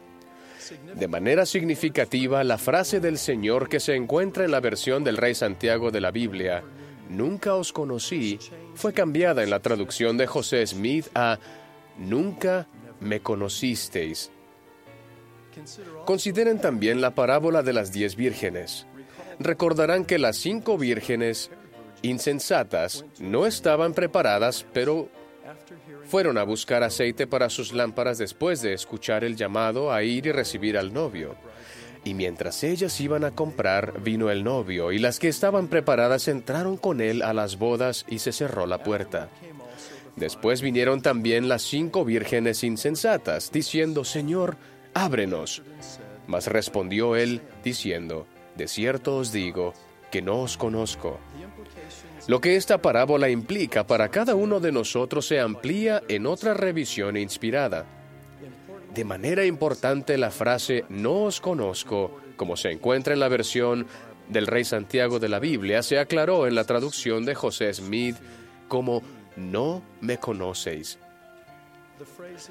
De 0.96 1.08
manera 1.08 1.46
significativa, 1.46 2.44
la 2.44 2.58
frase 2.58 3.00
del 3.00 3.18
Señor 3.18 3.70
que 3.70 3.80
se 3.80 3.96
encuentra 3.96 4.46
en 4.46 4.52
la 4.52 4.60
versión 4.60 5.04
del 5.04 5.18
Rey 5.18 5.36
Santiago 5.36 5.92
de 5.92 6.02
la 6.02 6.12
Biblia, 6.12 6.64
Nunca 7.10 7.56
os 7.56 7.74
conocí, 7.74 8.38
fue 8.76 8.94
cambiada 8.94 9.44
en 9.44 9.50
la 9.50 9.60
traducción 9.60 10.16
de 10.16 10.28
José 10.28 10.66
Smith 10.66 11.08
a 11.16 11.40
Nunca 11.98 12.68
me 13.00 13.20
conocisteis. 13.20 14.32
Consideren 16.06 16.62
también 16.62 17.02
la 17.02 17.16
parábola 17.16 17.64
de 17.64 17.74
las 17.74 17.92
diez 17.92 18.16
vírgenes. 18.16 18.86
Recordarán 19.40 20.06
que 20.06 20.20
las 20.20 20.38
cinco 20.38 20.78
vírgenes 20.78 21.50
insensatas 22.04 23.06
no 23.20 23.48
estaban 23.48 23.94
preparadas, 23.94 24.66
pero 24.72 25.10
fueron 26.10 26.40
a 26.40 26.44
buscar 26.44 26.82
aceite 26.82 27.28
para 27.28 27.50
sus 27.50 27.72
lámparas 27.72 28.18
después 28.18 28.64
de 28.64 28.74
escuchar 28.74 29.24
el 29.24 29.36
llamado 29.36 29.94
a 29.94 30.02
ir 30.02 30.26
y 30.26 30.32
recibir 30.32 30.76
al 30.76 30.92
novio. 30.92 31.36
Y 32.04 32.16
mientras 32.16 32.64
ellas 32.64 33.00
iban 33.00 33.24
a 33.24 33.32
comprar, 33.32 34.02
vino 34.02 34.32
el 34.32 34.44
novio, 34.44 34.92
y 34.92 34.98
las 34.98 35.20
que 35.20 35.28
estaban 35.28 35.68
preparadas 35.68 36.28
entraron 36.28 36.78
con 36.78 37.00
él 37.00 37.22
a 37.22 37.34
las 37.34 37.60
bodas 37.60 38.06
y 38.10 38.20
se 38.20 38.32
cerró 38.32 38.66
la 38.66 38.82
puerta. 38.82 39.30
Después 40.16 40.64
vinieron 40.64 41.02
también 41.02 41.48
las 41.48 41.62
cinco 41.62 42.04
vírgenes 42.06 42.64
insensatas, 42.64 43.52
diciendo, 43.52 44.04
Señor, 44.04 44.58
ábrenos. 44.96 45.62
Mas 46.26 46.48
respondió 46.48 47.16
él, 47.16 47.42
diciendo, 47.64 48.26
De 48.58 48.68
cierto 48.68 49.18
os 49.18 49.32
digo, 49.32 49.74
que 50.10 50.24
no 50.24 50.42
os 50.42 50.58
conozco. 50.58 51.20
Lo 52.30 52.40
que 52.40 52.58
esta 52.58 52.80
parábola 52.80 53.28
implica 53.28 53.88
para 53.88 54.10
cada 54.10 54.36
uno 54.36 54.60
de 54.60 54.72
nosotros 54.72 55.26
se 55.26 55.40
amplía 55.40 56.04
en 56.08 56.28
otra 56.28 56.54
revisión 56.54 57.18
inspirada. 57.18 57.88
De 58.94 59.04
manera 59.04 59.46
importante 59.46 60.16
la 60.16 60.30
frase 60.30 60.86
no 60.90 61.24
os 61.24 61.42
conozco, 61.42 62.22
como 62.36 62.56
se 62.56 62.70
encuentra 62.70 63.16
en 63.16 63.20
la 63.20 63.30
versión 63.30 63.88
del 64.28 64.46
Rey 64.46 64.64
Santiago 64.64 65.18
de 65.18 65.28
la 65.28 65.40
Biblia, 65.40 65.82
se 65.82 65.98
aclaró 65.98 66.46
en 66.46 66.54
la 66.54 66.66
traducción 66.66 67.26
de 67.26 67.34
José 67.34 67.74
Smith 67.74 68.18
como 68.68 69.02
no 69.36 69.82
me 70.00 70.20
conocéis. 70.20 71.00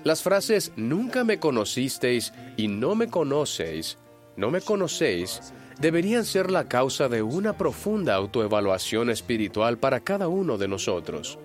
Las 0.02 0.24
frases 0.24 0.72
nunca 0.74 1.22
me 1.22 1.38
conocisteis 1.38 2.32
y 2.56 2.66
no 2.66 2.96
me 2.96 3.06
conocéis, 3.06 3.96
no 4.39 4.53
me 4.53 4.61
conocéis, 4.61 5.41
deberían 5.80 6.24
ser 6.24 6.49
la 6.53 6.68
causa 6.68 7.09
de 7.09 7.22
una 7.22 7.59
profunda 7.59 8.14
autoevaluación 8.14 9.11
espiritual 9.11 9.78
para 9.78 9.99
cada 9.99 10.28
uno 10.28 10.57
de 10.57 10.68
nosotros. 10.68 11.41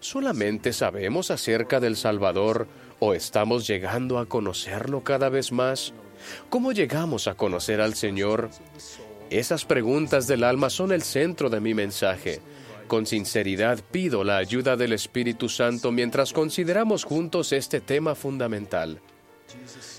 ¿Solamente 0.00 0.72
sabemos 0.72 1.30
acerca 1.30 1.78
del 1.78 1.94
Salvador 1.96 2.66
o 2.98 3.14
estamos 3.14 3.68
llegando 3.68 4.18
a 4.18 4.26
conocerlo 4.26 5.04
cada 5.04 5.28
vez 5.28 5.52
más? 5.52 5.94
¿Cómo 6.50 6.72
llegamos 6.72 7.28
a 7.28 7.36
conocer 7.36 7.80
al 7.80 7.94
Señor? 7.94 8.50
Esas 9.30 9.64
preguntas 9.64 10.26
del 10.26 10.42
alma 10.42 10.70
son 10.70 10.90
el 10.90 11.02
centro 11.02 11.50
de 11.50 11.60
mi 11.60 11.72
mensaje. 11.72 12.40
Con 12.88 13.06
sinceridad 13.06 13.78
pido 13.92 14.24
la 14.24 14.38
ayuda 14.38 14.76
del 14.76 14.92
Espíritu 14.92 15.48
Santo 15.48 15.92
mientras 15.92 16.32
consideramos 16.32 17.04
juntos 17.04 17.52
este 17.52 17.80
tema 17.80 18.16
fundamental. 18.16 19.00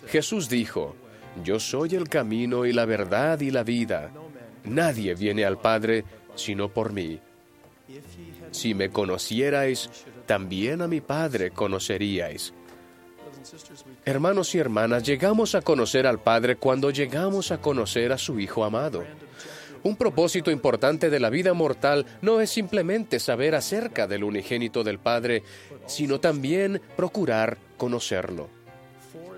Jesús 0.08 0.50
dijo, 0.50 0.96
yo 1.44 1.60
soy 1.60 1.96
el 1.96 2.08
camino 2.10 2.66
y 2.66 2.74
la 2.74 2.86
verdad 2.86 3.40
y 3.40 3.52
la 3.52 3.64
vida. 3.64 4.12
Nadie 4.64 5.16
viene 5.16 5.46
al 5.46 5.58
Padre 5.60 6.04
sino 6.36 6.70
por 6.70 6.92
mí. 6.92 7.20
Si 8.52 8.74
me 8.74 8.90
conocierais, 8.90 9.90
también 10.26 10.82
a 10.82 10.88
mi 10.88 11.02
Padre 11.02 11.52
conoceríais. 11.52 12.54
Hermanos 14.06 14.56
y 14.56 14.60
hermanas, 14.60 15.04
llegamos 15.04 15.56
a 15.56 15.62
conocer 15.62 16.08
al 16.08 16.20
Padre 16.20 16.56
cuando 16.56 16.90
llegamos 16.90 17.52
a 17.52 17.60
conocer 17.60 18.12
a 18.12 18.18
su 18.18 18.40
Hijo 18.40 18.64
amado. 18.64 19.04
Un 19.84 19.96
propósito 19.96 20.50
importante 20.50 21.12
de 21.12 21.20
la 21.20 21.30
vida 21.30 21.54
mortal 21.54 22.08
no 22.22 22.42
es 22.42 22.50
simplemente 22.50 23.20
saber 23.20 23.54
acerca 23.54 24.08
del 24.08 24.24
unigénito 24.24 24.84
del 24.84 24.98
Padre, 24.98 25.44
sino 25.86 26.20
también 26.20 26.82
procurar 26.96 27.60
conocerlo. 27.78 28.50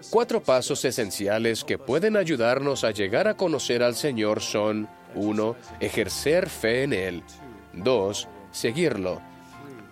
Cuatro 0.09 0.41
pasos 0.41 0.85
esenciales 0.85 1.65
que 1.65 1.77
pueden 1.77 2.15
ayudarnos 2.15 2.85
a 2.85 2.91
llegar 2.91 3.27
a 3.27 3.35
conocer 3.35 3.83
al 3.83 3.93
Señor 3.93 4.41
son 4.41 4.87
1. 5.15 5.55
Ejercer 5.81 6.49
fe 6.49 6.83
en 6.83 6.93
Él. 6.93 7.23
2. 7.73 8.27
Seguirlo. 8.51 9.21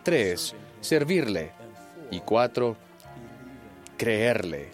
3. 0.03 0.55
Servirle. 0.79 1.51
Y 2.11 2.21
4. 2.21 2.77
Creerle. 3.97 4.71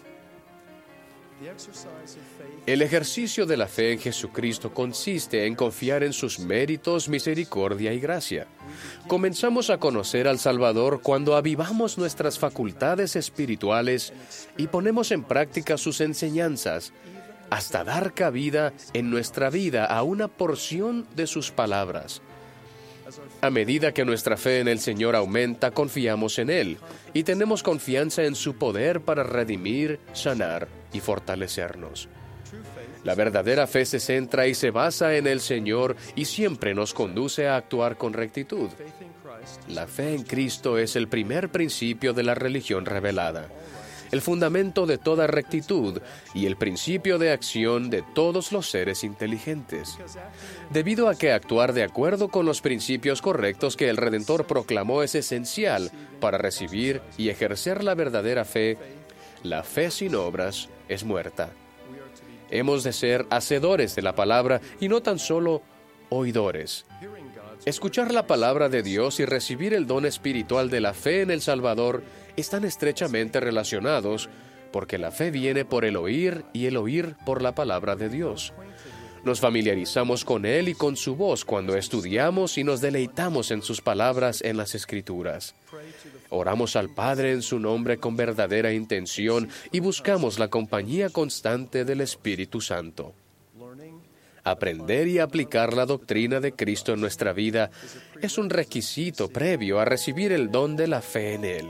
El 2.64 2.80
ejercicio 2.80 3.44
de 3.44 3.56
la 3.56 3.66
fe 3.66 3.90
en 3.90 3.98
Jesucristo 3.98 4.72
consiste 4.72 5.46
en 5.46 5.56
confiar 5.56 6.04
en 6.04 6.12
sus 6.12 6.38
méritos, 6.38 7.08
misericordia 7.08 7.92
y 7.92 7.98
gracia. 7.98 8.46
Comenzamos 9.08 9.68
a 9.68 9.78
conocer 9.78 10.28
al 10.28 10.38
Salvador 10.38 11.00
cuando 11.02 11.34
avivamos 11.34 11.98
nuestras 11.98 12.38
facultades 12.38 13.16
espirituales 13.16 14.12
y 14.56 14.68
ponemos 14.68 15.10
en 15.10 15.24
práctica 15.24 15.76
sus 15.76 16.00
enseñanzas, 16.00 16.92
hasta 17.50 17.82
dar 17.82 18.14
cabida 18.14 18.72
en 18.92 19.10
nuestra 19.10 19.50
vida 19.50 19.84
a 19.84 20.04
una 20.04 20.28
porción 20.28 21.08
de 21.16 21.26
sus 21.26 21.50
palabras. 21.50 22.22
A 23.40 23.50
medida 23.50 23.92
que 23.92 24.04
nuestra 24.04 24.36
fe 24.36 24.60
en 24.60 24.68
el 24.68 24.78
Señor 24.78 25.16
aumenta, 25.16 25.72
confiamos 25.72 26.38
en 26.38 26.48
Él 26.48 26.78
y 27.12 27.24
tenemos 27.24 27.64
confianza 27.64 28.22
en 28.22 28.36
su 28.36 28.54
poder 28.54 29.00
para 29.00 29.24
redimir, 29.24 29.98
sanar 30.12 30.68
y 30.92 31.00
fortalecernos. 31.00 32.08
La 33.04 33.14
verdadera 33.14 33.66
fe 33.66 33.84
se 33.84 33.98
centra 33.98 34.46
y 34.46 34.54
se 34.54 34.70
basa 34.70 35.16
en 35.16 35.26
el 35.26 35.40
Señor 35.40 35.96
y 36.14 36.24
siempre 36.24 36.74
nos 36.74 36.94
conduce 36.94 37.48
a 37.48 37.56
actuar 37.56 37.96
con 37.96 38.12
rectitud. 38.12 38.70
La 39.68 39.86
fe 39.86 40.14
en 40.14 40.22
Cristo 40.22 40.78
es 40.78 40.94
el 40.96 41.08
primer 41.08 41.50
principio 41.50 42.12
de 42.12 42.22
la 42.22 42.34
religión 42.34 42.86
revelada, 42.86 43.48
el 44.12 44.20
fundamento 44.20 44.86
de 44.86 44.98
toda 44.98 45.26
rectitud 45.26 46.00
y 46.34 46.46
el 46.46 46.56
principio 46.56 47.18
de 47.18 47.32
acción 47.32 47.90
de 47.90 48.04
todos 48.14 48.52
los 48.52 48.70
seres 48.70 49.02
inteligentes. 49.02 49.98
Debido 50.70 51.08
a 51.08 51.16
que 51.16 51.32
actuar 51.32 51.72
de 51.72 51.82
acuerdo 51.82 52.28
con 52.28 52.46
los 52.46 52.60
principios 52.60 53.20
correctos 53.20 53.76
que 53.76 53.88
el 53.88 53.96
Redentor 53.96 54.46
proclamó 54.46 55.02
es 55.02 55.14
esencial 55.14 55.90
para 56.20 56.38
recibir 56.38 57.02
y 57.16 57.30
ejercer 57.30 57.82
la 57.82 57.94
verdadera 57.94 58.44
fe, 58.44 58.78
la 59.42 59.64
fe 59.64 59.90
sin 59.90 60.14
obras 60.14 60.68
es 60.88 61.02
muerta. 61.02 61.50
Hemos 62.52 62.84
de 62.84 62.92
ser 62.92 63.26
hacedores 63.30 63.96
de 63.96 64.02
la 64.02 64.14
palabra 64.14 64.60
y 64.78 64.88
no 64.88 65.02
tan 65.02 65.18
solo 65.18 65.62
oidores. 66.10 66.84
Escuchar 67.64 68.12
la 68.12 68.26
palabra 68.26 68.68
de 68.68 68.82
Dios 68.82 69.20
y 69.20 69.24
recibir 69.24 69.72
el 69.72 69.86
don 69.86 70.04
espiritual 70.04 70.68
de 70.68 70.80
la 70.80 70.92
fe 70.92 71.22
en 71.22 71.30
el 71.30 71.40
Salvador 71.40 72.02
están 72.36 72.64
estrechamente 72.64 73.40
relacionados 73.40 74.28
porque 74.70 74.98
la 74.98 75.10
fe 75.10 75.30
viene 75.30 75.64
por 75.64 75.86
el 75.86 75.96
oír 75.96 76.44
y 76.52 76.66
el 76.66 76.76
oír 76.76 77.16
por 77.24 77.40
la 77.40 77.54
palabra 77.54 77.96
de 77.96 78.10
Dios. 78.10 78.52
Nos 79.24 79.40
familiarizamos 79.40 80.24
con 80.24 80.44
Él 80.44 80.68
y 80.68 80.74
con 80.74 80.96
su 80.96 81.16
voz 81.16 81.44
cuando 81.46 81.76
estudiamos 81.76 82.58
y 82.58 82.64
nos 82.64 82.80
deleitamos 82.80 83.50
en 83.50 83.62
sus 83.62 83.80
palabras 83.80 84.42
en 84.42 84.58
las 84.58 84.74
Escrituras. 84.74 85.54
Oramos 86.34 86.76
al 86.76 86.88
Padre 86.88 87.32
en 87.32 87.42
su 87.42 87.58
nombre 87.58 87.98
con 87.98 88.16
verdadera 88.16 88.72
intención 88.72 89.50
y 89.70 89.80
buscamos 89.80 90.38
la 90.38 90.48
compañía 90.48 91.10
constante 91.10 91.84
del 91.84 92.00
Espíritu 92.00 92.62
Santo. 92.62 93.12
Aprender 94.42 95.08
y 95.08 95.18
aplicar 95.18 95.74
la 95.74 95.84
doctrina 95.84 96.40
de 96.40 96.52
Cristo 96.52 96.94
en 96.94 97.02
nuestra 97.02 97.34
vida 97.34 97.70
es 98.22 98.38
un 98.38 98.48
requisito 98.48 99.28
previo 99.28 99.78
a 99.78 99.84
recibir 99.84 100.32
el 100.32 100.50
don 100.50 100.74
de 100.74 100.86
la 100.86 101.02
fe 101.02 101.34
en 101.34 101.44
Él. 101.44 101.66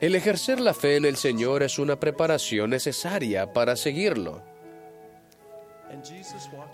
El 0.00 0.14
ejercer 0.14 0.60
la 0.60 0.74
fe 0.74 0.96
en 0.96 1.06
el 1.06 1.16
Señor 1.16 1.62
es 1.62 1.78
una 1.78 1.98
preparación 1.98 2.68
necesaria 2.68 3.50
para 3.54 3.76
seguirlo. 3.76 4.42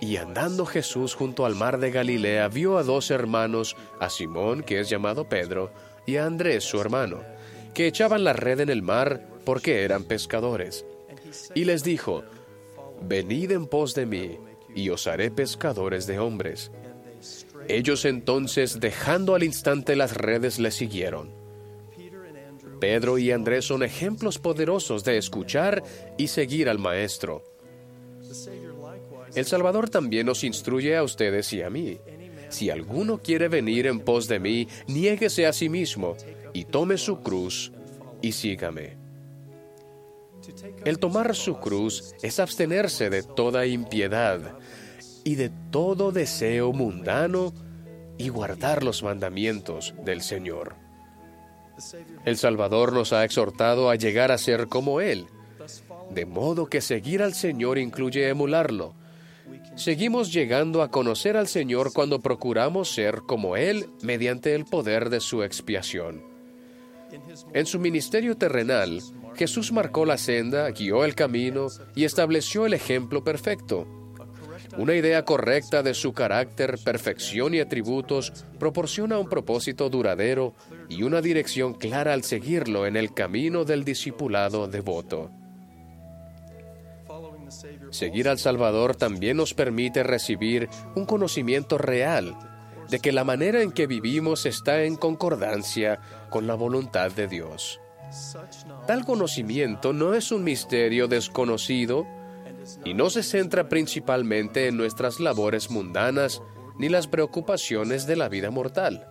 Y 0.01 0.17
andando 0.17 0.67
Jesús 0.67 1.15
junto 1.15 1.47
al 1.47 1.55
mar 1.55 1.79
de 1.79 1.91
Galilea, 1.91 2.49
vio 2.49 2.79
a 2.79 2.83
dos 2.83 3.11
hermanos, 3.11 3.77
a 4.01 4.11
Simón, 4.11 4.63
que 4.63 4.81
es 4.81 4.91
llamado 4.91 5.29
Pedro, 5.29 5.73
y 6.07 6.17
a 6.17 6.27
Andrés, 6.27 6.65
su 6.65 6.81
hermano, 6.81 7.23
que 7.75 7.87
echaban 7.87 8.25
la 8.25 8.33
red 8.33 8.61
en 8.61 8.71
el 8.71 8.83
mar 8.83 9.27
porque 9.45 9.83
eran 9.83 10.05
pescadores. 10.05 10.87
Y 11.55 11.65
les 11.65 11.85
dijo, 11.85 12.25
Venid 13.03 13.51
en 13.53 13.67
pos 13.67 13.95
de 13.95 14.07
mí, 14.07 14.39
y 14.75 14.91
os 14.91 15.07
haré 15.07 15.31
pescadores 15.31 16.07
de 16.07 16.19
hombres. 16.19 16.71
Ellos 17.69 18.05
entonces, 18.05 18.81
dejando 18.81 19.35
al 19.35 19.43
instante 19.43 19.97
las 19.97 20.17
redes, 20.17 20.59
le 20.59 20.71
siguieron. 20.71 21.31
Pedro 22.81 23.19
y 23.19 23.31
Andrés 23.31 23.65
son 23.65 23.83
ejemplos 23.83 24.39
poderosos 24.39 25.03
de 25.03 25.17
escuchar 25.17 25.83
y 26.19 26.29
seguir 26.29 26.69
al 26.69 26.79
Maestro. 26.79 27.43
El 29.35 29.45
Salvador 29.45 29.89
también 29.89 30.27
nos 30.27 30.45
instruye 30.45 30.97
a 30.97 31.03
ustedes 31.03 31.53
y 31.53 31.63
a 31.63 31.71
mí. 31.71 31.99
Si 32.49 32.71
alguno 32.71 33.19
quiere 33.19 33.49
venir 33.49 33.87
en 33.87 34.01
pos 34.01 34.29
de 34.29 34.39
mí, 34.39 34.69
niéguese 34.87 35.47
a 35.47 35.53
sí 35.53 35.69
mismo 35.69 36.17
y 36.53 36.65
tome 36.65 36.99
su 36.99 37.21
cruz 37.21 37.73
y 38.23 38.33
sígame. 38.33 38.97
El 40.85 40.99
tomar 40.99 41.35
su 41.35 41.59
cruz 41.59 42.15
es 42.23 42.39
abstenerse 42.39 43.11
de 43.11 43.23
toda 43.23 43.67
impiedad 43.67 44.59
y 45.25 45.35
de 45.35 45.51
todo 45.71 46.13
deseo 46.13 46.73
mundano 46.73 47.53
y 48.19 48.29
guardar 48.29 48.85
los 48.85 49.03
mandamientos 49.03 49.95
del 50.05 50.23
Señor. 50.23 50.77
El 52.25 52.37
Salvador 52.37 52.93
nos 52.93 53.13
ha 53.13 53.25
exhortado 53.25 53.91
a 53.91 53.97
llegar 53.97 54.33
a 54.33 54.39
ser 54.39 54.69
como 54.69 55.01
Él, 55.01 55.27
de 56.11 56.25
modo 56.25 56.67
que 56.67 56.81
seguir 56.81 57.23
al 57.23 57.35
Señor 57.35 57.79
incluye 57.79 58.29
emularlo, 58.29 58.95
Seguimos 59.75 60.33
llegando 60.33 60.83
a 60.83 60.91
conocer 60.91 61.37
al 61.37 61.49
Señor 61.49 61.93
cuando 61.93 62.21
procuramos 62.21 62.91
ser 62.91 63.23
como 63.27 63.57
Él 63.57 63.91
mediante 64.03 64.55
el 64.55 64.65
poder 64.65 65.11
de 65.11 65.21
su 65.21 65.43
expiación. 65.43 66.23
En 67.53 67.67
su 67.67 67.79
ministerio 67.79 68.37
terrenal, 68.37 69.01
Jesús 69.35 69.73
marcó 69.73 70.05
la 70.05 70.19
senda, 70.19 70.71
guió 70.71 71.05
el 71.05 71.15
camino 71.15 71.69
y 71.95 72.05
estableció 72.05 72.67
el 72.67 72.75
ejemplo 72.75 73.23
perfecto. 73.23 73.87
Una 74.77 74.95
idea 74.95 75.25
correcta 75.25 75.83
de 75.83 75.95
su 75.95 76.13
carácter, 76.13 76.79
perfección 76.85 77.55
y 77.55 77.61
atributos 77.61 78.33
proporciona 78.59 79.19
un 79.19 79.29
propósito 79.29 79.89
duradero 79.89 80.55
y 80.89 81.03
una 81.03 81.21
dirección 81.21 81.75
clara 81.75 82.13
al 82.13 82.25
seguirlo 82.25 82.87
en 82.87 82.97
el 82.97 83.15
camino 83.15 83.65
del 83.65 83.85
discipulado 83.85 84.67
devoto. 84.67 85.31
Seguir 87.91 88.29
al 88.29 88.39
Salvador 88.39 88.97
también 88.97 89.37
nos 89.37 89.55
permite 89.55 90.03
recibir 90.03 90.69
un 90.95 91.07
conocimiento 91.07 91.79
real 91.79 92.37
de 92.89 93.01
que 93.01 93.13
la 93.13 93.25
manera 93.25 93.63
en 93.63 93.73
que 93.73 93.87
vivimos 93.87 94.47
está 94.47 94.83
en 94.83 94.97
concordancia 94.97 96.01
con 96.31 96.47
la 96.47 96.55
voluntad 96.55 97.11
de 97.11 97.27
Dios. 97.27 97.81
Tal 98.87 99.05
conocimiento 99.05 99.93
no 99.93 100.15
es 100.15 100.31
un 100.31 100.45
misterio 100.45 101.09
desconocido 101.09 102.07
y 102.85 102.95
no 102.95 103.11
se 103.11 103.23
centra 103.23 103.69
principalmente 103.69 104.69
en 104.69 104.77
nuestras 104.77 105.21
labores 105.21 105.71
mundanas 105.71 106.43
ni 106.79 106.89
las 106.89 107.07
preocupaciones 107.07 108.07
de 108.07 108.17
la 108.17 108.29
vida 108.29 108.51
mortal. 108.51 109.09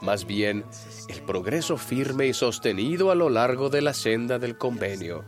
Más 0.00 0.26
bien, 0.26 0.64
el 1.08 1.22
progreso 1.22 1.76
firme 1.76 2.26
y 2.26 2.34
sostenido 2.34 3.10
a 3.10 3.14
lo 3.14 3.30
largo 3.30 3.70
de 3.70 3.82
la 3.82 3.94
senda 3.94 4.38
del 4.38 4.56
convenio 4.56 5.24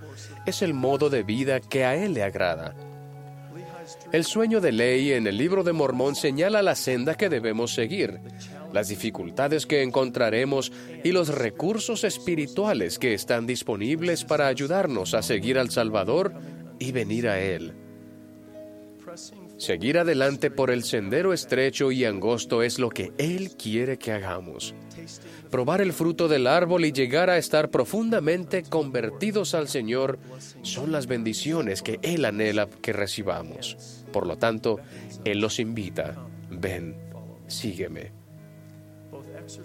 es 0.46 0.62
el 0.62 0.74
modo 0.74 1.10
de 1.10 1.22
vida 1.22 1.60
que 1.60 1.84
a 1.84 1.96
Él 1.96 2.14
le 2.14 2.22
agrada. 2.22 2.74
El 4.12 4.24
sueño 4.24 4.60
de 4.60 4.72
ley 4.72 5.12
en 5.12 5.26
el 5.26 5.36
libro 5.36 5.64
de 5.64 5.72
Mormón 5.72 6.14
señala 6.14 6.62
la 6.62 6.74
senda 6.74 7.16
que 7.16 7.28
debemos 7.28 7.72
seguir, 7.72 8.20
las 8.72 8.88
dificultades 8.88 9.66
que 9.66 9.82
encontraremos 9.82 10.72
y 11.02 11.12
los 11.12 11.28
recursos 11.28 12.04
espirituales 12.04 12.98
que 12.98 13.14
están 13.14 13.46
disponibles 13.46 14.24
para 14.24 14.46
ayudarnos 14.46 15.14
a 15.14 15.22
seguir 15.22 15.58
al 15.58 15.70
Salvador 15.70 16.32
y 16.78 16.92
venir 16.92 17.28
a 17.28 17.40
Él. 17.40 17.74
Seguir 19.56 19.98
adelante 19.98 20.50
por 20.50 20.70
el 20.70 20.84
sendero 20.84 21.32
estrecho 21.32 21.92
y 21.92 22.04
angosto 22.04 22.62
es 22.62 22.78
lo 22.78 22.88
que 22.88 23.12
Él 23.18 23.50
quiere 23.56 23.98
que 23.98 24.12
hagamos. 24.12 24.74
Probar 25.50 25.80
el 25.80 25.92
fruto 25.92 26.28
del 26.28 26.46
árbol 26.46 26.84
y 26.84 26.92
llegar 26.92 27.28
a 27.28 27.36
estar 27.36 27.70
profundamente 27.70 28.62
convertidos 28.62 29.54
al 29.54 29.66
Señor 29.66 30.18
son 30.62 30.92
las 30.92 31.08
bendiciones 31.08 31.82
que 31.82 31.98
Él 32.02 32.24
anhela 32.24 32.68
que 32.80 32.92
recibamos. 32.92 34.04
Por 34.12 34.26
lo 34.28 34.38
tanto, 34.38 34.78
Él 35.24 35.40
nos 35.40 35.58
invita, 35.58 36.14
ven, 36.50 36.96
sígueme. 37.48 38.12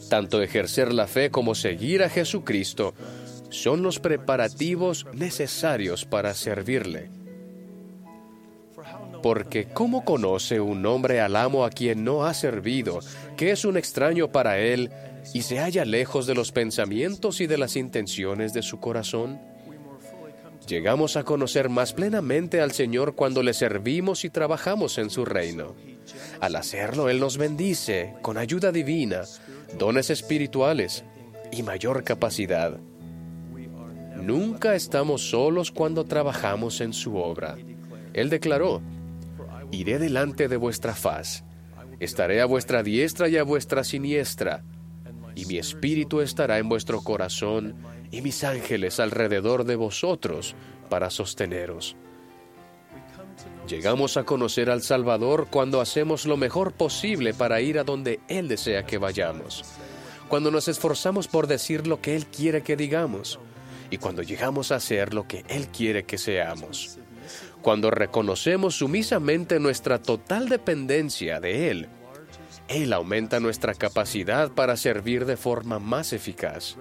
Tanto 0.10 0.42
ejercer 0.42 0.92
la 0.92 1.06
fe 1.06 1.30
como 1.30 1.54
seguir 1.54 2.02
a 2.02 2.10
Jesucristo 2.10 2.96
son 3.50 3.84
los 3.84 4.00
preparativos 4.00 5.06
necesarios 5.14 6.06
para 6.06 6.34
servirle. 6.34 7.10
Porque 9.22 9.66
¿cómo 9.66 10.04
conoce 10.04 10.60
un 10.60 10.86
hombre 10.86 11.22
al 11.22 11.36
amo 11.36 11.64
a 11.64 11.70
quien 11.70 12.04
no 12.04 12.26
ha 12.26 12.34
servido, 12.34 13.00
que 13.38 13.52
es 13.52 13.66
un 13.66 13.78
extraño 13.78 14.32
para 14.32 14.60
él 14.60 14.92
y 15.34 15.42
se 15.42 15.60
halla 15.60 15.86
lejos 15.86 16.28
de 16.28 16.36
los 16.36 16.52
pensamientos 16.52 17.42
y 17.42 17.48
de 17.48 17.58
las 17.58 17.76
intenciones 17.76 18.54
de 18.54 18.62
su 18.62 18.80
corazón? 18.80 19.40
Llegamos 20.68 21.16
a 21.16 21.24
conocer 21.24 21.70
más 21.70 21.94
plenamente 21.94 22.60
al 22.60 22.72
Señor 22.72 23.16
cuando 23.16 23.44
le 23.44 23.54
servimos 23.54 24.26
y 24.26 24.30
trabajamos 24.30 24.98
en 24.98 25.10
su 25.10 25.24
reino. 25.24 25.76
Al 26.40 26.56
hacerlo, 26.56 27.10
Él 27.10 27.20
nos 27.20 27.38
bendice 27.38 28.16
con 28.22 28.38
ayuda 28.38 28.72
divina, 28.72 29.22
dones 29.78 30.10
espirituales 30.10 31.04
y 31.52 31.62
mayor 31.64 32.04
capacidad. 32.04 32.80
Nunca 34.16 34.76
estamos 34.76 35.30
solos 35.30 35.72
cuando 35.72 36.06
trabajamos 36.06 36.82
en 36.82 36.94
su 36.94 37.18
obra. 37.18 37.58
Él 38.14 38.30
declaró, 38.30 38.82
Iré 39.72 40.00
delante 40.00 40.48
de 40.48 40.58
vuestra 40.58 40.96
faz, 40.96 41.44
estaré 42.00 42.42
a 42.42 42.46
vuestra 42.46 42.82
diestra 42.82 43.28
y 43.30 43.38
a 43.38 43.44
vuestra 43.44 43.84
siniestra, 43.84 44.64
y 45.36 45.46
mi 45.46 45.58
espíritu 45.58 46.22
estará 46.22 46.58
en 46.58 46.70
vuestro 46.70 47.02
corazón 47.02 47.76
y 48.12 48.22
mis 48.22 48.44
ángeles 48.44 49.00
alrededor 49.00 49.66
de 49.66 49.76
vosotros 49.76 50.56
para 50.90 51.10
sosteneros. 51.10 51.96
Llegamos 53.68 54.16
a 54.16 54.24
conocer 54.24 54.70
al 54.70 54.82
Salvador 54.82 55.48
cuando 55.50 55.82
hacemos 55.82 56.26
lo 56.26 56.38
mejor 56.38 56.72
posible 56.72 57.34
para 57.34 57.62
ir 57.62 57.80
a 57.80 57.84
donde 57.84 58.20
Él 58.28 58.48
desea 58.48 58.86
que 58.86 58.98
vayamos, 58.98 59.64
cuando 60.28 60.52
nos 60.52 60.68
esforzamos 60.68 61.28
por 61.28 61.48
decir 61.48 61.88
lo 61.88 62.00
que 62.00 62.16
Él 62.16 62.28
quiere 62.28 62.62
que 62.62 62.76
digamos 62.76 63.40
y 63.90 63.98
cuando 63.98 64.22
llegamos 64.22 64.72
a 64.72 64.76
hacer 64.76 65.14
lo 65.14 65.28
que 65.28 65.44
Él 65.48 65.68
quiere 65.68 66.04
que 66.04 66.18
seamos. 66.18 66.98
Cuando 67.62 67.90
reconocemos 67.90 68.76
sumisamente 68.76 69.60
nuestra 69.60 70.00
total 70.00 70.50
dependencia 70.50 71.40
de 71.40 71.72
Él, 71.72 71.90
Él 72.68 72.94
aumenta 72.94 73.40
nuestra 73.40 73.74
capacidad 73.74 74.52
para 74.52 74.76
servir 74.76 75.26
de 75.26 75.38
forma 75.38 75.80
más 75.80 76.14
eficaz. 76.14 76.78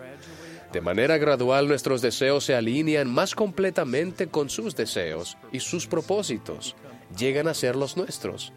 De 0.73 0.81
manera 0.81 1.19
gradual 1.19 1.69
nuestros 1.69 2.03
deseos 2.03 2.45
se 2.45 2.55
alinean 2.55 3.09
más 3.09 3.35
completamente 3.35 4.27
con 4.27 4.51
sus 4.51 4.75
deseos 4.75 5.37
y 5.53 5.61
sus 5.61 5.87
propósitos 5.87 6.75
llegan 7.17 7.49
a 7.49 7.55
ser 7.55 7.77
los 7.77 7.97
nuestros. 7.97 8.53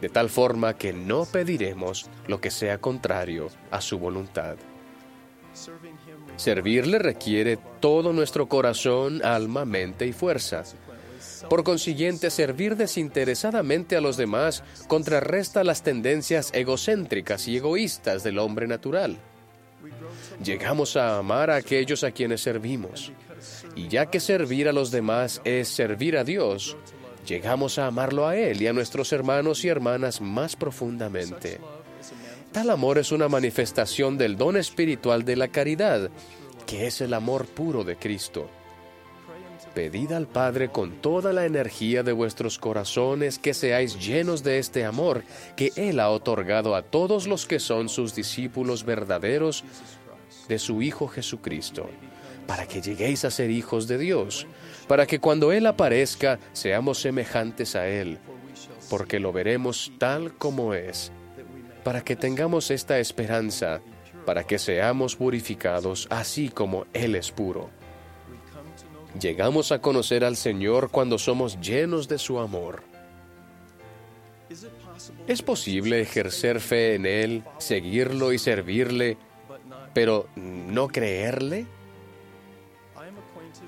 De 0.00 0.08
tal 0.08 0.28
forma 0.28 0.74
que 0.74 0.92
no 0.92 1.24
pediremos 1.24 2.10
lo 2.26 2.40
que 2.40 2.50
sea 2.50 2.78
contrario 2.78 3.48
a 3.70 3.80
su 3.80 3.98
voluntad. 3.98 4.56
Servirle 6.36 6.98
requiere 6.98 7.58
todo 7.80 8.12
nuestro 8.12 8.48
corazón, 8.48 9.24
alma, 9.24 9.64
mente 9.64 10.06
y 10.06 10.12
fuerza. 10.12 10.64
Por 11.48 11.64
consiguiente, 11.64 12.30
servir 12.30 12.76
desinteresadamente 12.76 13.96
a 13.96 14.00
los 14.00 14.16
demás 14.16 14.62
contrarresta 14.88 15.64
las 15.64 15.82
tendencias 15.82 16.50
egocéntricas 16.54 17.48
y 17.48 17.56
egoístas 17.56 18.22
del 18.22 18.38
hombre 18.38 18.66
natural 18.66 19.18
llegamos 20.42 20.96
a 20.96 21.18
amar 21.18 21.50
a 21.50 21.56
aquellos 21.56 22.04
a 22.04 22.10
quienes 22.10 22.40
servimos. 22.40 23.12
Y 23.74 23.88
ya 23.88 24.06
que 24.06 24.20
servir 24.20 24.68
a 24.68 24.72
los 24.72 24.90
demás 24.90 25.40
es 25.44 25.68
servir 25.68 26.16
a 26.16 26.24
Dios, 26.24 26.76
llegamos 27.26 27.78
a 27.78 27.86
amarlo 27.86 28.26
a 28.26 28.36
Él 28.36 28.62
y 28.62 28.66
a 28.66 28.72
nuestros 28.72 29.12
hermanos 29.12 29.64
y 29.64 29.68
hermanas 29.68 30.20
más 30.20 30.56
profundamente. 30.56 31.60
Tal 32.52 32.70
amor 32.70 32.98
es 32.98 33.10
una 33.10 33.28
manifestación 33.28 34.16
del 34.16 34.36
don 34.36 34.56
espiritual 34.56 35.24
de 35.24 35.36
la 35.36 35.48
caridad, 35.48 36.10
que 36.66 36.86
es 36.86 37.00
el 37.00 37.12
amor 37.12 37.46
puro 37.46 37.82
de 37.84 37.96
Cristo. 37.96 38.48
Pedid 39.74 40.12
al 40.12 40.28
Padre 40.28 40.68
con 40.68 40.92
toda 41.02 41.32
la 41.32 41.46
energía 41.46 42.04
de 42.04 42.12
vuestros 42.12 42.58
corazones 42.58 43.40
que 43.40 43.54
seáis 43.54 43.98
llenos 43.98 44.44
de 44.44 44.58
este 44.60 44.84
amor 44.84 45.24
que 45.56 45.72
Él 45.74 45.98
ha 45.98 46.10
otorgado 46.10 46.76
a 46.76 46.82
todos 46.82 47.26
los 47.26 47.44
que 47.44 47.58
son 47.58 47.88
sus 47.88 48.14
discípulos 48.14 48.84
verdaderos 48.84 49.64
de 50.46 50.60
su 50.60 50.80
Hijo 50.80 51.08
Jesucristo, 51.08 51.90
para 52.46 52.68
que 52.68 52.80
lleguéis 52.80 53.24
a 53.24 53.32
ser 53.32 53.50
hijos 53.50 53.88
de 53.88 53.98
Dios, 53.98 54.46
para 54.86 55.06
que 55.06 55.18
cuando 55.18 55.50
Él 55.50 55.66
aparezca 55.66 56.38
seamos 56.52 57.00
semejantes 57.00 57.74
a 57.74 57.88
Él, 57.88 58.18
porque 58.88 59.18
lo 59.18 59.32
veremos 59.32 59.90
tal 59.98 60.34
como 60.38 60.74
es, 60.74 61.10
para 61.82 62.04
que 62.04 62.14
tengamos 62.14 62.70
esta 62.70 63.00
esperanza, 63.00 63.80
para 64.24 64.44
que 64.44 64.60
seamos 64.60 65.16
purificados 65.16 66.06
así 66.10 66.48
como 66.48 66.86
Él 66.92 67.16
es 67.16 67.32
puro. 67.32 67.70
Llegamos 69.20 69.72
a 69.72 69.80
conocer 69.80 70.24
al 70.24 70.36
Señor 70.36 70.90
cuando 70.90 71.18
somos 71.18 71.60
llenos 71.60 72.08
de 72.08 72.18
su 72.18 72.38
amor. 72.38 72.82
¿Es 75.26 75.42
posible 75.42 76.00
ejercer 76.00 76.60
fe 76.60 76.94
en 76.94 77.06
Él, 77.06 77.44
seguirlo 77.58 78.32
y 78.32 78.38
servirle 78.38 79.16
pero 79.92 80.28
no 80.36 80.88
creerle? 80.88 81.66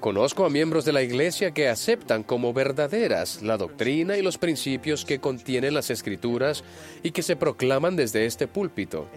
Conozco 0.00 0.44
a 0.44 0.50
miembros 0.50 0.84
de 0.84 0.92
la 0.92 1.02
Iglesia 1.02 1.52
que 1.52 1.68
aceptan 1.68 2.22
como 2.22 2.52
verdaderas 2.52 3.42
la 3.42 3.56
doctrina 3.56 4.16
y 4.16 4.22
los 4.22 4.36
principios 4.38 5.04
que 5.04 5.20
contienen 5.20 5.74
las 5.74 5.90
Escrituras 5.90 6.64
y 7.02 7.12
que 7.12 7.22
se 7.22 7.36
proclaman 7.36 7.96
desde 7.96 8.26
este 8.26 8.46
púlpito. 8.46 9.08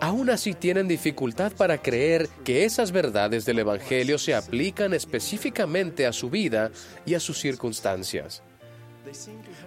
Aún 0.00 0.30
así 0.30 0.54
tienen 0.54 0.88
dificultad 0.88 1.52
para 1.52 1.80
creer 1.80 2.28
que 2.44 2.64
esas 2.64 2.92
verdades 2.92 3.44
del 3.44 3.60
Evangelio 3.60 4.18
se 4.18 4.34
aplican 4.34 4.94
específicamente 4.94 6.06
a 6.06 6.12
su 6.12 6.30
vida 6.30 6.70
y 7.06 7.14
a 7.14 7.20
sus 7.20 7.38
circunstancias. 7.38 8.42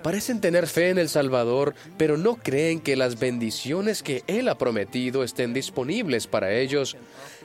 Parecen 0.03 0.41
tener 0.41 0.67
fe 0.67 0.89
en 0.89 0.97
el 0.97 1.09
Salvador, 1.09 1.75
pero 1.97 2.17
no 2.17 2.35
creen 2.35 2.79
que 2.79 2.95
las 2.95 3.19
bendiciones 3.19 4.03
que 4.03 4.23
Él 4.27 4.49
ha 4.49 4.57
prometido 4.57 5.23
estén 5.23 5.53
disponibles 5.53 6.27
para 6.27 6.53
ellos, 6.53 6.97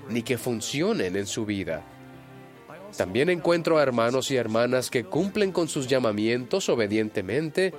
ni 0.09 0.23
que 0.23 0.39
funcionen 0.39 1.17
en 1.17 1.27
su 1.27 1.45
vida. 1.45 1.83
También 2.97 3.31
encuentro 3.31 3.79
a 3.79 3.83
hermanos 3.83 4.31
y 4.31 4.37
hermanas 4.37 4.91
que 4.91 5.05
cumplen 5.05 5.53
con 5.53 5.69
sus 5.69 5.87
llamamientos 5.87 6.69
obedientemente, 6.69 7.73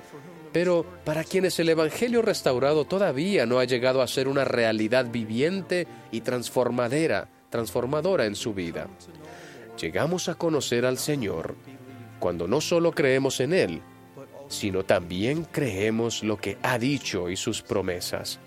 pero 0.54 0.86
para 1.04 1.24
quienes 1.24 1.58
el 1.58 1.68
Evangelio 1.68 2.22
restaurado 2.22 2.84
todavía 2.84 3.44
no 3.44 3.58
ha 3.58 3.64
llegado 3.64 4.00
a 4.00 4.06
ser 4.06 4.28
una 4.28 4.44
realidad 4.44 5.04
viviente 5.10 5.88
y 6.12 6.20
transformadera, 6.20 7.28
transformadora 7.50 8.24
en 8.26 8.36
su 8.36 8.54
vida. 8.54 8.86
Llegamos 9.80 10.28
a 10.28 10.36
conocer 10.36 10.86
al 10.86 10.96
Señor 10.98 11.56
cuando 12.20 12.46
no 12.46 12.60
solo 12.60 12.92
creemos 12.92 13.40
en 13.40 13.52
Él, 13.52 13.82
sino 14.46 14.84
también 14.84 15.44
creemos 15.50 16.22
lo 16.22 16.36
que 16.36 16.56
ha 16.62 16.78
dicho 16.78 17.28
y 17.30 17.36
sus 17.36 17.60
promesas. 17.60 18.38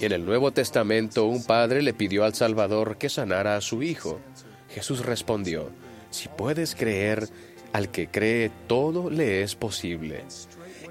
En 0.00 0.12
el 0.12 0.26
Nuevo 0.26 0.52
Testamento 0.52 1.24
un 1.24 1.44
padre 1.44 1.80
le 1.80 1.94
pidió 1.94 2.24
al 2.24 2.34
Salvador 2.34 2.98
que 2.98 3.08
sanara 3.08 3.56
a 3.56 3.62
su 3.62 3.82
hijo. 3.82 4.20
Jesús 4.68 5.06
respondió, 5.06 5.70
si 6.10 6.28
puedes 6.28 6.74
creer, 6.74 7.26
al 7.72 7.90
que 7.90 8.08
cree 8.08 8.50
todo 8.66 9.08
le 9.08 9.42
es 9.42 9.54
posible. 9.54 10.24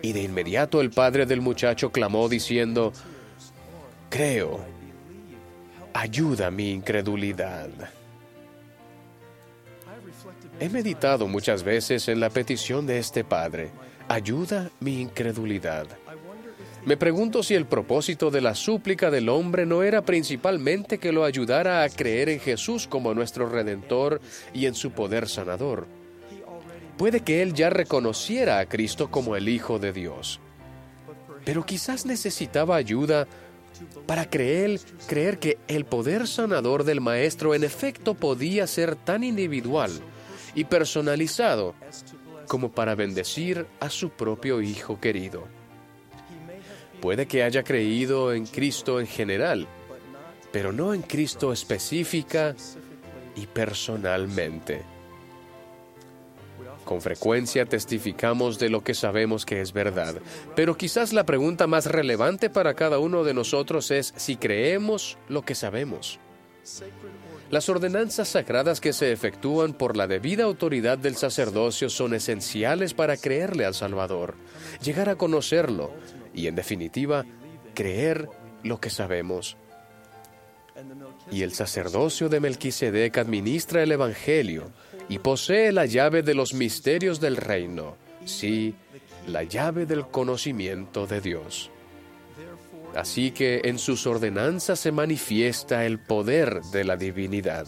Y 0.07 0.13
de 0.13 0.23
inmediato 0.23 0.79
el 0.79 0.89
padre 0.89 1.25
del 1.25 1.41
muchacho 1.41 1.91
clamó 1.91 2.29
diciendo, 2.29 2.93
creo, 4.09 4.61
ayuda 5.93 6.49
mi 6.49 6.71
incredulidad. 6.71 7.67
He 10.61 10.69
meditado 10.69 11.27
muchas 11.27 11.61
veces 11.61 12.07
en 12.07 12.21
la 12.21 12.29
petición 12.29 12.87
de 12.87 12.99
este 12.99 13.25
Padre, 13.25 13.71
ayuda 14.07 14.71
mi 14.79 15.01
incredulidad. 15.01 15.87
Me 16.85 16.95
pregunto 16.95 17.43
si 17.43 17.55
el 17.55 17.65
propósito 17.65 18.31
de 18.31 18.39
la 18.39 18.55
súplica 18.55 19.11
del 19.11 19.27
hombre 19.27 19.65
no 19.65 19.83
era 19.83 20.03
principalmente 20.03 20.99
que 20.99 21.11
lo 21.11 21.25
ayudara 21.25 21.83
a 21.83 21.89
creer 21.89 22.29
en 22.29 22.39
Jesús 22.39 22.87
como 22.87 23.13
nuestro 23.13 23.49
Redentor 23.49 24.21
y 24.53 24.67
en 24.67 24.73
su 24.73 24.91
poder 24.91 25.27
sanador. 25.27 25.96
Puede 26.97 27.21
que 27.21 27.41
él 27.43 27.53
ya 27.53 27.69
reconociera 27.69 28.59
a 28.59 28.65
Cristo 28.65 29.11
como 29.11 29.35
el 29.35 29.49
Hijo 29.49 29.77
de 29.77 29.93
Dios, 29.93 30.39
pero 31.45 31.65
quizás 31.65 32.05
necesitaba 32.05 32.75
ayuda 32.75 33.27
para 34.07 34.27
creer, 34.29 34.79
creer 35.07 35.37
que 35.37 35.59
el 35.67 35.85
poder 35.85 36.27
sanador 36.27 36.83
del 36.83 36.99
Maestro 36.99 37.53
en 37.53 37.63
efecto 37.63 38.15
podía 38.15 38.65
ser 38.65 38.95
tan 38.95 39.23
individual 39.23 39.91
y 40.55 40.63
personalizado 40.63 41.75
como 42.47 42.71
para 42.71 42.95
bendecir 42.95 43.67
a 43.79 43.89
su 43.89 44.09
propio 44.09 44.61
Hijo 44.61 44.99
querido. 44.99 45.43
Puede 46.99 47.27
que 47.27 47.43
haya 47.43 47.63
creído 47.63 48.33
en 48.33 48.47
Cristo 48.47 48.99
en 48.99 49.05
general, 49.05 49.67
pero 50.51 50.71
no 50.71 50.95
en 50.95 51.03
Cristo 51.03 51.53
específica 51.53 52.55
y 53.35 53.45
personalmente. 53.45 54.96
Con 56.88 57.01
frecuencia 57.01 57.65
testificamos 57.65 58.59
de 58.59 58.69
lo 58.69 58.81
que 58.81 58.93
sabemos 58.93 59.45
que 59.45 59.59
es 59.59 59.73
verdad, 59.73 60.15
pero 60.55 60.77
quizás 60.77 61.11
la 61.11 61.25
pregunta 61.25 61.67
más 61.67 61.85
relevante 61.85 62.49
para 62.49 62.75
cada 62.75 62.97
uno 62.97 63.25
de 63.25 63.33
nosotros 63.33 63.91
es 63.91 64.13
si 64.15 64.38
creemos 64.38 65.17
lo 65.27 65.41
que 65.41 65.53
sabemos. 65.53 66.17
Las 67.49 67.67
ordenanzas 67.67 68.29
sagradas 68.29 68.79
que 68.79 68.93
se 68.93 69.11
efectúan 69.11 69.73
por 69.73 69.97
la 69.97 70.07
debida 70.07 70.45
autoridad 70.45 70.97
del 70.97 71.17
sacerdocio 71.17 71.89
son 71.89 72.13
esenciales 72.13 72.93
para 72.93 73.17
creerle 73.17 73.65
al 73.65 73.73
Salvador, 73.73 74.35
llegar 74.81 75.09
a 75.09 75.17
conocerlo 75.17 75.91
y, 76.33 76.47
en 76.47 76.55
definitiva, 76.55 77.25
creer 77.73 78.29
lo 78.63 78.79
que 78.79 78.89
sabemos. 78.89 79.57
Y 81.31 81.41
el 81.41 81.53
sacerdocio 81.53 82.29
de 82.29 82.39
Melquisedec 82.39 83.17
administra 83.17 83.83
el 83.83 83.91
Evangelio, 83.91 84.71
y 85.09 85.19
posee 85.19 85.71
la 85.71 85.85
llave 85.85 86.23
de 86.23 86.33
los 86.33 86.53
misterios 86.53 87.19
del 87.19 87.37
reino, 87.37 87.95
sí, 88.25 88.75
la 89.27 89.43
llave 89.43 89.85
del 89.85 90.07
conocimiento 90.07 91.07
de 91.07 91.21
Dios. 91.21 91.71
Así 92.95 93.31
que 93.31 93.61
en 93.65 93.79
sus 93.79 94.07
ordenanzas 94.07 94.79
se 94.79 94.91
manifiesta 94.91 95.85
el 95.85 95.99
poder 95.99 96.61
de 96.71 96.83
la 96.83 96.97
divinidad. 96.97 97.67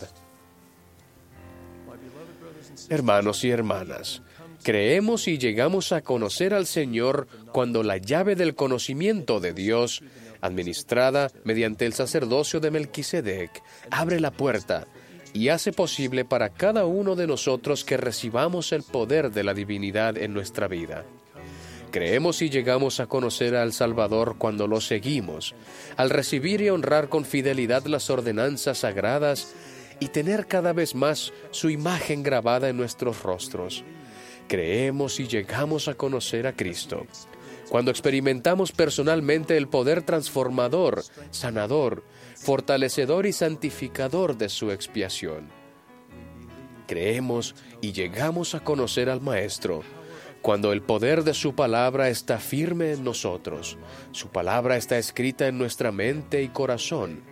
Hermanos 2.89 3.43
y 3.43 3.51
hermanas, 3.51 4.23
creemos 4.63 5.27
y 5.27 5.37
llegamos 5.37 5.91
a 5.91 6.01
conocer 6.01 6.53
al 6.53 6.65
Señor 6.65 7.27
cuando 7.51 7.83
la 7.83 7.97
llave 7.97 8.35
del 8.35 8.55
conocimiento 8.55 9.39
de 9.39 9.53
Dios, 9.53 10.01
administrada 10.41 11.29
mediante 11.43 11.85
el 11.85 11.93
sacerdocio 11.93 12.59
de 12.59 12.71
Melquisedec, 12.71 13.61
abre 13.91 14.19
la 14.19 14.31
puerta 14.31 14.87
y 15.33 15.49
hace 15.49 15.71
posible 15.71 16.25
para 16.25 16.49
cada 16.49 16.85
uno 16.85 17.15
de 17.15 17.27
nosotros 17.27 17.83
que 17.83 17.97
recibamos 17.97 18.71
el 18.71 18.83
poder 18.83 19.31
de 19.31 19.43
la 19.43 19.53
divinidad 19.53 20.17
en 20.17 20.33
nuestra 20.33 20.67
vida. 20.67 21.05
Creemos 21.91 22.41
y 22.41 22.49
llegamos 22.49 22.99
a 22.99 23.07
conocer 23.07 23.55
al 23.55 23.73
Salvador 23.73 24.35
cuando 24.37 24.67
lo 24.67 24.79
seguimos, 24.79 25.55
al 25.97 26.09
recibir 26.09 26.61
y 26.61 26.69
honrar 26.69 27.09
con 27.09 27.25
fidelidad 27.25 27.85
las 27.85 28.09
ordenanzas 28.09 28.79
sagradas 28.79 29.53
y 29.99 30.09
tener 30.09 30.45
cada 30.45 30.71
vez 30.73 30.93
más 30.93 31.33
su 31.51 31.69
imagen 31.69 32.21
grabada 32.21 32.69
en 32.69 32.77
nuestros 32.77 33.23
rostros. 33.23 33.83
Creemos 34.47 35.19
y 35.19 35.27
llegamos 35.27 35.87
a 35.87 35.95
conocer 35.95 36.45
a 36.47 36.53
Cristo 36.53 37.05
cuando 37.69 37.91
experimentamos 37.91 38.71
personalmente 38.71 39.55
el 39.55 39.67
poder 39.67 40.01
transformador, 40.01 41.03
sanador, 41.31 42.03
fortalecedor 42.39 43.25
y 43.25 43.33
santificador 43.33 44.37
de 44.37 44.49
su 44.49 44.71
expiación. 44.71 45.49
Creemos 46.87 47.55
y 47.81 47.91
llegamos 47.91 48.55
a 48.55 48.61
conocer 48.61 49.09
al 49.09 49.21
Maestro 49.21 49.83
cuando 50.41 50.71
el 50.71 50.81
poder 50.81 51.23
de 51.23 51.33
su 51.33 51.53
palabra 51.53 52.09
está 52.09 52.39
firme 52.39 52.93
en 52.93 53.03
nosotros, 53.03 53.77
su 54.11 54.29
palabra 54.29 54.77
está 54.77 54.97
escrita 54.97 55.47
en 55.47 55.57
nuestra 55.57 55.91
mente 55.91 56.41
y 56.41 56.47
corazón, 56.47 57.23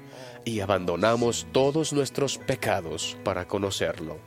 y 0.44 0.60
abandonamos 0.60 1.48
todos 1.54 1.94
nuestros 1.94 2.38
pecados 2.38 3.18
para 3.24 3.48
conocerlo. 3.48 4.18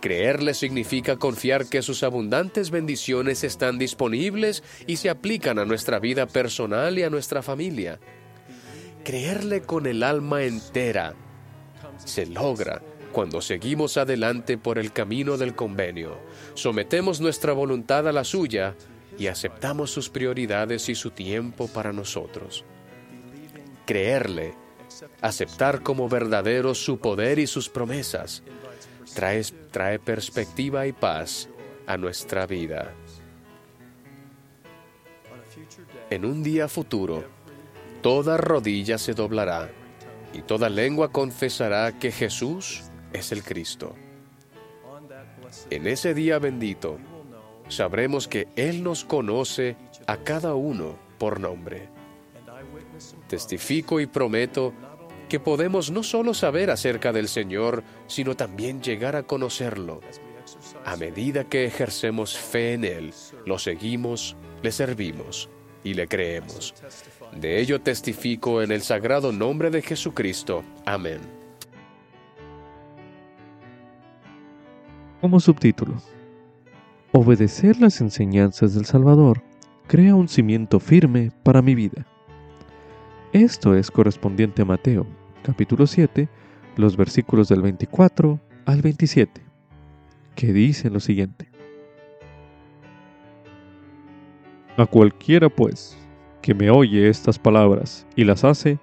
Creerle 0.00 0.54
significa 0.54 1.16
confiar 1.16 1.66
que 1.66 1.82
sus 1.82 2.04
abundantes 2.04 2.70
bendiciones 2.70 3.42
están 3.42 3.78
disponibles 3.78 4.62
y 4.86 4.96
se 4.96 5.10
aplican 5.10 5.58
a 5.58 5.64
nuestra 5.64 5.98
vida 5.98 6.26
personal 6.26 6.96
y 6.96 7.02
a 7.02 7.10
nuestra 7.10 7.42
familia. 7.42 7.98
Creerle 9.08 9.62
con 9.62 9.86
el 9.86 10.02
alma 10.02 10.42
entera 10.42 11.14
se 11.96 12.26
logra 12.26 12.82
cuando 13.10 13.40
seguimos 13.40 13.96
adelante 13.96 14.58
por 14.58 14.78
el 14.78 14.92
camino 14.92 15.38
del 15.38 15.54
convenio, 15.54 16.18
sometemos 16.52 17.18
nuestra 17.18 17.54
voluntad 17.54 18.06
a 18.06 18.12
la 18.12 18.22
suya 18.22 18.74
y 19.18 19.28
aceptamos 19.28 19.90
sus 19.90 20.10
prioridades 20.10 20.90
y 20.90 20.94
su 20.94 21.12
tiempo 21.12 21.68
para 21.68 21.90
nosotros. 21.90 22.66
Creerle, 23.86 24.54
aceptar 25.22 25.82
como 25.82 26.10
verdadero 26.10 26.74
su 26.74 26.98
poder 26.98 27.38
y 27.38 27.46
sus 27.46 27.70
promesas, 27.70 28.42
trae, 29.14 29.42
trae 29.70 29.98
perspectiva 29.98 30.86
y 30.86 30.92
paz 30.92 31.48
a 31.86 31.96
nuestra 31.96 32.46
vida. 32.46 32.92
En 36.10 36.26
un 36.26 36.42
día 36.42 36.68
futuro, 36.68 37.37
toda 38.02 38.36
rodilla 38.36 38.98
se 38.98 39.14
doblará 39.14 39.70
y 40.32 40.42
toda 40.42 40.68
lengua 40.68 41.10
confesará 41.10 41.98
que 41.98 42.12
Jesús 42.12 42.82
es 43.12 43.32
el 43.32 43.42
Cristo. 43.42 43.94
En 45.70 45.86
ese 45.86 46.14
día 46.14 46.38
bendito, 46.38 46.98
sabremos 47.68 48.28
que 48.28 48.48
Él 48.56 48.82
nos 48.82 49.04
conoce 49.04 49.76
a 50.06 50.18
cada 50.18 50.54
uno 50.54 50.98
por 51.18 51.40
nombre. 51.40 51.88
Testifico 53.28 54.00
y 54.00 54.06
prometo 54.06 54.72
que 55.28 55.40
podemos 55.40 55.90
no 55.90 56.02
solo 56.02 56.34
saber 56.34 56.70
acerca 56.70 57.12
del 57.12 57.28
Señor, 57.28 57.84
sino 58.06 58.34
también 58.34 58.82
llegar 58.82 59.16
a 59.16 59.24
conocerlo. 59.24 60.00
A 60.84 60.96
medida 60.96 61.44
que 61.44 61.66
ejercemos 61.66 62.38
fe 62.38 62.72
en 62.72 62.84
Él, 62.84 63.14
lo 63.44 63.58
seguimos, 63.58 64.36
le 64.62 64.72
servimos 64.72 65.50
y 65.84 65.94
le 65.94 66.08
creemos. 66.08 66.74
De 67.40 67.60
ello 67.60 67.80
testifico 67.80 68.62
en 68.62 68.72
el 68.72 68.82
sagrado 68.82 69.30
nombre 69.30 69.70
de 69.70 69.80
Jesucristo. 69.80 70.64
Amén. 70.84 71.20
Como 75.20 75.38
subtítulo, 75.38 75.94
Obedecer 77.12 77.80
las 77.80 78.00
enseñanzas 78.00 78.74
del 78.74 78.84
Salvador 78.84 79.42
crea 79.86 80.14
un 80.14 80.28
cimiento 80.28 80.80
firme 80.80 81.30
para 81.42 81.62
mi 81.62 81.74
vida. 81.74 82.06
Esto 83.32 83.74
es 83.74 83.90
correspondiente 83.90 84.62
a 84.62 84.64
Mateo, 84.64 85.06
capítulo 85.42 85.86
7, 85.86 86.28
los 86.76 86.96
versículos 86.96 87.48
del 87.48 87.62
24 87.62 88.40
al 88.66 88.82
27, 88.82 89.40
que 90.34 90.52
dicen 90.52 90.92
lo 90.92 91.00
siguiente. 91.00 91.48
A 94.76 94.86
cualquiera, 94.86 95.48
pues, 95.48 95.96
que 96.42 96.54
me 96.54 96.70
oye 96.70 97.08
estas 97.08 97.38
palabras 97.38 98.06
y 98.16 98.24
las 98.24 98.44
hace, 98.44 98.78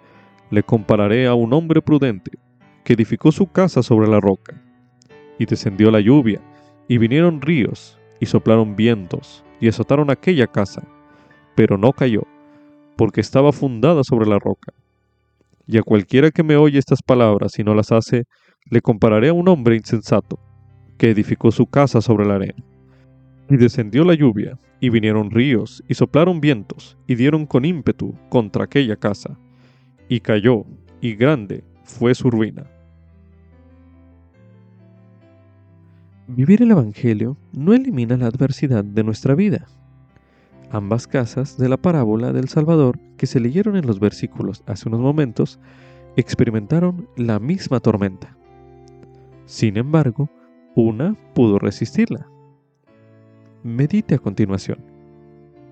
le 0.49 0.63
compararé 0.63 1.27
a 1.27 1.33
un 1.33 1.53
hombre 1.53 1.81
prudente 1.81 2.31
que 2.83 2.93
edificó 2.93 3.31
su 3.31 3.47
casa 3.47 3.81
sobre 3.83 4.07
la 4.07 4.19
roca. 4.19 4.61
Y 5.37 5.45
descendió 5.45 5.91
la 5.91 5.99
lluvia, 5.99 6.39
y 6.87 6.97
vinieron 6.97 7.41
ríos, 7.41 7.99
y 8.19 8.27
soplaron 8.27 8.75
vientos, 8.75 9.43
y 9.59 9.67
azotaron 9.67 10.09
aquella 10.09 10.47
casa, 10.47 10.83
pero 11.55 11.77
no 11.77 11.91
cayó, 11.91 12.23
porque 12.95 13.21
estaba 13.21 13.51
fundada 13.51 14.03
sobre 14.03 14.27
la 14.27 14.39
roca. 14.39 14.71
Y 15.67 15.77
a 15.77 15.83
cualquiera 15.83 16.31
que 16.31 16.43
me 16.43 16.55
oye 16.55 16.77
estas 16.77 17.01
palabras 17.01 17.57
y 17.59 17.63
no 17.63 17.73
las 17.73 17.91
hace, 17.91 18.25
le 18.69 18.81
compararé 18.81 19.29
a 19.29 19.33
un 19.33 19.47
hombre 19.47 19.75
insensato, 19.75 20.39
que 20.97 21.09
edificó 21.09 21.51
su 21.51 21.65
casa 21.65 22.01
sobre 22.01 22.25
la 22.25 22.35
arena. 22.35 22.63
Y 23.49 23.57
descendió 23.57 24.03
la 24.03 24.15
lluvia, 24.15 24.57
y 24.79 24.89
vinieron 24.89 25.31
ríos, 25.31 25.83
y 25.87 25.93
soplaron 25.93 26.41
vientos, 26.41 26.97
y 27.07 27.15
dieron 27.15 27.45
con 27.45 27.65
ímpetu 27.65 28.15
contra 28.29 28.65
aquella 28.65 28.95
casa. 28.95 29.37
Y 30.09 30.19
cayó, 30.19 30.65
y 31.01 31.15
grande 31.15 31.63
fue 31.83 32.15
su 32.15 32.31
ruina. 32.31 32.65
Vivir 36.27 36.63
el 36.63 36.71
Evangelio 36.71 37.37
no 37.53 37.73
elimina 37.73 38.17
la 38.17 38.25
adversidad 38.25 38.83
de 38.83 39.03
nuestra 39.03 39.35
vida. 39.35 39.67
Ambas 40.71 41.05
casas 41.05 41.57
de 41.57 41.69
la 41.69 41.77
parábola 41.77 42.33
del 42.33 42.49
Salvador 42.49 42.99
que 43.17 43.27
se 43.27 43.39
leyeron 43.39 43.77
en 43.77 43.85
los 43.85 43.99
versículos 43.99 44.63
hace 44.65 44.89
unos 44.89 45.01
momentos 45.01 45.59
experimentaron 46.15 47.07
la 47.15 47.39
misma 47.39 47.79
tormenta. 47.79 48.35
Sin 49.45 49.77
embargo, 49.77 50.29
una 50.75 51.15
pudo 51.33 51.59
resistirla. 51.59 52.27
Medite 53.65 54.13
a 54.13 54.19
continuación. 54.19 54.77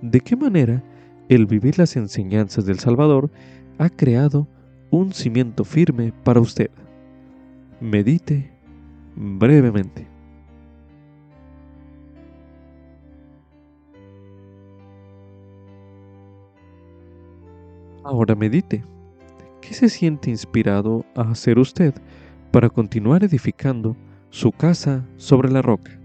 ¿De 0.01 0.19
qué 0.19 0.35
manera 0.35 0.81
el 1.29 1.45
vivir 1.45 1.77
las 1.77 1.95
enseñanzas 1.95 2.65
del 2.65 2.79
Salvador 2.79 3.29
ha 3.77 3.87
creado 3.87 4.47
un 4.89 5.13
cimiento 5.13 5.63
firme 5.63 6.11
para 6.23 6.39
usted? 6.39 6.71
Medite 7.79 8.49
brevemente. 9.15 10.07
Ahora 18.03 18.33
medite. 18.33 18.83
¿Qué 19.61 19.75
se 19.75 19.87
siente 19.87 20.31
inspirado 20.31 21.05
a 21.15 21.29
hacer 21.29 21.59
usted 21.59 21.93
para 22.49 22.71
continuar 22.71 23.23
edificando 23.23 23.95
su 24.31 24.51
casa 24.51 25.05
sobre 25.17 25.51
la 25.51 25.61
roca? 25.61 26.02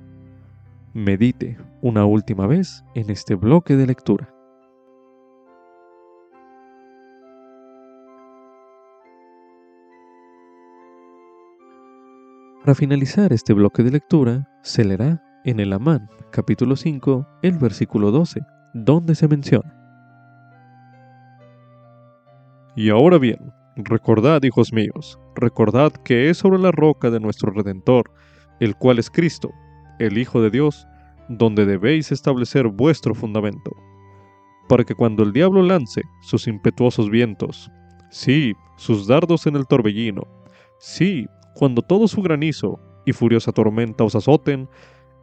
Medite 0.99 1.57
una 1.81 2.05
última 2.07 2.49
vez 2.49 2.85
en 2.97 3.09
este 3.09 3.37
bloque 3.37 3.77
de 3.77 3.87
lectura. 3.87 4.35
Para 12.63 12.75
finalizar 12.75 13.33
este 13.33 13.53
bloque 13.53 13.85
de 13.85 13.93
lectura, 13.93 14.49
se 14.65 14.85
leerá 14.85 15.23
en 15.45 15.61
el 15.61 15.73
Amán, 15.73 16.11
capítulo 16.33 16.75
5, 16.75 17.29
el 17.43 17.59
versículo 17.59 18.11
12, 18.11 18.41
donde 18.75 19.15
se 19.15 19.29
menciona. 19.29 19.73
Y 22.75 22.91
ahora 22.91 23.19
bien, 23.19 23.53
recordad, 23.77 24.43
hijos 24.43 24.73
míos, 24.73 25.21
recordad 25.37 25.93
que 25.93 26.29
es 26.29 26.39
sobre 26.39 26.59
la 26.59 26.73
roca 26.73 27.09
de 27.11 27.21
nuestro 27.21 27.53
Redentor, 27.53 28.11
el 28.59 28.75
cual 28.75 28.99
es 28.99 29.11
Cristo, 29.11 29.53
el 29.99 30.19
Hijo 30.19 30.41
de 30.43 30.51
Dios, 30.51 30.87
donde 31.29 31.67
debéis 31.67 32.13
establecer 32.13 32.69
vuestro 32.69 33.15
fundamento, 33.15 33.73
para 34.69 34.85
que 34.85 34.95
cuando 34.95 35.23
el 35.23 35.33
diablo 35.33 35.63
lance 35.63 36.03
sus 36.23 36.47
impetuosos 36.47 37.11
vientos, 37.11 37.71
sí, 38.11 38.55
sus 38.77 39.07
dardos 39.07 39.47
en 39.47 39.57
el 39.57 39.67
torbellino, 39.67 40.23
sí, 40.79 41.27
cuando 41.55 41.83
todo 41.83 42.09
su 42.09 42.23
granizo 42.23 42.81
y 43.05 43.13
furiosa 43.13 43.53
tormenta 43.53 44.05
os 44.05 44.15
azoten, 44.15 44.69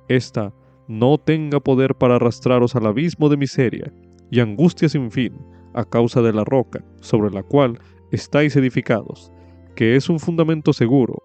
ésta 0.08 0.54
no 0.88 1.18
tenga 1.18 1.60
poder 1.60 1.96
para 1.96 2.16
arrastraros 2.16 2.76
al 2.76 2.86
abismo 2.86 3.30
de 3.30 3.38
miseria 3.38 3.94
y 4.30 4.40
angustia 4.40 4.90
sin 4.90 5.12
fin 5.12 5.34
a 5.74 5.84
causa 5.84 6.22
de 6.22 6.34
la 6.34 6.44
roca 6.44 6.84
sobre 7.02 7.32
la 7.32 7.44
cual 7.44 7.80
estáis 8.12 8.56
edificados, 8.56 9.32
que 9.76 9.96
es 9.96 10.10
un 10.10 10.20
fundamento 10.20 10.74
seguro, 10.74 11.22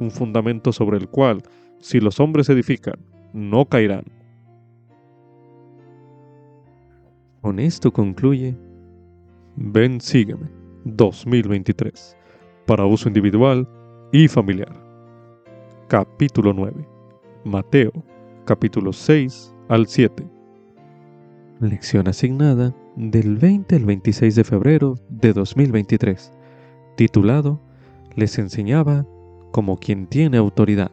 un 0.00 0.10
fundamento 0.10 0.72
sobre 0.72 0.98
el 0.98 1.08
cual, 1.08 1.42
si 1.80 2.00
los 2.00 2.20
hombres 2.20 2.48
edifican, 2.48 2.96
no 3.32 3.64
caerán. 3.66 4.04
Con 7.40 7.58
esto 7.58 7.92
concluye 7.92 8.56
Ven 9.56 10.00
Sígueme 10.00 10.48
2023 10.84 12.16
para 12.66 12.84
uso 12.84 13.08
individual 13.08 13.68
y 14.12 14.28
familiar. 14.28 14.72
Capítulo 15.88 16.52
9. 16.52 16.86
Mateo, 17.44 17.92
capítulo 18.44 18.92
6 18.92 19.54
al 19.68 19.86
7. 19.86 20.26
Lección 21.60 22.08
asignada 22.08 22.74
del 22.96 23.36
20 23.36 23.76
al 23.76 23.84
26 23.84 24.34
de 24.34 24.44
febrero 24.44 24.94
de 25.08 25.32
2023, 25.32 26.32
titulado 26.96 27.60
Les 28.16 28.38
enseñaba 28.38 29.06
como 29.50 29.78
quien 29.78 30.06
tiene 30.06 30.36
autoridad. 30.36 30.90